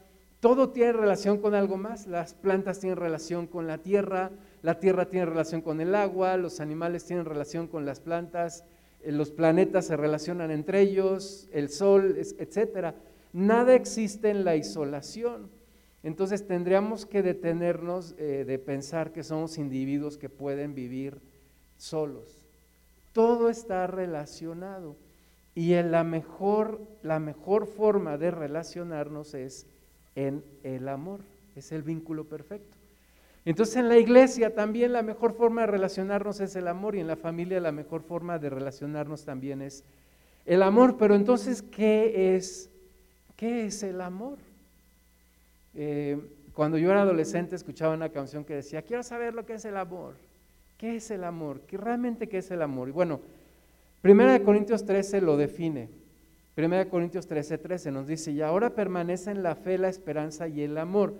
todo 0.45 0.69
tiene 0.69 0.93
relación 0.93 1.39
con 1.39 1.55
algo 1.55 1.79
más. 1.79 2.07
Las 2.07 2.35
plantas 2.35 2.79
tienen 2.79 2.99
relación 2.99 3.47
con 3.47 3.67
la 3.67 3.79
tierra, 3.79 4.31
la 4.61 4.79
tierra 4.79 5.09
tiene 5.09 5.25
relación 5.25 5.63
con 5.63 5.81
el 5.81 5.95
agua, 5.95 6.37
los 6.37 6.61
animales 6.61 7.07
tienen 7.07 7.25
relación 7.25 7.67
con 7.67 7.87
las 7.87 8.01
plantas, 8.01 8.63
eh, 9.01 9.11
los 9.11 9.31
planetas 9.31 9.87
se 9.87 9.97
relacionan 9.97 10.51
entre 10.51 10.83
ellos, 10.83 11.49
el 11.51 11.71
sol, 11.71 12.19
etc. 12.19 12.95
Nada 13.33 13.75
existe 13.75 14.29
en 14.29 14.45
la 14.45 14.55
isolación. 14.55 15.49
Entonces 16.03 16.47
tendríamos 16.47 17.07
que 17.07 17.23
detenernos 17.23 18.15
eh, 18.19 18.45
de 18.47 18.59
pensar 18.59 19.13
que 19.13 19.23
somos 19.23 19.57
individuos 19.57 20.19
que 20.19 20.29
pueden 20.29 20.75
vivir 20.75 21.23
solos. 21.79 22.45
Todo 23.15 23.49
está 23.49 23.87
relacionado 23.87 24.97
y 25.55 25.73
en 25.73 25.91
la, 25.91 26.05
mejor, 26.05 26.83
la 27.03 27.19
mejor 27.19 27.67
forma 27.67 28.19
de 28.19 28.31
relacionarnos 28.31 29.33
es 29.33 29.69
en 30.15 30.45
el 30.63 30.89
amor, 30.89 31.21
es 31.57 31.73
el 31.73 31.83
vínculo 31.83 32.25
perfecto. 32.25 32.77
Entonces 33.45 33.77
en 33.77 33.89
la 33.89 33.99
iglesia 33.99 34.55
también 34.55 34.93
la 34.93 35.03
mejor 35.03 35.35
forma 35.35 35.63
de 35.63 35.67
relacionarnos 35.67 36.41
es 36.41 36.57
el 36.57 36.67
amor 36.67 36.95
y 36.97 37.01
en 37.01 37.07
la 37.07 37.17
familia 37.17 37.61
la 37.61 37.73
mejor 37.73 38.03
forma 38.03 38.39
de 38.39 38.49
relacionarnos 38.49 39.25
también 39.25 39.61
es 39.61 39.85
el 40.47 40.63
amor. 40.63 40.97
Pero 40.97 41.15
entonces, 41.15 41.61
¿qué 41.63 42.37
es, 42.37 42.71
qué 43.37 43.67
es 43.67 43.83
el 43.83 44.01
amor? 44.01 44.39
Eh, 45.75 46.19
cuando 46.55 46.79
yo 46.79 46.91
era 46.91 47.03
adolescente 47.03 47.57
escuchaba 47.57 47.95
una 47.95 48.09
canción 48.09 48.45
que 48.45 48.55
decía, 48.55 48.83
quiero 48.83 49.03
saber 49.03 49.35
lo 49.35 49.45
que 49.45 49.55
es 49.55 49.65
el 49.65 49.77
amor. 49.77 50.15
¿Qué 50.79 50.97
es 50.97 51.11
el 51.11 51.25
amor? 51.25 51.61
¿Qué 51.67 51.77
realmente 51.77 52.29
qué 52.29 52.39
es 52.39 52.51
el 52.51 52.63
amor? 52.63 52.89
Y 52.89 52.93
bueno, 52.93 53.21
Primera 54.05 54.35
de 54.35 54.43
Corintios 54.43 54.85
13 54.85 55.23
lo 55.23 55.39
define. 55.39 55.89
Primera 56.55 56.85
de 56.85 56.91
Corintios 56.91 57.27
13, 57.27 57.59
13 57.59 57.91
nos 57.91 58.07
dice, 58.07 58.31
y 58.31 58.41
ahora 58.41 58.71
permanecen 58.71 59.43
la 59.43 59.57
fe, 59.57 59.77
la 59.77 59.89
esperanza 59.89 60.47
y 60.47 60.63
el 60.63 60.79
amor. 60.79 61.15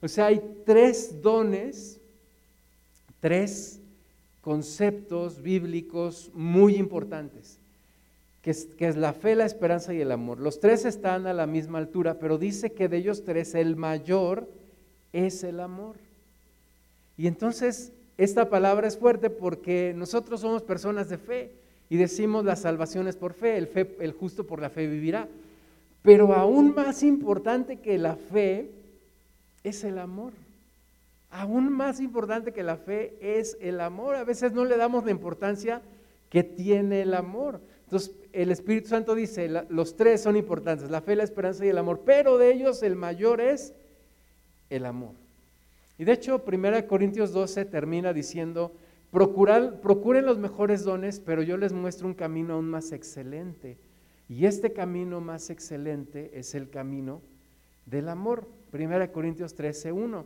O 0.00 0.08
sea, 0.08 0.26
hay 0.26 0.40
tres 0.64 1.20
dones, 1.20 2.00
tres 3.20 3.80
conceptos 4.40 5.42
bíblicos 5.42 6.30
muy 6.32 6.76
importantes, 6.76 7.58
que 8.40 8.52
es, 8.52 8.64
que 8.78 8.88
es, 8.88 8.96
la 8.96 9.12
fe, 9.12 9.36
la 9.36 9.44
esperanza 9.44 9.92
y 9.92 10.00
el 10.00 10.12
amor. 10.12 10.40
Los 10.40 10.60
tres 10.60 10.86
están 10.86 11.26
a 11.26 11.34
la 11.34 11.46
misma 11.46 11.78
altura, 11.78 12.18
pero 12.18 12.38
dice 12.38 12.72
que 12.72 12.88
de 12.88 12.96
ellos 12.96 13.22
tres 13.24 13.54
el 13.54 13.76
mayor 13.76 14.48
es 15.12 15.44
el 15.44 15.60
amor. 15.60 15.96
Y 17.18 17.26
entonces 17.26 17.92
esta 18.16 18.48
palabra 18.48 18.88
es 18.88 18.96
fuerte 18.96 19.28
porque 19.28 19.92
nosotros 19.94 20.40
somos 20.40 20.62
personas 20.62 21.10
de 21.10 21.18
fe 21.18 21.59
y 21.90 21.96
decimos 21.96 22.44
la 22.44 22.56
salvación 22.56 23.08
es 23.08 23.16
por 23.16 23.34
fe, 23.34 23.58
el, 23.58 23.66
fe, 23.66 23.96
el 24.00 24.12
justo 24.12 24.46
por 24.46 24.60
la 24.60 24.70
fe 24.70 24.86
vivirá. 24.86 25.28
Pero 26.02 26.32
aún 26.32 26.72
más 26.74 27.02
importante 27.02 27.80
que 27.80 27.98
la 27.98 28.14
fe 28.14 28.70
es 29.64 29.84
el 29.84 29.98
amor. 29.98 30.32
Aún 31.30 31.70
más 31.70 32.00
importante 32.00 32.52
que 32.52 32.62
la 32.62 32.76
fe 32.76 33.16
es 33.20 33.58
el 33.60 33.80
amor. 33.80 34.14
A 34.14 34.24
veces 34.24 34.52
no 34.52 34.64
le 34.64 34.76
damos 34.76 35.04
la 35.04 35.10
importancia 35.10 35.82
que 36.30 36.44
tiene 36.44 37.02
el 37.02 37.12
amor. 37.12 37.60
Entonces, 37.84 38.12
el 38.32 38.52
Espíritu 38.52 38.88
Santo 38.88 39.16
dice, 39.16 39.50
los 39.68 39.96
tres 39.96 40.22
son 40.22 40.36
importantes, 40.36 40.90
la 40.90 41.00
fe, 41.00 41.16
la 41.16 41.24
esperanza 41.24 41.66
y 41.66 41.70
el 41.70 41.78
amor, 41.78 42.02
pero 42.04 42.38
de 42.38 42.52
ellos 42.52 42.84
el 42.84 42.94
mayor 42.94 43.40
es 43.40 43.74
el 44.70 44.86
amor. 44.86 45.14
Y 45.98 46.04
de 46.04 46.12
hecho, 46.12 46.40
1 46.46 46.86
Corintios 46.86 47.32
12 47.32 47.64
termina 47.64 48.12
diciendo, 48.12 48.72
procuren 49.10 50.26
los 50.26 50.38
mejores 50.38 50.84
dones, 50.84 51.20
pero 51.20 51.42
yo 51.42 51.56
les 51.56 51.72
muestro 51.72 52.06
un 52.06 52.14
camino 52.14 52.54
aún 52.54 52.68
más 52.68 52.92
excelente. 52.92 53.76
Y 54.28 54.46
este 54.46 54.72
camino 54.72 55.20
más 55.20 55.50
excelente 55.50 56.30
es 56.34 56.54
el 56.54 56.70
camino 56.70 57.20
del 57.86 58.08
amor. 58.08 58.46
1 58.72 59.12
Corintios 59.12 59.54
13, 59.54 59.90
1. 59.92 60.24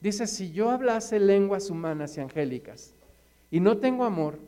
Dice, 0.00 0.26
si 0.26 0.52
yo 0.52 0.70
hablase 0.70 1.20
lenguas 1.20 1.70
humanas 1.70 2.16
y 2.16 2.20
angélicas 2.20 2.92
y 3.50 3.60
no 3.60 3.78
tengo 3.78 4.04
amor, 4.04 4.38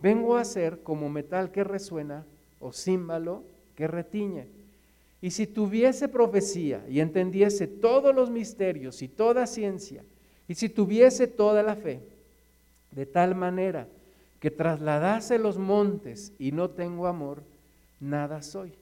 vengo 0.00 0.36
a 0.36 0.44
ser 0.44 0.82
como 0.82 1.10
metal 1.10 1.50
que 1.50 1.64
resuena 1.64 2.24
o 2.60 2.72
címbalo 2.72 3.42
que 3.74 3.86
retiñe. 3.86 4.46
Y 5.20 5.32
si 5.32 5.46
tuviese 5.46 6.08
profecía 6.08 6.84
y 6.88 7.00
entendiese 7.00 7.66
todos 7.66 8.14
los 8.14 8.30
misterios 8.30 9.02
y 9.02 9.08
toda 9.08 9.46
ciencia, 9.46 10.04
y 10.46 10.54
si 10.54 10.68
tuviese 10.68 11.26
toda 11.26 11.62
la 11.62 11.74
fe, 11.74 12.00
de 12.98 13.06
tal 13.06 13.36
manera 13.36 13.86
que 14.40 14.50
trasladase 14.50 15.38
los 15.38 15.56
montes 15.56 16.32
y 16.36 16.50
no 16.50 16.70
tengo 16.70 17.06
amor, 17.06 17.44
nada 18.00 18.42
soy. 18.42 18.72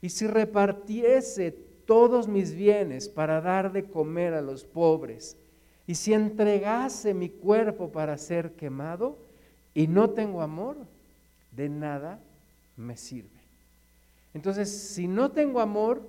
Y 0.00 0.10
si 0.10 0.28
repartiese 0.28 1.50
todos 1.84 2.28
mis 2.28 2.54
bienes 2.54 3.08
para 3.08 3.40
dar 3.40 3.72
de 3.72 3.86
comer 3.86 4.34
a 4.34 4.40
los 4.40 4.62
pobres, 4.64 5.36
y 5.84 5.96
si 5.96 6.14
entregase 6.14 7.12
mi 7.12 7.28
cuerpo 7.28 7.90
para 7.90 8.16
ser 8.18 8.52
quemado 8.52 9.18
y 9.74 9.88
no 9.88 10.10
tengo 10.10 10.40
amor, 10.40 10.76
de 11.50 11.68
nada 11.68 12.20
me 12.76 12.96
sirve. 12.96 13.40
Entonces, 14.32 14.70
si 14.70 15.08
no 15.08 15.32
tengo 15.32 15.58
amor, 15.58 16.08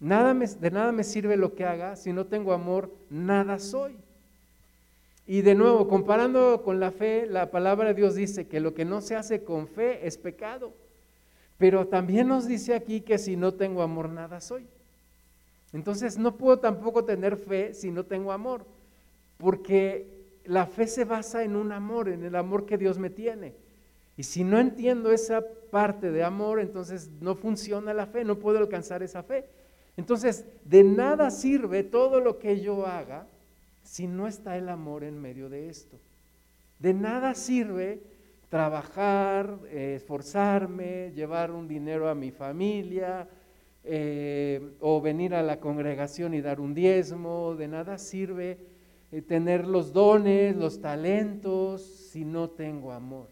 nada 0.00 0.32
de 0.32 0.70
nada 0.70 0.92
me 0.92 1.04
sirve 1.04 1.36
lo 1.36 1.54
que 1.54 1.66
haga, 1.66 1.94
si 1.94 2.14
no 2.14 2.24
tengo 2.24 2.54
amor, 2.54 2.90
nada 3.10 3.58
soy. 3.58 3.98
Y 5.26 5.42
de 5.42 5.54
nuevo, 5.54 5.88
comparando 5.88 6.62
con 6.62 6.80
la 6.80 6.90
fe, 6.90 7.26
la 7.26 7.50
palabra 7.50 7.88
de 7.88 7.94
Dios 7.94 8.14
dice 8.14 8.46
que 8.46 8.60
lo 8.60 8.74
que 8.74 8.84
no 8.84 9.00
se 9.00 9.16
hace 9.16 9.42
con 9.42 9.66
fe 9.66 10.06
es 10.06 10.18
pecado. 10.18 10.74
Pero 11.56 11.86
también 11.86 12.28
nos 12.28 12.46
dice 12.46 12.74
aquí 12.74 13.00
que 13.00 13.16
si 13.16 13.36
no 13.36 13.54
tengo 13.54 13.82
amor, 13.82 14.10
nada 14.10 14.40
soy. 14.40 14.66
Entonces 15.72 16.18
no 16.18 16.36
puedo 16.36 16.58
tampoco 16.58 17.04
tener 17.04 17.36
fe 17.36 17.74
si 17.74 17.90
no 17.90 18.04
tengo 18.04 18.32
amor, 18.32 18.64
porque 19.38 20.06
la 20.44 20.66
fe 20.66 20.86
se 20.86 21.04
basa 21.04 21.42
en 21.42 21.56
un 21.56 21.72
amor, 21.72 22.08
en 22.08 22.22
el 22.22 22.36
amor 22.36 22.66
que 22.66 22.78
Dios 22.78 22.98
me 22.98 23.10
tiene. 23.10 23.54
Y 24.16 24.22
si 24.22 24.44
no 24.44 24.60
entiendo 24.60 25.10
esa 25.10 25.42
parte 25.70 26.12
de 26.12 26.22
amor, 26.22 26.60
entonces 26.60 27.10
no 27.20 27.34
funciona 27.34 27.94
la 27.94 28.06
fe, 28.06 28.24
no 28.24 28.38
puedo 28.38 28.58
alcanzar 28.58 29.02
esa 29.02 29.22
fe. 29.22 29.46
Entonces, 29.96 30.44
de 30.64 30.84
nada 30.84 31.30
sirve 31.30 31.82
todo 31.82 32.20
lo 32.20 32.38
que 32.38 32.60
yo 32.60 32.86
haga 32.86 33.26
si 33.84 34.06
no 34.06 34.26
está 34.26 34.56
el 34.56 34.68
amor 34.68 35.04
en 35.04 35.20
medio 35.20 35.48
de 35.48 35.68
esto. 35.68 35.98
De 36.80 36.92
nada 36.92 37.34
sirve 37.34 38.00
trabajar, 38.48 39.58
eh, 39.66 39.94
esforzarme, 39.96 41.12
llevar 41.14 41.50
un 41.50 41.68
dinero 41.68 42.08
a 42.08 42.14
mi 42.14 42.30
familia, 42.30 43.28
eh, 43.84 44.76
o 44.80 45.00
venir 45.00 45.34
a 45.34 45.42
la 45.42 45.60
congregación 45.60 46.34
y 46.34 46.40
dar 46.40 46.58
un 46.60 46.74
diezmo, 46.74 47.54
de 47.54 47.68
nada 47.68 47.98
sirve 47.98 48.58
eh, 49.12 49.22
tener 49.22 49.66
los 49.66 49.92
dones, 49.92 50.56
los 50.56 50.80
talentos, 50.80 51.82
si 51.82 52.24
no 52.24 52.48
tengo 52.48 52.92
amor. 52.92 53.28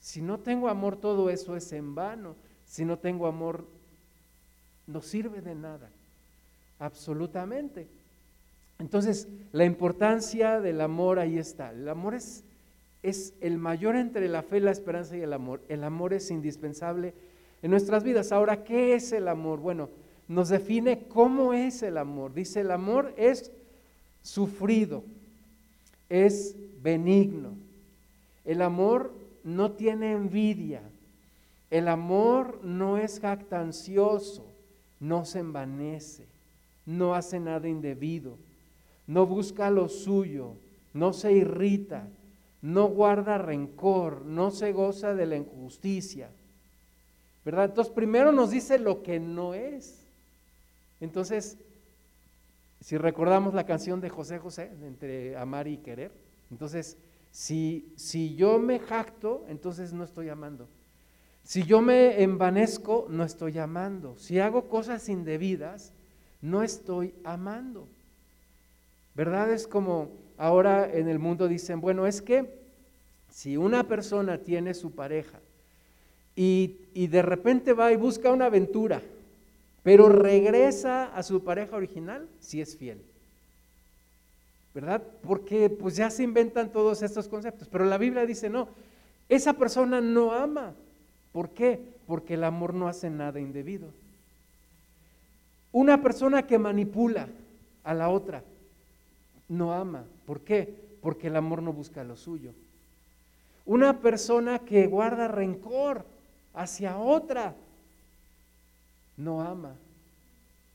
Si 0.00 0.22
no 0.22 0.38
tengo 0.38 0.68
amor, 0.68 0.96
todo 0.96 1.30
eso 1.30 1.56
es 1.56 1.72
en 1.72 1.94
vano. 1.94 2.36
Si 2.64 2.84
no 2.84 2.98
tengo 2.98 3.26
amor, 3.26 3.66
no 4.86 5.02
sirve 5.02 5.40
de 5.40 5.54
nada, 5.54 5.90
absolutamente. 6.78 7.88
Entonces, 8.78 9.28
la 9.52 9.64
importancia 9.64 10.60
del 10.60 10.80
amor 10.80 11.18
ahí 11.18 11.38
está. 11.38 11.72
El 11.72 11.88
amor 11.88 12.14
es, 12.14 12.44
es 13.02 13.34
el 13.40 13.58
mayor 13.58 13.96
entre 13.96 14.28
la 14.28 14.42
fe, 14.42 14.60
la 14.60 14.70
esperanza 14.70 15.16
y 15.16 15.20
el 15.20 15.32
amor. 15.32 15.60
El 15.68 15.84
amor 15.84 16.14
es 16.14 16.30
indispensable 16.30 17.14
en 17.62 17.70
nuestras 17.70 18.04
vidas. 18.04 18.30
Ahora, 18.32 18.62
¿qué 18.62 18.94
es 18.94 19.12
el 19.12 19.28
amor? 19.28 19.58
Bueno, 19.58 19.90
nos 20.28 20.48
define 20.48 21.06
cómo 21.08 21.54
es 21.54 21.82
el 21.82 21.96
amor. 21.96 22.34
Dice, 22.34 22.60
el 22.60 22.70
amor 22.70 23.12
es 23.16 23.50
sufrido, 24.22 25.02
es 26.08 26.54
benigno. 26.82 27.54
El 28.44 28.62
amor 28.62 29.12
no 29.42 29.72
tiene 29.72 30.12
envidia. 30.12 30.82
El 31.70 31.88
amor 31.88 32.60
no 32.62 32.96
es 32.96 33.20
jactancioso, 33.20 34.46
no 35.00 35.24
se 35.24 35.40
envanece, 35.40 36.24
no 36.86 37.14
hace 37.14 37.40
nada 37.40 37.68
indebido, 37.68 38.38
no 39.08 39.26
busca 39.26 39.70
lo 39.70 39.88
suyo, 39.88 40.54
no 40.92 41.12
se 41.12 41.32
irrita, 41.32 42.06
no 42.62 42.88
guarda 42.88 43.38
rencor, 43.38 44.24
no 44.24 44.50
se 44.50 44.72
goza 44.72 45.14
de 45.14 45.26
la 45.26 45.36
injusticia. 45.36 46.30
¿Verdad? 47.44 47.64
Entonces 47.64 47.92
primero 47.92 48.30
nos 48.30 48.50
dice 48.50 48.78
lo 48.78 49.02
que 49.02 49.18
no 49.18 49.54
es. 49.54 50.06
Entonces, 51.00 51.56
si 52.80 52.98
recordamos 52.98 53.54
la 53.54 53.64
canción 53.64 54.00
de 54.00 54.10
José 54.10 54.38
José, 54.38 54.70
entre 54.82 55.36
amar 55.36 55.66
y 55.66 55.78
querer, 55.78 56.12
entonces, 56.50 56.98
si, 57.30 57.92
si 57.96 58.34
yo 58.34 58.58
me 58.58 58.78
jacto, 58.78 59.44
entonces 59.48 59.92
no 59.92 60.04
estoy 60.04 60.28
amando. 60.28 60.68
Si 61.44 61.62
yo 61.62 61.80
me 61.80 62.22
envanezco, 62.22 63.06
no 63.08 63.24
estoy 63.24 63.58
amando. 63.58 64.18
Si 64.18 64.38
hago 64.38 64.68
cosas 64.68 65.08
indebidas, 65.08 65.94
no 66.42 66.62
estoy 66.62 67.14
amando. 67.24 67.88
¿Verdad? 69.18 69.50
Es 69.50 69.66
como 69.66 70.10
ahora 70.36 70.88
en 70.94 71.08
el 71.08 71.18
mundo 71.18 71.48
dicen, 71.48 71.80
bueno, 71.80 72.06
es 72.06 72.22
que 72.22 72.48
si 73.28 73.56
una 73.56 73.82
persona 73.82 74.38
tiene 74.38 74.74
su 74.74 74.92
pareja 74.92 75.40
y, 76.36 76.76
y 76.94 77.08
de 77.08 77.22
repente 77.22 77.72
va 77.72 77.90
y 77.90 77.96
busca 77.96 78.30
una 78.30 78.44
aventura, 78.44 79.02
pero 79.82 80.08
regresa 80.08 81.06
a 81.06 81.24
su 81.24 81.42
pareja 81.42 81.74
original, 81.74 82.28
si 82.38 82.60
es 82.60 82.76
fiel. 82.76 83.00
¿Verdad? 84.72 85.02
Porque 85.26 85.68
pues 85.68 85.96
ya 85.96 86.10
se 86.10 86.22
inventan 86.22 86.70
todos 86.70 87.02
estos 87.02 87.26
conceptos, 87.26 87.66
pero 87.66 87.86
la 87.86 87.98
Biblia 87.98 88.24
dice, 88.24 88.48
no, 88.48 88.68
esa 89.28 89.54
persona 89.54 90.00
no 90.00 90.30
ama. 90.30 90.74
¿Por 91.32 91.50
qué? 91.50 91.80
Porque 92.06 92.34
el 92.34 92.44
amor 92.44 92.72
no 92.72 92.86
hace 92.86 93.10
nada 93.10 93.40
indebido. 93.40 93.88
Una 95.72 96.00
persona 96.00 96.46
que 96.46 96.56
manipula 96.56 97.26
a 97.82 97.94
la 97.94 98.10
otra 98.10 98.44
no 99.48 99.72
ama. 99.74 100.04
¿Por 100.26 100.40
qué? 100.40 100.74
Porque 101.00 101.28
el 101.28 101.36
amor 101.36 101.62
no 101.62 101.72
busca 101.72 102.04
lo 102.04 102.16
suyo. 102.16 102.52
Una 103.64 103.98
persona 104.00 104.60
que 104.60 104.86
guarda 104.86 105.28
rencor 105.28 106.04
hacia 106.54 106.98
otra 106.98 107.54
no 109.16 109.42
ama. 109.42 109.74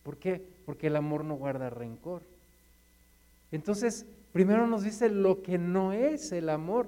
¿Por 0.03 0.17
qué? 0.17 0.41
Porque 0.65 0.87
el 0.87 0.95
amor 0.95 1.23
no 1.23 1.35
guarda 1.35 1.69
rencor. 1.69 2.21
Entonces, 3.51 4.05
primero 4.31 4.67
nos 4.67 4.83
dice 4.83 5.09
lo 5.09 5.41
que 5.41 5.57
no 5.57 5.93
es 5.93 6.31
el 6.31 6.49
amor. 6.49 6.87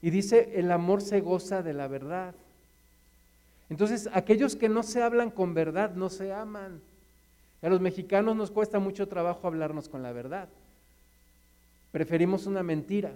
Y 0.00 0.10
dice, 0.10 0.52
el 0.54 0.70
amor 0.70 1.00
se 1.02 1.20
goza 1.20 1.62
de 1.62 1.72
la 1.72 1.88
verdad. 1.88 2.34
Entonces, 3.70 4.08
aquellos 4.12 4.56
que 4.56 4.68
no 4.68 4.82
se 4.82 5.02
hablan 5.02 5.30
con 5.30 5.54
verdad 5.54 5.94
no 5.94 6.08
se 6.08 6.32
aman. 6.32 6.80
A 7.62 7.68
los 7.68 7.80
mexicanos 7.80 8.36
nos 8.36 8.50
cuesta 8.50 8.78
mucho 8.78 9.08
trabajo 9.08 9.46
hablarnos 9.46 9.88
con 9.88 10.02
la 10.02 10.12
verdad. 10.12 10.48
Preferimos 11.92 12.46
una 12.46 12.62
mentira 12.62 13.12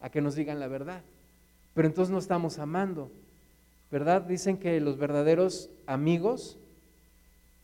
a 0.00 0.10
que 0.10 0.20
nos 0.20 0.34
digan 0.34 0.60
la 0.60 0.68
verdad. 0.68 1.02
Pero 1.74 1.88
entonces 1.88 2.12
no 2.12 2.18
estamos 2.18 2.58
amando. 2.58 3.10
¿Verdad? 3.90 4.22
Dicen 4.22 4.58
que 4.58 4.80
los 4.80 4.98
verdaderos 4.98 5.70
amigos 5.86 6.58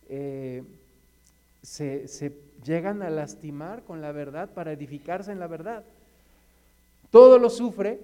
eh, 0.08 0.62
se, 1.62 2.08
se 2.08 2.32
llegan 2.64 3.02
a 3.02 3.10
lastimar 3.10 3.82
con 3.82 4.00
la 4.00 4.12
verdad 4.12 4.48
para 4.48 4.72
edificarse 4.72 5.32
en 5.32 5.40
la 5.40 5.46
verdad. 5.46 5.84
Todo 7.10 7.38
lo 7.38 7.50
sufre, 7.50 8.00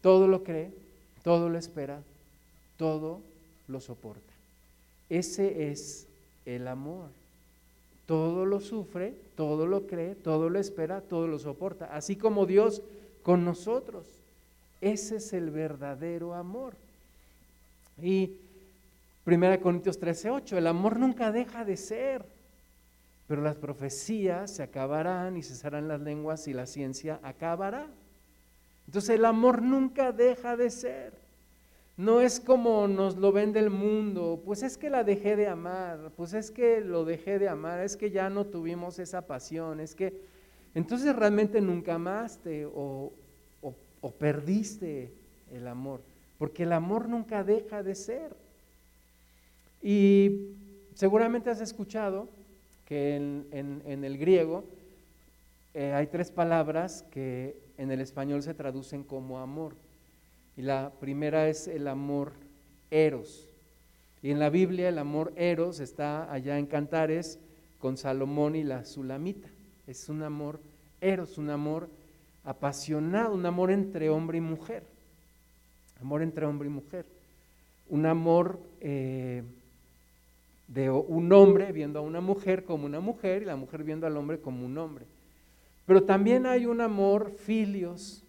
todo 0.00 0.26
lo 0.26 0.42
cree, 0.42 0.70
todo 1.22 1.48
lo 1.48 1.58
espera, 1.58 2.02
todo 2.76 3.20
lo 3.68 3.80
soporta. 3.80 4.32
Ese 5.08 5.70
es 5.70 6.06
el 6.44 6.66
amor. 6.68 7.19
Todo 8.10 8.44
lo 8.44 8.58
sufre, 8.58 9.14
todo 9.36 9.68
lo 9.68 9.86
cree, 9.86 10.16
todo 10.16 10.50
lo 10.50 10.58
espera, 10.58 11.00
todo 11.00 11.28
lo 11.28 11.38
soporta. 11.38 11.94
Así 11.94 12.16
como 12.16 12.44
Dios 12.44 12.82
con 13.22 13.44
nosotros. 13.44 14.04
Ese 14.80 15.18
es 15.18 15.32
el 15.32 15.50
verdadero 15.50 16.34
amor. 16.34 16.74
Y 18.02 18.32
1 19.24 19.60
Corintios 19.60 20.00
13, 20.00 20.28
8, 20.28 20.58
el 20.58 20.66
amor 20.66 20.98
nunca 20.98 21.30
deja 21.30 21.64
de 21.64 21.76
ser, 21.76 22.24
pero 23.28 23.42
las 23.42 23.54
profecías 23.54 24.50
se 24.50 24.64
acabarán 24.64 25.36
y 25.36 25.44
cesarán 25.44 25.86
las 25.86 26.00
lenguas 26.00 26.48
y 26.48 26.52
la 26.52 26.66
ciencia 26.66 27.20
acabará. 27.22 27.86
Entonces 28.88 29.10
el 29.10 29.24
amor 29.24 29.62
nunca 29.62 30.10
deja 30.10 30.56
de 30.56 30.70
ser. 30.70 31.19
No 31.96 32.20
es 32.20 32.40
como 32.40 32.88
nos 32.88 33.16
lo 33.16 33.32
vende 33.32 33.60
el 33.60 33.70
mundo, 33.70 34.40
pues 34.44 34.62
es 34.62 34.78
que 34.78 34.88
la 34.88 35.04
dejé 35.04 35.36
de 35.36 35.48
amar, 35.48 36.12
pues 36.16 36.32
es 36.32 36.50
que 36.50 36.80
lo 36.80 37.04
dejé 37.04 37.38
de 37.38 37.48
amar, 37.48 37.80
es 37.80 37.96
que 37.96 38.10
ya 38.10 38.30
no 38.30 38.46
tuvimos 38.46 38.98
esa 38.98 39.26
pasión, 39.26 39.80
es 39.80 39.94
que 39.94 40.14
entonces 40.74 41.14
realmente 41.14 41.60
nunca 41.60 41.94
amaste 41.94 42.64
o, 42.66 43.12
o, 44.00 44.10
perdiste 44.12 45.12
el 45.50 45.66
amor, 45.66 46.00
porque 46.38 46.62
el 46.62 46.72
amor 46.72 47.08
nunca 47.08 47.44
deja 47.44 47.82
de 47.82 47.94
ser. 47.94 48.34
Y 49.82 50.52
seguramente 50.94 51.50
has 51.50 51.60
escuchado 51.60 52.28
que 52.86 53.16
en, 53.16 54.04
el 54.04 54.18
griego 54.18 54.64
eh, 55.74 55.92
hay 55.92 56.06
tres 56.06 56.30
palabras 56.30 57.04
que 57.10 57.56
en 57.78 57.90
el 57.90 58.00
español 58.00 58.42
se 58.42 58.54
traducen 58.54 59.02
como 59.04 59.38
amor. 59.38 59.74
Y 60.60 60.62
la 60.62 60.92
primera 61.00 61.48
es 61.48 61.68
el 61.68 61.88
amor 61.88 62.34
eros. 62.90 63.48
Y 64.22 64.30
en 64.30 64.38
la 64.38 64.50
Biblia 64.50 64.90
el 64.90 64.98
amor 64.98 65.32
eros 65.34 65.80
está 65.80 66.30
allá 66.30 66.58
en 66.58 66.66
Cantares 66.66 67.38
con 67.78 67.96
Salomón 67.96 68.54
y 68.54 68.62
la 68.62 68.84
Sulamita. 68.84 69.48
Es 69.86 70.10
un 70.10 70.22
amor 70.22 70.60
eros, 71.00 71.38
un 71.38 71.48
amor 71.48 71.88
apasionado, 72.44 73.32
un 73.32 73.46
amor 73.46 73.70
entre 73.70 74.10
hombre 74.10 74.36
y 74.36 74.42
mujer. 74.42 74.82
Amor 75.98 76.20
entre 76.20 76.44
hombre 76.44 76.68
y 76.68 76.72
mujer. 76.72 77.06
Un 77.88 78.04
amor 78.04 78.60
eh, 78.82 79.42
de 80.68 80.90
un 80.90 81.32
hombre 81.32 81.72
viendo 81.72 82.00
a 82.00 82.02
una 82.02 82.20
mujer 82.20 82.64
como 82.66 82.84
una 82.84 83.00
mujer 83.00 83.40
y 83.40 83.46
la 83.46 83.56
mujer 83.56 83.82
viendo 83.82 84.06
al 84.06 84.14
hombre 84.14 84.42
como 84.42 84.66
un 84.66 84.76
hombre. 84.76 85.06
Pero 85.86 86.02
también 86.02 86.44
hay 86.44 86.66
un 86.66 86.82
amor 86.82 87.30
filios, 87.30 88.22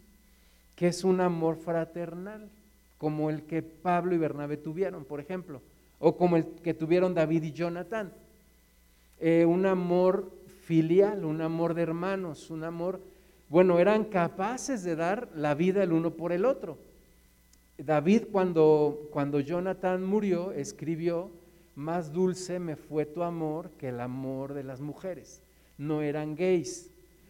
que 0.82 0.88
es 0.88 1.04
un 1.04 1.22
amor 1.22 1.58
fraternal, 1.58 2.50
como 2.98 3.30
el 3.30 3.44
que 3.44 3.62
Pablo 3.62 4.15
y 4.15 4.17
Bernabé 4.17 4.58
tuvieron, 4.58 5.06
por 5.06 5.20
ejemplo, 5.20 5.62
o 6.00 6.17
como 6.17 6.38
el 6.38 6.48
que 6.63 6.74
tuvieron 6.74 7.13
David 7.13 7.44
y 7.44 7.52
Jonathan. 7.52 8.12
Eh, 9.20 9.46
un 9.46 9.67
amor 9.67 10.32
filial, 10.63 11.24
un 11.24 11.39
amor 11.41 11.76
de 11.76 11.84
hermanos, 11.84 12.50
un 12.50 12.63
amor, 12.63 13.00
bueno, 13.48 13.78
eran 13.78 14.06
capaces 14.06 14.84
de 14.84 14.96
dar 14.96 15.30
la 15.36 15.54
vida 15.54 15.84
el 15.84 15.91
uno 15.91 16.10
por 16.10 16.32
el 16.32 16.46
otro. 16.46 16.80
David 17.78 18.24
cuando, 18.32 19.08
cuando 19.12 19.39
Jonathan 19.39 20.04
murió, 20.04 20.52
escribió, 20.52 21.30
más 21.76 22.12
dulce 22.12 22.58
me 22.58 22.76
fue 22.76 23.06
tu 23.06 23.22
amor 23.22 23.70
que 23.78 23.89
el 23.89 24.00
amor 24.00 24.56
de 24.56 24.63
las 24.63 24.82
mujeres. 24.82 25.44
No 25.78 26.02
eran 26.02 26.36
gays. 26.36 26.89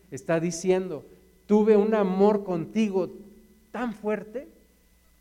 Está 0.09 0.39
diciendo, 0.39 1.03
tuve 1.47 1.75
un 1.75 1.95
amor 1.95 2.45
contigo 2.45 3.09
tan 3.71 3.93
fuerte 3.93 4.47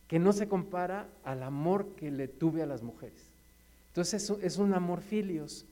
que 0.07 0.19
no 0.19 0.33
se 0.33 0.47
compara 0.47 1.07
al 1.23 1.41
amor 1.41 1.87
que 1.95 2.11
le 2.11 2.27
tuve 2.27 2.61
a 2.61 2.65
las 2.65 2.83
mujeres. 2.83 3.31
Entonces 3.91 4.29
es 4.41 4.57
un 4.57 4.73
amor 4.73 5.01
filios. 5.01 5.65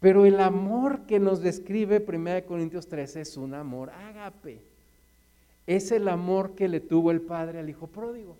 Pero 0.00 0.26
el 0.26 0.40
amor 0.40 1.06
que 1.06 1.18
nos 1.18 1.40
describe 1.40 2.04
1 2.06 2.46
Corintios 2.46 2.88
13 2.88 3.22
es 3.22 3.36
un 3.36 3.54
amor 3.54 3.90
ágape. 3.90 4.58
Es 5.66 5.92
el 5.92 6.08
amor 6.08 6.54
que 6.54 6.68
le 6.68 6.80
tuvo 6.80 7.10
el 7.10 7.20
padre 7.20 7.60
al 7.60 7.70
hijo 7.70 7.86
pródigo. 7.86 8.36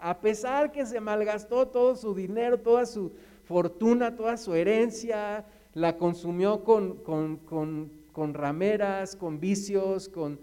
A 0.00 0.18
pesar 0.18 0.70
que 0.70 0.86
se 0.86 1.00
malgastó 1.00 1.68
todo 1.68 1.96
su 1.96 2.14
dinero, 2.14 2.58
toda 2.58 2.84
su 2.84 3.12
fortuna, 3.44 4.16
toda 4.16 4.36
su 4.36 4.54
herencia, 4.54 5.44
la 5.72 5.96
consumió 5.96 6.62
con, 6.62 6.96
con 6.96 8.34
rameras, 8.34 9.16
con 9.16 9.40
vicios, 9.40 10.08
con 10.08 10.38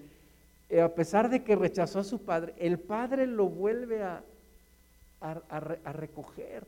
a 0.78 0.90
pesar 0.90 1.30
de 1.30 1.44
que 1.44 1.56
rechazó 1.56 2.00
a 2.00 2.04
su 2.04 2.20
padre, 2.20 2.54
el 2.60 2.78
padre 2.78 3.26
lo 3.26 3.48
vuelve 3.48 4.04
a, 4.04 4.24
a, 5.22 5.94
recoger, 5.94 6.66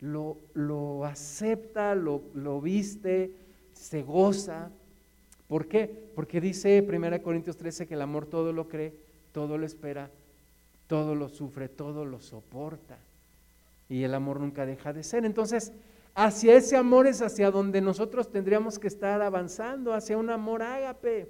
lo, 0.00 1.04
acepta, 1.04 1.94
lo, 1.94 2.22
lo, 2.34 2.60
viste, 2.60 3.32
se 3.72 4.02
goza. 4.02 4.70
¿Por 5.48 5.66
qué? 5.66 6.10
Porque 6.14 6.40
dice 6.40 6.86
1 6.88 7.22
Corintios 7.22 7.56
13 7.56 7.86
que 7.86 7.94
el 7.94 8.02
amor 8.02 8.26
todo 8.26 8.52
lo 8.52 8.68
cree, 8.68 8.94
todo 9.32 9.58
lo 9.58 9.66
espera, 9.66 10.10
todo 10.86 11.14
lo 11.14 11.28
sufre, 11.28 11.68
todo 11.68 12.04
lo 12.04 12.20
soporta. 12.20 12.98
Y 13.88 14.04
el 14.04 14.14
amor 14.14 14.40
nunca 14.40 14.64
deja 14.64 14.92
de 14.92 15.02
ser. 15.02 15.24
Entonces, 15.24 15.72
hacia 16.14 16.54
ese 16.54 16.76
amor 16.76 17.06
es 17.06 17.20
hacia 17.20 17.50
donde 17.50 17.80
nosotros 17.80 18.30
tendríamos 18.30 18.78
que 18.78 18.88
estar 18.88 19.20
avanzando, 19.20 19.92
hacia 19.92 20.16
un 20.16 20.30
amor 20.30 20.62
ágape. 20.62 21.28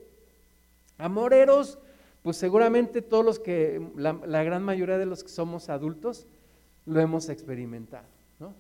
Amor 0.98 1.34
eros, 1.34 1.78
pues 2.22 2.36
seguramente 2.36 3.02
todos 3.02 3.24
los 3.24 3.38
que, 3.38 3.84
la, 3.96 4.42
gran 4.42 4.62
mayoría 4.62 4.98
de 4.98 5.06
los 5.06 5.22
que 5.22 5.28
somos 5.28 5.68
adultos, 5.68 6.26
lo 6.86 7.00
hemos 7.00 7.28
experimentado, 7.28 8.06
¿no? 8.38 8.54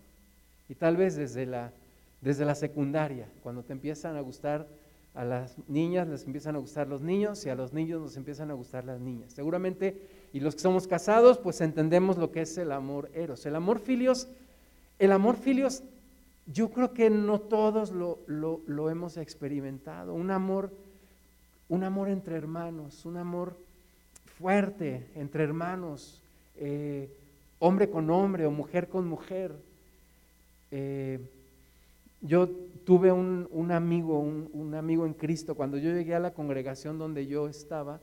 Y 0.68 0.74
tal 0.74 0.96
vez 0.96 1.16
desde 1.16 1.46
la, 1.46 1.72
desde 2.20 2.44
la 2.44 2.54
secundaria, 2.54 3.28
cuando 3.42 3.62
te 3.62 3.72
empiezan 3.72 4.16
a 4.16 4.20
gustar 4.20 4.66
a 5.14 5.24
las 5.24 5.56
niñas, 5.68 6.08
les 6.08 6.24
empiezan 6.24 6.56
a 6.56 6.58
gustar 6.58 6.88
los 6.88 7.02
niños 7.02 7.44
y 7.44 7.50
a 7.50 7.54
los 7.54 7.72
niños 7.72 8.00
nos 8.00 8.16
empiezan 8.16 8.50
a 8.50 8.54
gustar 8.54 8.84
las 8.84 9.00
niñas. 9.00 9.32
Seguramente, 9.32 10.00
y 10.32 10.40
los 10.40 10.54
que 10.54 10.62
somos 10.62 10.86
casados, 10.86 11.38
pues 11.38 11.60
entendemos 11.60 12.16
lo 12.16 12.30
que 12.30 12.42
es 12.42 12.56
el 12.56 12.72
amor 12.72 13.10
eros. 13.12 13.44
El 13.44 13.54
amor 13.54 13.78
filios, 13.78 14.28
el 14.98 15.12
amor 15.12 15.36
filios, 15.36 15.82
yo 16.46 16.70
creo 16.70 16.92
que 16.92 17.10
no 17.10 17.40
todos 17.40 17.90
lo, 17.90 18.20
lo, 18.26 18.90
hemos 18.90 19.16
experimentado. 19.16 20.14
Un 20.14 20.30
amor, 20.30 20.72
un 21.72 21.84
amor 21.84 22.10
entre 22.10 22.36
hermanos, 22.36 23.06
un 23.06 23.16
amor 23.16 23.56
fuerte 24.38 25.06
entre 25.14 25.42
hermanos. 25.42 26.20
Eh, 26.58 27.08
hombre 27.60 27.88
con 27.88 28.10
hombre 28.10 28.44
o 28.44 28.50
mujer 28.50 28.88
con 28.88 29.08
mujer. 29.08 29.54
Eh, 30.70 31.18
yo 32.20 32.50
tuve 32.84 33.10
un, 33.10 33.72
amigo, 33.72 34.18
un, 34.20 34.74
amigo 34.74 35.06
en 35.06 35.14
Cristo, 35.14 35.54
cuando 35.54 35.78
yo 35.78 35.90
llegué 35.92 36.14
a 36.14 36.20
la 36.20 36.34
congregación 36.34 36.98
donde 36.98 37.26
yo 37.26 37.48
estaba, 37.48 38.00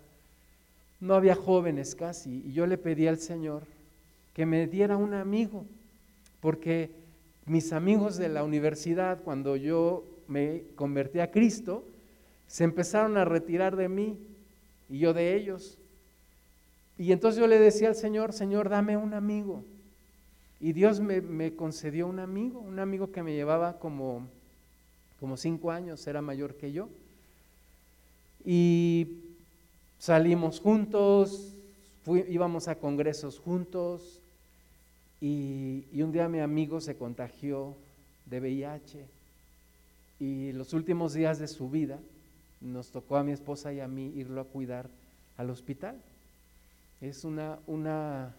no 0.99 1.13
había 1.13 1.35
jóvenes 1.35 1.93
casi, 1.93 2.41
y 2.47 2.53
yo 2.53 2.65
le 2.65 2.79
pedí 2.79 3.05
al 3.05 3.19
Señor 3.19 3.61
que 4.33 4.47
me 4.47 4.65
diera 4.65 4.97
un 4.97 5.13
amigo, 5.13 5.63
porque 6.41 6.89
mis 7.45 7.71
amigos 7.71 8.17
de 8.17 8.29
la 8.29 8.43
universidad, 8.43 9.21
cuando 9.21 9.55
yo 9.57 10.05
me 10.27 10.63
convertí 10.75 11.19
a 11.19 11.29
Cristo, 11.29 11.83
se 12.49 12.63
empezaron 12.63 13.15
a 13.15 13.25
retirar 13.25 13.75
de 13.75 13.87
mí 13.87 14.17
y 14.89 14.97
yo 14.97 15.13
de 15.13 15.35
ellos. 15.35 15.77
Y 16.97 17.11
entonces 17.11 17.39
yo 17.39 17.47
le 17.47 17.59
decía 17.59 17.89
al 17.89 17.95
Señor, 17.95 18.33
Señor, 18.33 18.69
dame 18.69 18.97
un 18.97 19.13
amigo. 19.13 19.63
Y 20.59 20.73
Dios 20.73 20.99
me, 20.99 21.53
concedió 21.55 22.07
un 22.07 22.19
amigo, 22.19 22.59
un 22.59 22.79
amigo 22.79 23.11
que 23.11 23.21
me 23.21 23.33
llevaba 23.33 23.77
como, 23.77 24.27
como 25.19 25.37
cinco 25.37 25.71
años, 25.71 26.05
era 26.07 26.23
mayor 26.23 26.55
que 26.55 26.71
yo. 26.71 26.89
Y 28.43 29.19
salimos 29.99 30.59
juntos, 30.59 31.53
íbamos 32.07 32.67
a 32.67 32.75
congresos 32.75 33.39
juntos. 33.39 34.19
Y, 35.21 35.85
y 35.93 36.01
un 36.01 36.11
día 36.11 36.27
mi 36.27 36.39
amigo 36.39 36.81
se 36.81 36.97
contagió 36.97 37.75
de 38.25 38.39
VIH. 38.39 39.05
Y 40.19 40.51
los 40.53 40.73
últimos 40.73 41.13
días 41.13 41.37
de 41.37 41.47
su 41.47 41.69
vida 41.69 41.99
nos 42.61 42.89
tocó 42.91 43.17
a 43.17 43.23
mi 43.23 43.31
esposa 43.31 43.73
y 43.73 43.79
a 43.79 43.87
mí 43.87 44.11
irlo 44.15 44.41
a 44.41 44.45
cuidar 44.45 44.89
al 45.37 45.49
hospital. 45.49 45.95
Es 47.01 47.23
una, 47.23 47.59
una, 47.67 48.33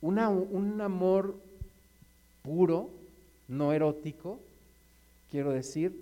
un 0.00 0.80
amor 0.80 1.36
puro, 2.42 2.90
no 3.48 3.72
erótico, 3.72 4.38
quiero 5.30 5.50
decir, 5.50 5.94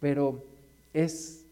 pero 0.00 0.42
es, 0.94 1.44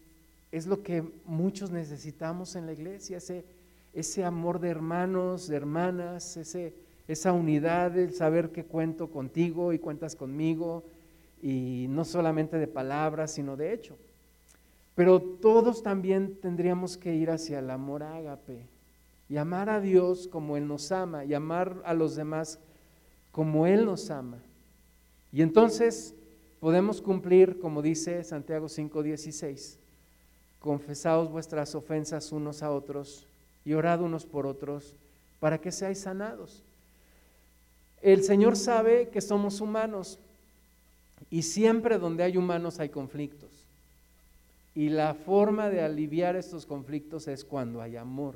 es 0.51 0.65
lo 0.65 0.81
que 0.81 1.03
muchos 1.25 1.71
necesitamos 1.71 2.55
en 2.55 2.65
la 2.65 2.73
iglesia, 2.73 3.17
ese, 3.17 3.45
ese 3.93 4.23
amor 4.23 4.59
de 4.59 4.69
hermanos, 4.69 5.47
de 5.47 5.57
hermanas, 5.57 6.37
ese, 6.37 6.73
esa 7.07 7.33
unidad, 7.33 7.97
el 7.97 8.13
saber 8.13 8.49
que 8.49 8.63
cuento 8.63 9.11
contigo 9.11 9.73
y 9.73 9.79
cuentas 9.79 10.15
conmigo, 10.15 10.83
y 11.41 11.87
no 11.89 12.05
solamente 12.05 12.57
de 12.57 12.67
palabras, 12.67 13.31
sino 13.31 13.57
de 13.57 13.73
hecho. 13.73 13.97
Pero 14.95 15.21
todos 15.21 15.83
también 15.83 16.35
tendríamos 16.41 16.97
que 16.97 17.15
ir 17.15 17.31
hacia 17.31 17.59
el 17.59 17.69
amor 17.69 18.03
ágape, 18.03 18.65
y 19.31 19.37
amar 19.37 19.69
a 19.69 19.79
Dios 19.79 20.27
como 20.27 20.57
Él 20.57 20.67
nos 20.67 20.91
ama 20.91 21.23
y 21.23 21.33
amar 21.33 21.81
a 21.85 21.93
los 21.93 22.17
demás 22.17 22.59
como 23.31 23.65
Él 23.65 23.85
nos 23.85 24.09
ama. 24.11 24.39
Y 25.31 25.41
entonces 25.41 26.13
podemos 26.59 27.01
cumplir, 27.01 27.57
como 27.59 27.81
dice 27.81 28.25
Santiago 28.25 28.67
5:16, 28.67 29.77
confesaos 30.59 31.31
vuestras 31.31 31.75
ofensas 31.75 32.33
unos 32.33 32.61
a 32.61 32.71
otros 32.71 33.25
y 33.63 33.71
orad 33.71 34.01
unos 34.01 34.25
por 34.25 34.45
otros 34.45 34.95
para 35.39 35.61
que 35.61 35.71
seáis 35.71 35.99
sanados. 35.99 36.61
El 38.01 38.25
Señor 38.25 38.57
sabe 38.57 39.07
que 39.13 39.21
somos 39.21 39.61
humanos 39.61 40.19
y 41.29 41.43
siempre 41.43 41.97
donde 41.97 42.23
hay 42.23 42.35
humanos 42.35 42.81
hay 42.81 42.89
conflictos. 42.89 43.50
Y 44.73 44.89
la 44.89 45.13
forma 45.13 45.69
de 45.69 45.81
aliviar 45.81 46.35
estos 46.35 46.65
conflictos 46.65 47.27
es 47.27 47.43
cuando 47.43 47.81
hay 47.81 47.97
amor. 47.97 48.35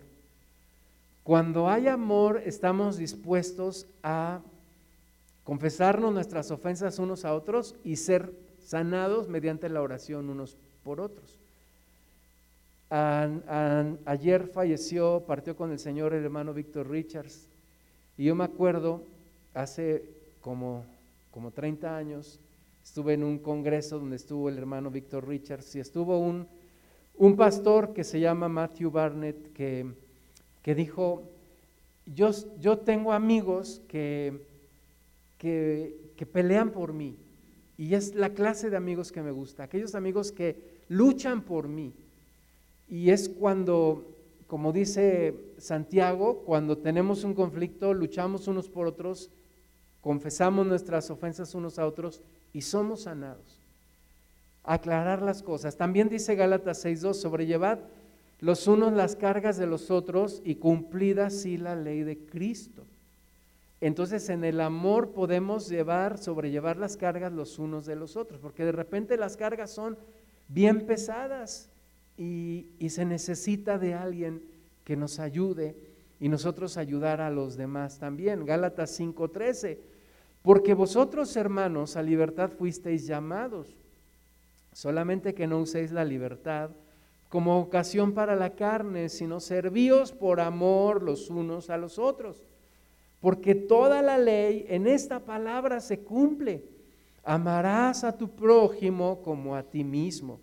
Cuando 1.23 1.69
hay 1.69 1.87
amor, 1.87 2.41
estamos 2.45 2.97
dispuestos 2.97 3.87
a 4.03 4.41
confesarnos 5.43 6.13
nuestras 6.13 6.51
ofensas 6.51 6.99
unos 6.99 7.23
a 7.23 7.33
otros 7.33 7.75
y 7.83 7.95
ser 7.95 8.31
sanados 8.59 9.29
mediante 9.29 9.69
la 9.69 9.81
oración 9.81 10.29
unos 10.29 10.57
por 10.83 10.99
otros. 10.99 11.39
ayer 12.89 14.47
falleció, 14.47 15.23
partió 15.25 15.55
con 15.55 15.71
el 15.71 15.79
Señor 15.79 16.13
el 16.13 16.23
hermano 16.23 16.53
Víctor 16.53 16.89
Richards. 16.89 17.47
Y 18.17 18.25
yo 18.25 18.35
me 18.35 18.43
acuerdo, 18.43 19.01
hace 19.53 20.03
como, 20.41 20.85
como 21.31 21.51
30 21.51 21.97
años, 21.97 22.39
estuve 22.85 23.15
en 23.15 23.25
un 23.25 23.39
congreso 23.39 23.99
donde 23.99 24.15
estuvo 24.15 24.47
el 24.47 24.57
hermano 24.57 24.89
Víctor 24.89 25.27
Richards 25.27 25.75
y 25.75 25.81
estuvo 25.81 26.17
un, 26.19 26.47
un 27.17 27.35
pastor 27.35 27.91
que 27.91 28.05
se 28.05 28.21
llama 28.21 28.47
Matthew 28.47 28.91
Barnett 28.91 29.51
que 29.51 30.05
que 30.65 30.73
dijo, 30.73 31.21
yo, 32.07 32.31
yo 32.59 32.79
tengo 32.79 33.13
amigos 33.13 33.83
que, 33.87 34.47
que, 35.37 35.95
que 36.17 36.25
pelean 36.25 36.71
por 36.71 36.91
mí. 36.91 37.19
Y 37.77 37.93
es 37.93 38.15
la 38.15 38.33
clase 38.33 38.71
de 38.71 38.75
amigos 38.75 39.11
que 39.11 39.21
me 39.21 39.29
gusta, 39.29 39.61
aquellos 39.61 39.93
amigos 39.93 40.31
que 40.31 40.81
luchan 40.89 41.43
por 41.43 41.67
mí. 41.67 41.93
Y 42.89 43.11
es 43.11 43.29
cuando, 43.29 44.15
como 44.47 44.73
dice 44.73 45.35
Santiago, 45.59 46.39
cuando 46.47 46.79
tenemos 46.79 47.23
un 47.23 47.35
conflicto, 47.35 47.93
luchamos 47.93 48.47
unos 48.47 48.67
por 48.67 48.87
otros, 48.87 49.29
confesamos 50.01 50.65
nuestras 50.65 51.11
ofensas 51.11 51.53
unos 51.53 51.77
a 51.77 51.85
otros 51.85 52.23
y 52.55 52.61
somos 52.61 53.01
sanados. 53.01 53.59
Aclarar 54.63 55.21
las 55.21 55.43
cosas. 55.43 55.75
También 55.75 56.07
dice 56.07 56.35
Gálatas 56.35 56.85
6.2, 56.85 57.13
sobrellevad 57.13 57.79
los 58.39 58.67
unos 58.67 58.93
las 58.93 59.17
cargas 59.17 59.57
de 59.57 59.67
los 59.67 59.91
otros 59.91 60.41
y 60.45 60.55
cumplida 60.55 61.25
así 61.25 61.57
la 61.57 61.75
ley 61.75 62.03
de 62.03 62.17
Cristo. 62.17 62.85
Entonces 63.81 64.29
en 64.29 64.45
el 64.45 64.61
amor 64.61 65.11
podemos 65.11 65.67
llevar, 65.67 66.17
sobrellevar 66.17 66.77
las 66.77 66.95
cargas 66.95 67.33
los 67.33 67.59
unos 67.59 67.85
de 67.85 67.97
los 67.97 68.15
otros, 68.15 68.39
porque 68.39 68.63
de 68.63 68.71
repente 68.71 69.17
las 69.17 69.35
cargas 69.35 69.71
son 69.71 69.97
bien 70.47 70.85
pesadas 70.85 71.69
y, 72.17 72.67
y 72.79 72.89
se 72.89 73.03
necesita 73.03 73.77
de 73.77 73.95
alguien 73.95 74.41
que 74.85 74.95
nos 74.95 75.19
ayude 75.19 75.75
y 76.21 76.29
nosotros 76.29 76.77
ayudar 76.77 77.19
a 77.19 77.29
los 77.29 77.57
demás 77.57 77.99
también. 77.99 78.45
Gálatas 78.45 78.97
5:13, 78.97 79.77
porque 80.45 80.75
vosotros 80.75 81.35
hermanos 81.35 81.95
a 81.95 82.03
libertad 82.03 82.51
fuisteis 82.51 83.07
llamados, 83.07 83.75
solamente 84.71 85.33
que 85.33 85.47
no 85.47 85.59
uséis 85.59 85.91
la 85.91 86.05
libertad 86.05 86.69
como 87.29 87.59
ocasión 87.59 88.13
para 88.13 88.35
la 88.35 88.51
carne, 88.51 89.09
sino 89.09 89.39
servíos 89.39 90.11
por 90.11 90.39
amor 90.39 91.01
los 91.01 91.31
unos 91.31 91.71
a 91.71 91.77
los 91.77 91.97
otros. 91.97 92.43
Porque 93.21 93.55
toda 93.55 94.03
la 94.03 94.19
ley 94.19 94.67
en 94.69 94.85
esta 94.85 95.19
palabra 95.19 95.79
se 95.79 96.01
cumple. 96.01 96.63
Amarás 97.23 98.03
a 98.03 98.15
tu 98.15 98.29
prójimo 98.29 99.23
como 99.23 99.55
a 99.55 99.63
ti 99.63 99.83
mismo. 99.83 100.39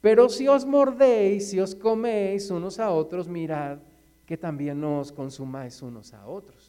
Pero 0.00 0.30
si 0.30 0.48
os 0.48 0.64
mordéis, 0.64 1.50
si 1.50 1.60
os 1.60 1.74
coméis 1.74 2.50
unos 2.50 2.80
a 2.80 2.90
otros, 2.90 3.28
mirad 3.28 3.76
que 4.24 4.38
también 4.38 4.80
no 4.80 5.00
os 5.00 5.12
consumáis 5.12 5.82
unos 5.82 6.14
a 6.14 6.26
otros. 6.26 6.63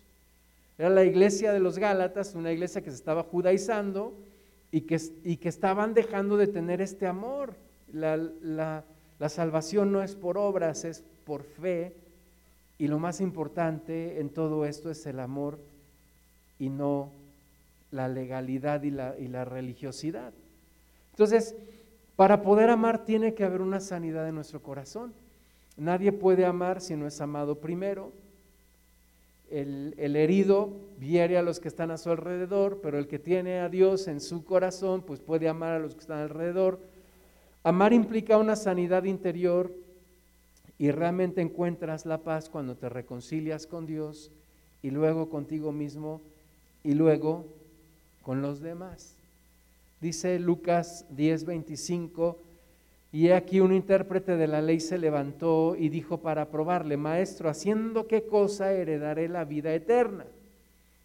Era 0.78 0.89
la 0.89 1.03
iglesia 1.03 1.53
de 1.53 1.59
los 1.59 1.78
Gálatas, 1.78 2.36
una 2.36 2.51
iglesia 2.51 2.82
que 2.82 2.89
se 2.89 2.97
estaba 2.97 3.23
judaizando 3.23 4.13
y 4.71 4.82
que, 4.82 4.99
y 5.23 5.38
que 5.38 5.49
estaban 5.49 5.93
dejando 5.93 6.38
de 6.38 6.47
tener 6.47 6.82
este 6.82 7.07
amor. 7.07 7.55
La, 7.93 8.17
la, 8.17 8.84
salvación 9.30 9.91
no 9.91 10.03
es 10.03 10.15
por 10.15 10.38
obras, 10.38 10.84
es 10.84 11.03
por 11.26 11.43
fe. 11.43 11.95
Y 12.78 12.88
lo 12.88 12.99
más 12.99 13.21
importante 13.21 14.19
en 14.19 14.30
todo 14.30 14.65
esto 14.65 14.91
es 14.91 15.05
el 15.05 15.21
amor 15.21 15.59
y 16.59 16.69
no 16.69 17.11
la 17.91 18.09
legalidad 18.09 18.84
y 18.84 18.91
la, 18.91 19.15
y 19.17 19.30
la 19.30 19.45
religiosidad. 19.45 20.34
Entonces, 21.11 21.55
Para 22.15 22.41
poder 22.41 22.69
amar 22.69 23.03
tiene 23.03 23.34
que 23.34 23.43
haber 23.43 23.61
una 23.61 23.82
sanidad 23.82 24.28
en 24.28 24.36
nuestro 24.36 24.61
corazón. 24.63 25.13
Nadie 25.76 26.13
puede 26.13 26.45
amar 26.45 26.80
si 26.80 26.95
no 26.95 27.07
es 27.07 27.19
amado 27.19 27.59
primero. 27.59 28.13
El, 29.50 29.93
herido 29.98 30.74
viere 30.98 31.38
a 31.38 31.43
los 31.43 31.60
que 31.60 31.68
están 31.68 31.91
a 31.91 31.98
su 31.98 32.10
alrededor, 32.10 32.80
pero 32.82 32.98
el 32.98 33.08
que 33.08 33.20
tiene 33.20 33.60
a 33.60 33.70
Dios 33.70 34.08
en 34.08 34.20
su 34.20 34.43
corazón, 34.43 35.02
pues 35.02 35.20
puede 35.20 35.48
amar 35.48 35.74
a 35.74 35.80
los 35.80 35.93
que 35.93 36.02
están 36.02 36.20
alrededor. 36.20 36.80
Amar 37.64 37.93
implica 37.93 38.38
una 38.38 38.56
sanidad 38.56 39.04
interior 39.04 39.72
y 40.78 40.91
realmente 40.91 41.41
encuentras 41.41 42.06
la 42.06 42.20
paz 42.20 42.50
cuando 42.50 42.76
te 42.76 42.89
reconcilias 42.89 43.66
con 43.66 43.86
Dios 43.86 44.32
y 44.82 44.91
luego 44.91 45.30
contigo 45.30 45.72
mismo 45.72 46.22
y 46.84 46.93
luego 46.93 47.46
con 48.22 48.41
los 48.41 48.60
demás. 48.60 49.16
Dice 50.02 50.38
Lucas 50.39 51.06
10:25, 51.16 52.38
y 53.16 53.32
aquí 53.32 53.61
un 53.61 53.72
intérprete 53.72 54.36
de 54.36 54.45
la 54.45 54.61
ley 54.61 54.82
se 54.82 54.97
levantó 54.97 55.78
y 55.78 55.88
dijo 55.88 56.20
para 56.20 56.49
probarle, 56.49 56.97
maestro, 56.97 57.49
haciendo 57.49 58.07
qué 58.07 58.26
cosa 58.26 58.74
heredaré 58.74 59.30
la 59.30 59.45
vida 59.45 59.74
eterna. 59.74 60.26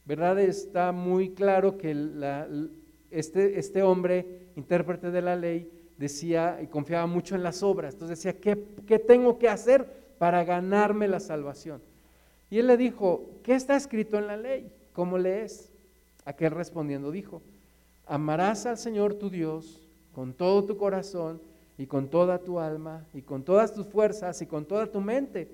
¿Verdad? 0.06 0.40
Está 0.40 0.90
muy 0.90 1.30
claro 1.30 1.78
que 1.78 1.94
este, 3.12 3.60
este 3.60 3.84
hombre, 3.84 4.48
intérprete 4.56 5.12
de 5.12 5.22
la 5.22 5.36
ley, 5.36 5.70
decía 5.98 6.58
y 6.60 6.66
confiaba 6.66 7.06
mucho 7.06 7.36
en 7.36 7.44
las 7.44 7.62
obras. 7.62 7.94
Entonces 7.94 8.18
decía, 8.18 8.40
¿qué, 8.40 8.60
¿qué, 8.88 8.98
tengo 8.98 9.38
que 9.38 9.48
hacer 9.48 9.86
para 10.18 10.42
ganarme 10.42 11.06
la 11.06 11.20
salvación? 11.20 11.80
Y 12.50 12.58
él 12.58 12.66
le 12.66 12.76
dijo, 12.76 13.38
¿qué 13.44 13.54
está 13.54 13.76
escrito 13.76 14.18
en 14.18 14.26
la 14.26 14.36
ley? 14.36 14.68
¿Cómo 14.94 15.16
lees? 15.16 15.70
Aquel 16.24 16.50
respondiendo 16.50 17.12
dijo, 17.12 17.40
amarás 18.04 18.66
al 18.66 18.78
Señor 18.78 19.14
tu 19.14 19.30
Dios 19.30 19.88
con 20.12 20.32
todo 20.32 20.64
tu 20.64 20.76
corazón 20.76 21.48
y 21.80 21.86
con 21.86 22.08
toda 22.08 22.38
tu 22.38 22.60
alma 22.60 23.06
y 23.14 23.22
con 23.22 23.42
todas 23.42 23.72
tus 23.72 23.86
fuerzas 23.86 24.42
y 24.42 24.46
con 24.46 24.66
toda 24.66 24.84
tu 24.86 25.00
mente 25.00 25.48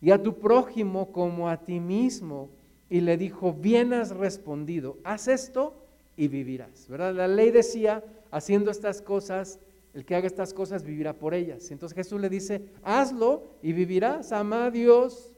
y 0.00 0.10
a 0.10 0.22
tu 0.22 0.38
prójimo 0.38 1.12
como 1.12 1.46
a 1.46 1.58
ti 1.58 1.78
mismo. 1.78 2.48
Y 2.88 3.02
le 3.02 3.18
dijo, 3.18 3.52
bien 3.52 3.92
has 3.92 4.16
respondido, 4.16 4.96
haz 5.04 5.28
esto 5.28 5.74
y 6.16 6.28
vivirás. 6.28 6.88
¿Verdad? 6.88 7.14
La 7.14 7.28
ley 7.28 7.50
decía, 7.50 8.02
haciendo 8.30 8.70
estas 8.70 9.02
cosas, 9.02 9.58
el 9.92 10.06
que 10.06 10.14
haga 10.14 10.26
estas 10.26 10.54
cosas 10.54 10.84
vivirá 10.84 11.12
por 11.12 11.34
ellas. 11.34 11.70
Entonces 11.70 11.94
Jesús 11.94 12.18
le 12.18 12.30
dice, 12.30 12.62
hazlo 12.82 13.42
y 13.62 13.74
vivirás, 13.74 14.32
ama 14.32 14.64
a 14.64 14.70
Dios 14.70 15.32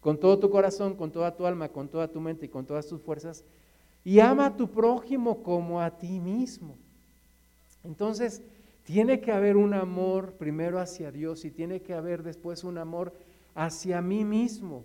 con 0.00 0.20
todo 0.20 0.38
tu 0.38 0.50
corazón, 0.50 0.94
con 0.94 1.10
toda 1.10 1.34
tu 1.34 1.46
alma, 1.46 1.68
con 1.68 1.88
toda 1.88 2.06
tu 2.06 2.20
mente 2.20 2.46
y 2.46 2.48
con 2.48 2.64
todas 2.64 2.86
tus 2.86 3.02
fuerzas, 3.02 3.42
y 4.04 4.20
ama 4.20 4.46
a 4.46 4.56
tu 4.56 4.70
prójimo 4.70 5.42
como 5.42 5.80
a 5.80 5.90
ti 5.98 6.20
mismo. 6.20 6.76
Entonces, 7.82 8.40
tiene 8.88 9.20
que 9.20 9.32
haber 9.32 9.58
un 9.58 9.74
amor 9.74 10.32
primero 10.38 10.80
hacia 10.80 11.12
Dios 11.12 11.44
y 11.44 11.50
tiene 11.50 11.82
que 11.82 11.92
haber 11.92 12.22
después 12.22 12.64
un 12.64 12.78
amor 12.78 13.12
hacia 13.54 14.00
mí 14.00 14.24
mismo. 14.24 14.82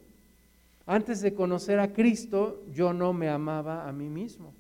Antes 0.86 1.22
de 1.22 1.34
conocer 1.34 1.80
a 1.80 1.93
Cristo, 1.93 2.62
yo 2.74 2.91
no 2.91 3.14
me 3.14 3.30
amaba 3.30 3.88
a 3.88 3.93
mí 3.93 4.10
mismo 4.10 4.54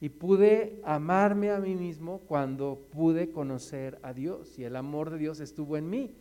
y 0.00 0.10
pude 0.10 0.80
amarme 0.84 1.50
a 1.50 1.58
mí 1.58 1.74
mismo 1.74 2.20
cuando 2.28 2.78
pude 2.92 3.32
conocer 3.32 3.98
a 4.04 4.12
Dios 4.12 4.56
y 4.60 4.62
el 4.62 4.76
amor 4.76 5.10
de 5.10 5.18
Dios 5.18 5.40
estuvo 5.40 5.76
en 5.76 5.90
mí 5.90 6.14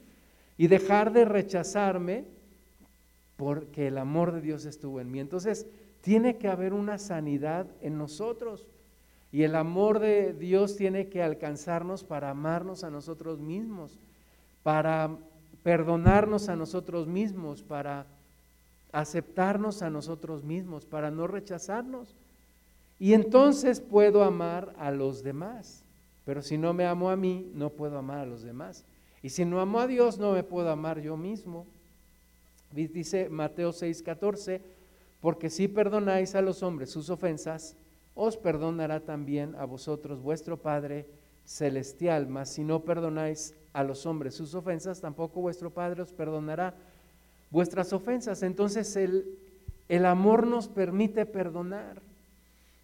y 0.57 0.65
dejar 0.65 1.13
de 1.13 1.25
rechazarme 1.25 2.25
porque 3.37 3.85
el 3.85 3.99
amor 3.99 4.31
de 4.31 4.41
Dios 4.41 4.65
estuvo 4.65 4.99
en 4.99 5.11
mí. 5.11 5.19
Entonces, 5.19 5.67
tiene 6.01 6.37
que 6.37 6.47
haber 6.47 6.73
una 6.73 6.97
sanidad 6.97 7.67
en 7.81 7.99
nosotros 7.99 8.65
y 9.31 9.43
el 9.43 9.55
amor 9.55 9.99
de 9.99 10.33
Dios 10.33 10.75
tiene 10.75 11.07
que 11.07 11.23
alcanzarnos 11.23 12.03
para 12.03 12.29
amarnos 12.29 12.83
a 12.83 12.89
nosotros 12.89 13.39
mismos, 13.39 13.97
para 14.63 15.09
perdonarnos 15.63 16.49
a 16.49 16.55
nosotros 16.55 17.07
mismos, 17.07 17.61
para 17.61 18.05
aceptarnos 18.91 19.81
a 19.81 19.89
nosotros 19.89 20.43
mismos, 20.43 20.85
para 20.85 21.11
no 21.11 21.27
rechazarnos. 21.27 22.13
Y 22.99 23.13
entonces 23.13 23.79
puedo 23.79 24.23
amar 24.23 24.73
a 24.77 24.91
los 24.91 25.23
demás. 25.23 25.83
Pero 26.25 26.41
si 26.41 26.57
no 26.57 26.73
me 26.73 26.85
amo 26.85 27.09
a 27.09 27.15
mí, 27.15 27.49
no 27.55 27.69
puedo 27.69 27.97
amar 27.97 28.19
a 28.19 28.25
los 28.25 28.43
demás. 28.43 28.83
Y 29.23 29.29
si 29.29 29.45
no 29.45 29.59
amo 29.61 29.79
a 29.79 29.87
Dios, 29.87 30.19
no 30.19 30.33
me 30.33 30.43
puedo 30.43 30.69
amar 30.69 30.99
yo 30.99 31.15
mismo. 31.15 31.65
Dice 32.71 33.29
Mateo 33.29 33.71
6:14, 33.71 34.61
porque 35.19 35.49
si 35.49 35.67
perdonáis 35.67 36.35
a 36.35 36.41
los 36.41 36.63
hombres 36.63 36.89
sus 36.89 37.09
ofensas, 37.09 37.75
os 38.15 38.37
perdonará 38.37 38.99
también 38.99 39.55
a 39.55 39.65
vosotros 39.65 40.21
vuestro 40.21 40.57
Padre 40.57 41.05
celestial. 41.45 42.27
Mas 42.27 42.49
si 42.49 42.63
no 42.63 42.81
perdonáis 42.81 43.55
a 43.73 43.83
los 43.83 44.05
hombres 44.05 44.35
sus 44.35 44.53
ofensas, 44.53 45.01
tampoco 45.01 45.41
vuestro 45.41 45.69
Padre 45.69 46.01
os 46.01 46.11
perdonará 46.11 46.73
vuestras 47.49 47.93
ofensas. 47.93 48.43
Entonces 48.43 48.95
el, 48.95 49.37
el 49.89 50.05
amor 50.05 50.47
nos 50.47 50.67
permite 50.67 51.25
perdonar. 51.25 52.01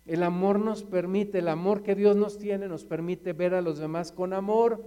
El 0.05 0.23
amor 0.23 0.59
nos 0.59 0.83
permite, 0.83 1.39
el 1.39 1.49
amor 1.49 1.83
que 1.83 1.93
Dios 1.93 2.15
nos 2.15 2.37
tiene 2.37 2.69
nos 2.69 2.85
permite 2.85 3.33
ver 3.33 3.53
a 3.53 3.61
los 3.61 3.77
demás 3.77 4.13
con 4.13 4.31
amor 4.31 4.81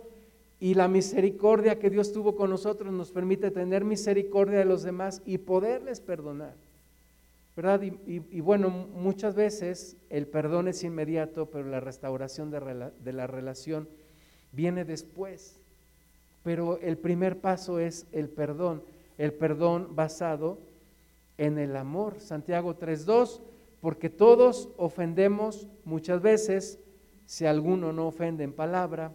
y 0.61 0.75
la 0.75 0.89
misericordia 0.89 1.79
que 1.79 1.91
Dios 1.91 2.13
tuvo 2.13 2.37
con 2.37 2.51
nosotros 2.51 2.93
nos 2.93 3.11
permite 3.11 3.51
tener 3.51 3.85
misericordia 3.85 4.59
de 4.59 4.65
los 4.65 4.83
demás 4.83 5.21
y 5.27 5.39
poderles 5.39 6.01
perdonar. 6.01 6.55
¿Verdad? 7.57 7.83
Y, 7.83 8.41
bueno, 8.41 8.71
muchas 8.71 9.35
veces 9.35 9.97
el 10.09 10.27
perdón 10.27 10.69
es 10.69 10.83
inmediato, 10.85 11.47
pero 11.47 11.69
la 11.69 11.81
restauración 11.81 12.51
de, 12.51 12.91
de 13.03 13.13
la 13.13 13.27
relación 13.27 13.89
viene 14.53 14.85
después. 14.85 15.59
Pero 16.43 16.79
el 16.79 16.97
primer 16.97 17.39
paso 17.41 17.79
es 17.79 18.07
el 18.13 18.29
perdón, 18.29 18.83
el 19.19 19.33
perdón 19.33 19.95
basado 19.95 20.59
en 21.37 21.59
el 21.59 21.77
amor. 21.77 22.21
Santiago 22.21 22.79
3.2 22.79 23.41
porque 23.81 24.11
todos 24.11 24.69
ofendemos 24.77 25.67
muchas 25.85 26.21
veces, 26.21 26.79
si 27.27 27.47
alguno 27.47 27.93
no 27.93 28.07
ofende 28.07 28.45
en 28.45 28.53
palabra, 28.53 29.13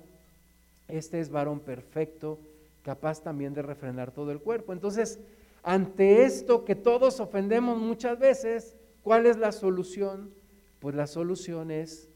este 0.88 1.20
es 1.20 1.30
varón 1.30 1.60
perfecto, 1.60 2.40
capaz 2.82 3.22
también 3.22 3.54
de 3.54 3.62
refrenar 3.62 4.12
todo 4.12 4.32
el 4.32 4.40
cuerpo. 4.40 4.74
Entonces, 4.74 5.20
ante 5.66 6.24
esto 6.24 6.64
que 6.64 6.76
todos 6.76 7.20
ofendemos 7.20 7.80
muchas 7.80 8.20
veces, 8.20 8.76
¿cuál 9.02 9.26
es 9.26 9.38
la 9.38 9.52
solución? 9.52 10.32
Pues 10.80 10.94
la 10.94 11.08
solución 11.08 11.72
es 11.72 12.08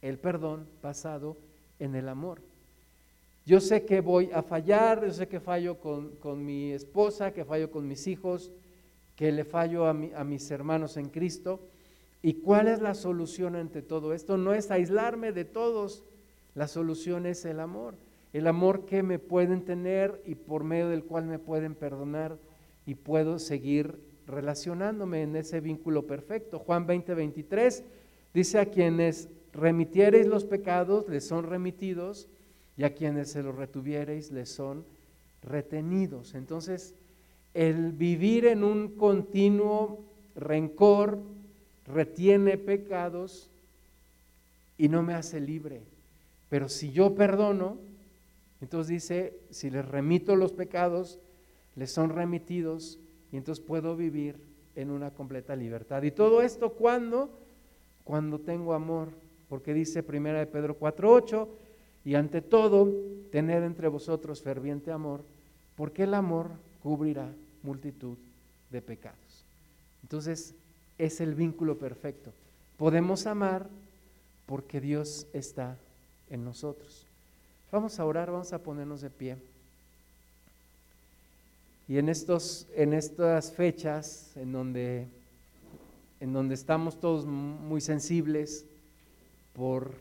el 0.00 0.18
perdón 0.18 0.66
basado 0.82 1.36
en 1.78 1.94
el 1.94 2.08
amor. 2.08 2.40
Yo 3.44 3.60
sé 3.60 3.84
que 3.84 4.00
voy 4.00 4.30
a 4.32 4.42
fallar, 4.42 5.04
yo 5.04 5.12
sé 5.12 5.28
que 5.28 5.40
fallo 5.40 5.78
con, 5.78 6.44
mi 6.44 6.72
esposa, 6.72 7.34
que 7.34 7.44
fallo 7.44 7.70
con 7.70 7.86
mis 7.86 8.06
hijos, 8.06 8.50
que 9.14 9.30
le 9.30 9.44
fallo 9.44 9.84
a, 9.84 9.90
a 9.90 10.24
mis 10.24 10.50
hermanos 10.50 10.96
en 10.96 11.10
Cristo, 11.10 11.60
¿Y 12.22 12.34
cuál 12.34 12.66
es 12.66 12.80
la 12.80 12.94
solución 12.94 13.54
ante 13.54 13.82
todo 13.82 14.12
esto? 14.12 14.36
No 14.36 14.52
es 14.52 14.72
aislarme 14.72 15.30
de 15.30 15.44
todos, 15.44 16.02
la 16.56 16.66
solución 16.66 17.24
es 17.24 17.44
el 17.44 17.60
amor. 17.60 17.94
El 18.32 18.48
amor 18.48 18.84
que 18.84 19.04
me 19.04 19.20
pueden 19.20 19.64
tener 19.64 20.20
y 20.26 20.34
por 20.34 20.64
medio 20.64 20.88
del 20.88 21.04
cual 21.04 21.26
me 21.26 21.38
pueden 21.38 21.76
perdonar 21.76 22.36
y 22.86 22.94
puedo 22.94 23.38
seguir 23.38 23.98
relacionándome 24.26 25.22
en 25.22 25.36
ese 25.36 25.60
vínculo 25.60 26.06
perfecto. 26.06 26.58
Juan 26.58 26.86
20, 26.86 27.14
23 27.14 27.82
dice 28.32 28.58
a 28.58 28.66
quienes 28.66 29.28
remitiereis 29.52 30.26
los 30.26 30.44
pecados 30.44 31.08
les 31.08 31.26
son 31.26 31.44
remitidos 31.44 32.28
y 32.76 32.84
a 32.84 32.94
quienes 32.94 33.30
se 33.30 33.42
los 33.42 33.54
retuviereis 33.54 34.30
les 34.30 34.48
son 34.48 34.84
retenidos. 35.42 36.34
Entonces, 36.34 36.94
el 37.54 37.92
vivir 37.92 38.46
en 38.46 38.64
un 38.64 38.96
continuo 38.96 40.00
rencor, 40.36 41.18
retiene 41.86 42.58
pecados 42.58 43.48
y 44.76 44.88
no 44.88 45.02
me 45.02 45.14
hace 45.14 45.40
libre. 45.40 45.80
Pero 46.50 46.68
si 46.68 46.92
yo 46.92 47.14
perdono, 47.14 47.78
entonces 48.60 48.88
dice, 48.88 49.34
si 49.50 49.70
les 49.70 49.86
remito 49.86 50.36
los 50.36 50.52
pecados, 50.52 51.18
les 51.76 51.92
son 51.92 52.10
remitidos 52.10 52.98
y 53.30 53.36
entonces 53.36 53.64
puedo 53.64 53.96
vivir 53.96 54.36
en 54.74 54.90
una 54.90 55.10
completa 55.10 55.54
libertad. 55.54 56.02
¿Y 56.02 56.10
todo 56.10 56.42
esto 56.42 56.70
cuando? 56.70 57.30
Cuando 58.04 58.40
tengo 58.40 58.74
amor, 58.74 59.08
porque 59.48 59.74
dice 59.74 60.02
primera 60.02 60.38
de 60.38 60.46
Pedro 60.46 60.78
4:8, 60.78 61.48
y 62.04 62.14
ante 62.14 62.40
todo, 62.40 62.92
tener 63.32 63.62
entre 63.62 63.88
vosotros 63.88 64.42
ferviente 64.42 64.92
amor, 64.92 65.24
porque 65.76 66.04
el 66.04 66.14
amor 66.14 66.50
cubrirá 66.82 67.28
multitud 67.62 68.16
de 68.70 68.80
pecados. 68.80 69.44
Entonces, 70.02 70.54
es 70.98 71.20
el 71.20 71.34
vínculo 71.34 71.78
perfecto. 71.78 72.32
Podemos 72.76 73.26
amar 73.26 73.66
porque 74.46 74.80
Dios 74.80 75.26
está 75.32 75.76
en 76.30 76.44
nosotros. 76.44 77.06
Vamos 77.72 77.98
a 77.98 78.04
orar, 78.04 78.30
vamos 78.30 78.52
a 78.52 78.62
ponernos 78.62 79.00
de 79.00 79.10
pie. 79.10 79.36
Y 81.88 81.98
en, 81.98 82.08
estos, 82.08 82.66
en 82.74 82.92
estas 82.92 83.52
fechas 83.52 84.36
en 84.36 84.52
donde, 84.52 85.06
en 86.20 86.32
donde 86.32 86.54
estamos 86.54 86.98
todos 86.98 87.26
muy 87.26 87.80
sensibles 87.80 88.66
por 89.52 89.92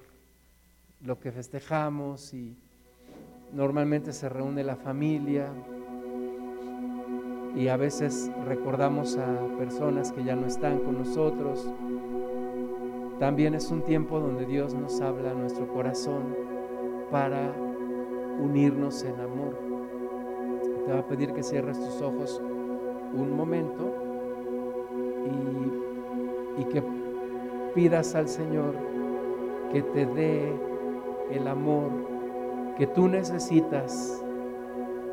lo 1.04 1.20
que 1.20 1.32
festejamos 1.32 2.34
y 2.34 2.56
normalmente 3.54 4.14
se 4.14 4.28
reúne 4.28 4.64
la 4.64 4.76
familia 4.76 5.50
y 7.56 7.70
a 7.70 7.78
veces 7.78 8.30
recordamos 8.46 9.16
a 9.18 9.48
personas 9.58 10.12
que 10.12 10.24
ya 10.24 10.36
no 10.36 10.46
están 10.46 10.80
con 10.80 10.98
nosotros. 10.98 11.66
También 13.20 13.54
es 13.54 13.72
un 13.72 13.84
tiempo 13.84 14.20
donde 14.20 14.46
Dios 14.46 14.74
nos 14.74 15.00
habla 15.00 15.32
a 15.32 15.36
nuestro 15.36 15.68
corazón 15.72 16.36
para 17.12 17.54
unirnos 18.40 19.04
en 19.04 19.20
amor. 19.22 19.65
Te 20.86 20.92
va 20.92 21.00
a 21.00 21.08
pedir 21.08 21.34
que 21.34 21.44
cierres 21.44 21.80
tus 21.80 22.02
ojos 22.02 22.42
un 23.14 23.36
momento 23.36 23.94
y, 26.58 26.62
y 26.62 26.66
que 26.66 26.84
pidas 27.74 28.16
al 28.16 28.28
Señor 28.28 28.74
que 29.72 29.82
te 29.82 30.06
dé 30.06 30.54
el 31.32 31.48
amor 31.48 31.90
que 32.78 32.88
tú 32.88 33.08
necesitas 33.08 34.22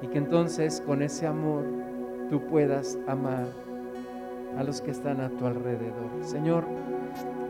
y 0.03 0.09
que 0.09 0.19
entonces 0.19 0.81
con 0.81 1.03
ese 1.03 1.27
amor 1.27 1.65
tú 2.29 2.41
puedas 2.49 2.99
amar 3.07 3.47
a 4.57 4.65
los 4.65 4.81
que 4.81 4.91
están 4.91 5.21
a 5.21 5.31
tu 5.31 5.47
alrededor. 5.47 6.11
Señor, 6.23 6.65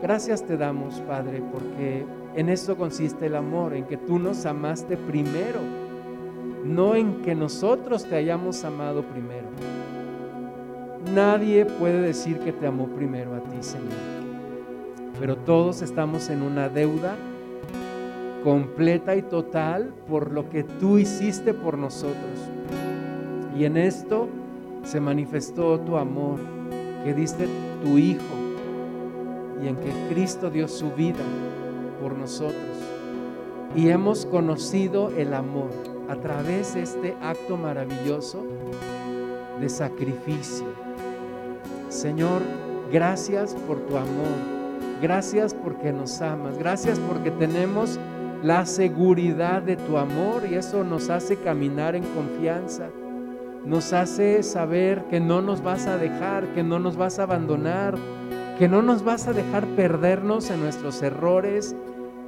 gracias 0.01 0.43
te 0.43 0.55
damos, 0.55 1.01
Padre, 1.01 1.41
porque 1.51 2.05
en 2.35 2.49
esto 2.49 2.77
consiste 2.77 3.25
el 3.25 3.35
amor, 3.35 3.73
en 3.73 3.85
que 3.85 3.97
tú 3.97 4.19
nos 4.19 4.45
amaste 4.45 4.97
primero, 4.97 5.59
no 6.63 6.95
en 6.95 7.21
que 7.21 7.35
nosotros 7.35 8.05
te 8.05 8.15
hayamos 8.15 8.63
amado 8.63 9.03
primero. 9.03 9.47
Nadie 11.13 11.65
puede 11.65 12.01
decir 12.01 12.39
que 12.39 12.53
te 12.53 12.65
amó 12.65 12.87
primero 12.87 13.35
a 13.35 13.39
ti, 13.41 13.57
Señor. 13.61 13.91
Pero 15.19 15.35
todos 15.37 15.81
estamos 15.81 16.29
en 16.29 16.41
una 16.41 16.69
deuda 16.69 17.15
completa 18.43 19.15
y 19.15 19.21
total 19.21 19.93
por 20.07 20.31
lo 20.31 20.49
que 20.49 20.63
tú 20.63 20.97
hiciste 20.97 21.53
por 21.53 21.77
nosotros. 21.77 22.39
Y 23.57 23.65
en 23.65 23.77
esto 23.77 24.27
se 24.83 24.99
manifestó 24.99 25.79
tu 25.79 25.97
amor, 25.97 26.39
que 27.03 27.13
diste 27.13 27.47
tu 27.83 27.97
Hijo 27.97 28.21
y 29.61 29.67
en 29.67 29.75
que 29.75 29.91
Cristo 30.09 30.49
dio 30.49 30.67
su 30.67 30.91
vida 30.91 31.23
por 32.01 32.17
nosotros. 32.17 32.77
Y 33.75 33.89
hemos 33.89 34.25
conocido 34.25 35.09
el 35.17 35.33
amor 35.33 35.92
a 36.09 36.15
través 36.15 36.73
de 36.73 36.83
este 36.83 37.15
acto 37.21 37.57
maravilloso 37.57 38.45
de 39.59 39.69
sacrificio. 39.69 40.65
Señor, 41.89 42.41
gracias 42.91 43.55
por 43.67 43.79
tu 43.87 43.97
amor. 43.97 44.63
Gracias 45.01 45.53
porque 45.53 45.91
nos 45.91 46.21
amas. 46.21 46.57
Gracias 46.57 46.99
porque 46.99 47.31
tenemos 47.31 47.99
la 48.41 48.65
seguridad 48.65 49.61
de 49.61 49.77
tu 49.77 49.97
amor 49.97 50.43
y 50.49 50.55
eso 50.55 50.83
nos 50.83 51.09
hace 51.09 51.37
caminar 51.37 51.95
en 51.95 52.03
confianza. 52.03 52.89
Nos 53.65 53.93
hace 53.93 54.43
saber 54.43 55.05
que 55.05 55.21
no 55.21 55.41
nos 55.41 55.63
vas 55.63 55.87
a 55.87 55.97
dejar, 55.97 56.47
que 56.53 56.63
no 56.63 56.79
nos 56.79 56.97
vas 56.97 57.19
a 57.19 57.23
abandonar, 57.23 57.95
que 58.59 58.67
no 58.67 58.81
nos 58.81 59.03
vas 59.03 59.27
a 59.27 59.33
dejar 59.33 59.65
perdernos 59.75 60.49
en 60.49 60.59
nuestros 60.59 61.01
errores, 61.01 61.75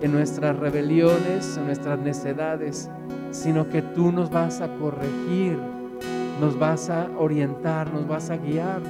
en 0.01 0.11
nuestras 0.11 0.57
rebeliones, 0.57 1.57
en 1.57 1.65
nuestras 1.65 1.99
necedades, 1.99 2.89
sino 3.31 3.69
que 3.69 3.81
tú 3.81 4.11
nos 4.11 4.29
vas 4.29 4.61
a 4.61 4.67
corregir, 4.77 5.57
nos 6.39 6.57
vas 6.57 6.89
a 6.89 7.09
orientar, 7.17 7.91
nos 7.93 8.07
vas 8.07 8.29
a 8.29 8.37
guiar, 8.37 8.81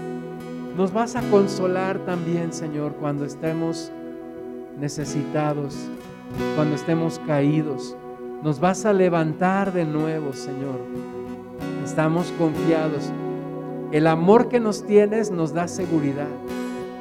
nos 0.77 0.91
vas 0.91 1.15
a 1.15 1.21
consolar 1.29 1.99
también, 1.99 2.51
Señor, 2.51 2.93
cuando 2.95 3.25
estemos 3.25 3.91
necesitados, 4.79 5.77
cuando 6.55 6.75
estemos 6.75 7.19
caídos. 7.25 7.95
Nos 8.43 8.59
vas 8.59 8.85
a 8.85 8.93
levantar 8.93 9.73
de 9.73 9.85
nuevo, 9.85 10.33
Señor. 10.33 10.79
Estamos 11.83 12.31
confiados. 12.37 13.11
El 13.91 14.07
amor 14.07 14.49
que 14.49 14.59
nos 14.59 14.85
tienes 14.85 15.31
nos 15.31 15.53
da 15.53 15.67
seguridad, 15.67 16.27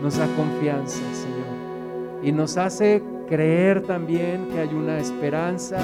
nos 0.00 0.16
da 0.16 0.26
confianza, 0.36 1.00
Señor. 1.12 2.22
Y 2.22 2.32
nos 2.32 2.56
hace 2.56 3.02
creer 3.28 3.82
también 3.82 4.48
que 4.48 4.60
hay 4.60 4.74
una 4.74 4.98
esperanza 4.98 5.78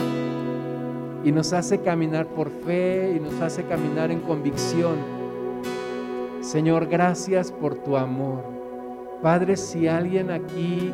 y 1.25 1.33
nos 1.33 1.53
hace 1.53 1.81
caminar 1.81 2.27
por 2.27 2.51
fe 2.51 3.15
y 3.17 3.21
nos 3.21 3.41
hace 3.41 3.65
caminar 3.65 4.11
en 4.11 4.21
convicción. 4.21 4.97
Señor, 6.41 6.87
gracias 6.87 7.53
por 7.53 7.75
tu 7.75 7.97
amor. 7.97 8.45
Padre, 9.23 9.57
si 9.57 9.87
alguien 9.87 10.31
aquí 10.31 10.93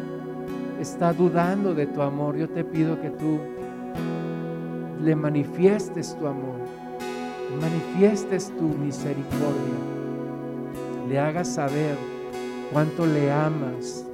está 0.80 1.12
dudando 1.12 1.74
de 1.74 1.86
tu 1.86 2.02
amor, 2.02 2.36
yo 2.36 2.48
te 2.48 2.64
pido 2.64 3.00
que 3.00 3.10
tú 3.10 3.38
le 5.02 5.14
manifiestes 5.14 6.16
tu 6.18 6.26
amor, 6.26 6.58
manifiestes 7.60 8.52
tu 8.56 8.64
misericordia, 8.64 9.78
le 11.08 11.18
hagas 11.18 11.48
saber 11.48 11.96
cuánto 12.72 13.06
le 13.06 13.30
amas. 13.30 14.05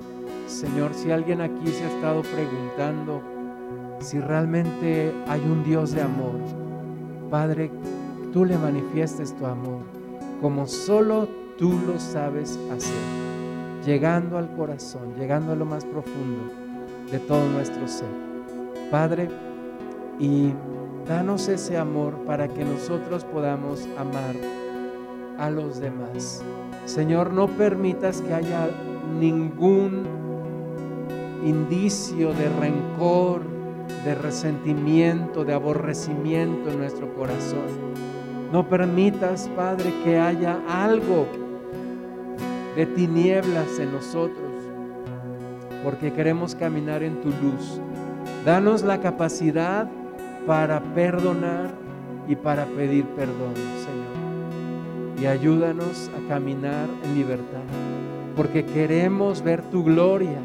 Señor, 0.53 0.95
si 0.95 1.11
alguien 1.11 1.41
aquí 1.41 1.67
se 1.69 1.85
ha 1.85 1.89
estado 1.89 2.23
preguntando 2.23 3.23
si 4.01 4.21
realmente 4.21 5.13
hay 5.27 5.41
un 5.41 5.65
Dios 5.65 5.93
de 5.93 6.03
amor, 6.03 6.39
Padre, 7.31 7.71
tú 8.33 8.45
le 8.45 8.59
manifiestes 8.59 9.35
tu 9.35 9.47
amor 9.47 9.81
como 10.41 10.67
solo 10.67 11.29
tú 11.57 11.73
lo 11.87 11.99
sabes 11.99 12.59
hacer 12.71 13.23
llegando 13.85 14.39
al 14.39 14.55
corazón, 14.55 15.15
llegando 15.19 15.53
a 15.53 15.57
lo 15.57 15.65
más 15.65 15.85
profundo 15.85 16.53
de 17.11 17.19
todo 17.19 17.49
nuestro 17.49 17.89
ser. 17.89 18.09
Padre, 18.91 19.29
y 20.19 20.53
danos 21.09 21.49
ese 21.49 21.77
amor 21.79 22.15
para 22.27 22.49
que 22.49 22.65
nosotros 22.65 23.25
podamos 23.25 23.89
amar 23.99 24.37
a 25.39 25.51
los 25.51 25.81
demás. 25.81 26.43
Señor, 26.85 27.33
no 27.33 27.49
permitas 27.49 28.21
que 28.21 28.35
haya 28.35 28.69
ningún 29.19 30.22
indicio 31.45 32.33
de 32.35 32.49
rencor, 32.49 33.43
de 34.05 34.15
resentimiento, 34.15 35.45
de 35.45 35.55
aborrecimiento 35.55 36.71
en 36.71 36.79
nuestro 36.79 37.13
corazón. 37.15 37.93
No 38.53 38.69
permitas, 38.69 39.51
Padre, 39.57 39.93
que 40.05 40.19
haya 40.19 40.61
algo 40.69 41.27
de 42.77 42.87
tinieblas 42.87 43.79
en 43.79 43.93
nosotros, 43.93 44.51
porque 45.83 46.13
queremos 46.13 46.55
caminar 46.55 47.03
en 47.03 47.21
tu 47.21 47.29
luz. 47.29 47.81
Danos 48.45 48.83
la 48.83 49.01
capacidad 49.01 49.89
para 50.47 50.81
perdonar 50.95 51.71
y 52.29 52.37
para 52.37 52.67
pedir 52.67 53.05
perdón, 53.17 53.55
Señor. 53.55 55.21
Y 55.21 55.27
ayúdanos 55.27 56.11
a 56.17 56.29
caminar 56.29 56.89
en 57.05 57.15
libertad, 57.15 57.63
porque 58.37 58.65
queremos 58.65 59.43
ver 59.43 59.63
tu 59.63 59.85
gloria 59.85 60.41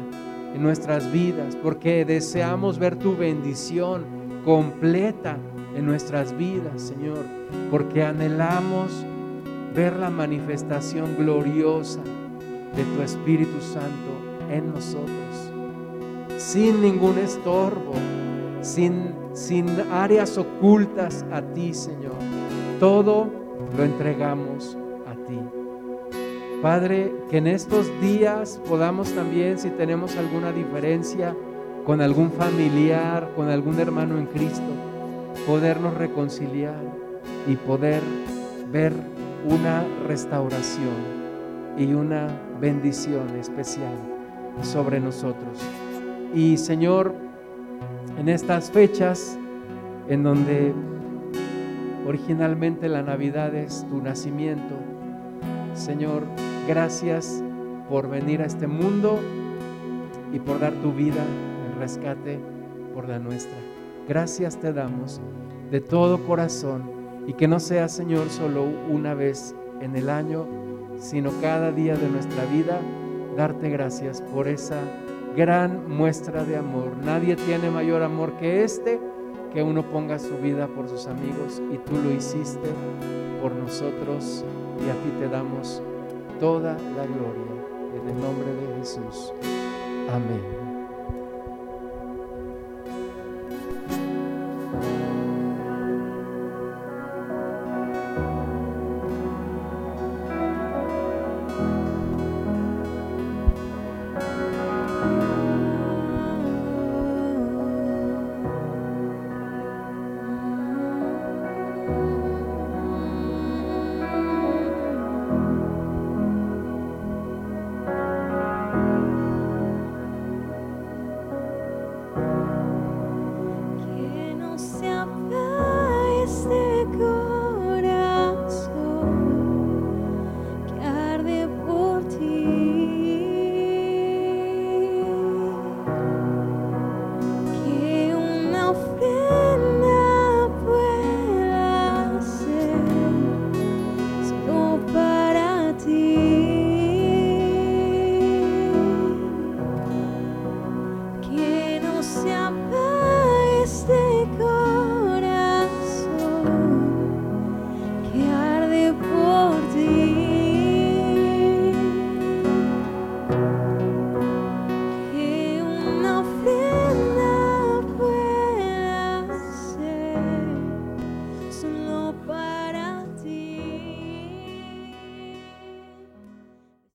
en 0.54 0.62
nuestras 0.62 1.10
vidas, 1.12 1.56
porque 1.56 2.04
deseamos 2.04 2.78
ver 2.78 2.96
tu 2.96 3.16
bendición 3.16 4.04
completa 4.44 5.36
en 5.76 5.86
nuestras 5.86 6.36
vidas, 6.36 6.82
Señor, 6.82 7.24
porque 7.70 8.02
anhelamos 8.02 9.04
ver 9.74 9.96
la 9.96 10.10
manifestación 10.10 11.16
gloriosa 11.16 12.00
de 12.74 12.84
tu 12.84 13.02
Espíritu 13.02 13.60
Santo 13.60 14.18
en 14.50 14.72
nosotros, 14.72 15.52
sin 16.36 16.80
ningún 16.80 17.18
estorbo, 17.18 17.92
sin, 18.62 19.14
sin 19.34 19.66
áreas 19.92 20.38
ocultas 20.38 21.24
a 21.30 21.42
ti, 21.42 21.74
Señor. 21.74 22.16
Todo 22.80 23.28
lo 23.76 23.84
entregamos 23.84 24.76
a 25.06 25.14
ti. 25.26 25.57
Padre, 26.62 27.12
que 27.30 27.38
en 27.38 27.46
estos 27.46 27.88
días 28.00 28.60
podamos 28.68 29.12
también, 29.12 29.58
si 29.58 29.70
tenemos 29.70 30.16
alguna 30.16 30.50
diferencia 30.50 31.34
con 31.86 32.00
algún 32.00 32.32
familiar, 32.32 33.30
con 33.36 33.48
algún 33.48 33.78
hermano 33.78 34.18
en 34.18 34.26
Cristo, 34.26 34.66
podernos 35.46 35.94
reconciliar 35.94 36.82
y 37.46 37.54
poder 37.54 38.02
ver 38.72 38.92
una 39.48 39.84
restauración 40.08 40.96
y 41.78 41.92
una 41.92 42.26
bendición 42.60 43.28
especial 43.38 43.94
sobre 44.62 44.98
nosotros. 44.98 45.60
Y 46.34 46.56
Señor, 46.56 47.14
en 48.18 48.28
estas 48.28 48.72
fechas 48.72 49.38
en 50.08 50.24
donde 50.24 50.74
originalmente 52.04 52.88
la 52.88 53.02
Navidad 53.02 53.54
es 53.54 53.86
tu 53.88 54.02
nacimiento, 54.02 54.74
Señor, 55.78 56.24
gracias 56.66 57.42
por 57.88 58.10
venir 58.10 58.42
a 58.42 58.46
este 58.46 58.66
mundo 58.66 59.20
y 60.32 60.40
por 60.40 60.58
dar 60.58 60.72
tu 60.74 60.92
vida 60.92 61.24
en 61.66 61.78
rescate 61.78 62.40
por 62.92 63.08
la 63.08 63.20
nuestra. 63.20 63.56
Gracias 64.08 64.58
te 64.58 64.72
damos 64.72 65.20
de 65.70 65.80
todo 65.80 66.26
corazón 66.26 66.90
y 67.28 67.34
que 67.34 67.46
no 67.46 67.60
sea, 67.60 67.88
Señor, 67.88 68.28
solo 68.28 68.64
una 68.90 69.14
vez 69.14 69.54
en 69.80 69.94
el 69.94 70.10
año, 70.10 70.46
sino 70.98 71.30
cada 71.40 71.70
día 71.70 71.94
de 71.94 72.08
nuestra 72.08 72.44
vida, 72.46 72.80
darte 73.36 73.70
gracias 73.70 74.20
por 74.20 74.48
esa 74.48 74.80
gran 75.36 75.88
muestra 75.88 76.42
de 76.42 76.56
amor. 76.56 76.96
Nadie 77.04 77.36
tiene 77.36 77.70
mayor 77.70 78.02
amor 78.02 78.32
que 78.38 78.64
este 78.64 79.00
que 79.52 79.62
uno 79.62 79.82
ponga 79.82 80.18
su 80.18 80.36
vida 80.38 80.66
por 80.68 80.88
sus 80.88 81.06
amigos 81.06 81.60
y 81.72 81.78
tú 81.78 81.96
lo 82.02 82.12
hiciste 82.12 82.68
por 83.40 83.52
nosotros 83.52 84.44
y 84.84 84.90
a 84.90 84.94
ti 84.94 85.10
te 85.18 85.28
damos 85.28 85.82
toda 86.40 86.72
la 86.72 87.06
gloria 87.06 87.58
en 87.94 88.08
el 88.08 88.20
nombre 88.20 88.54
de 88.54 88.78
Jesús. 88.78 89.32
Amén. 90.10 90.67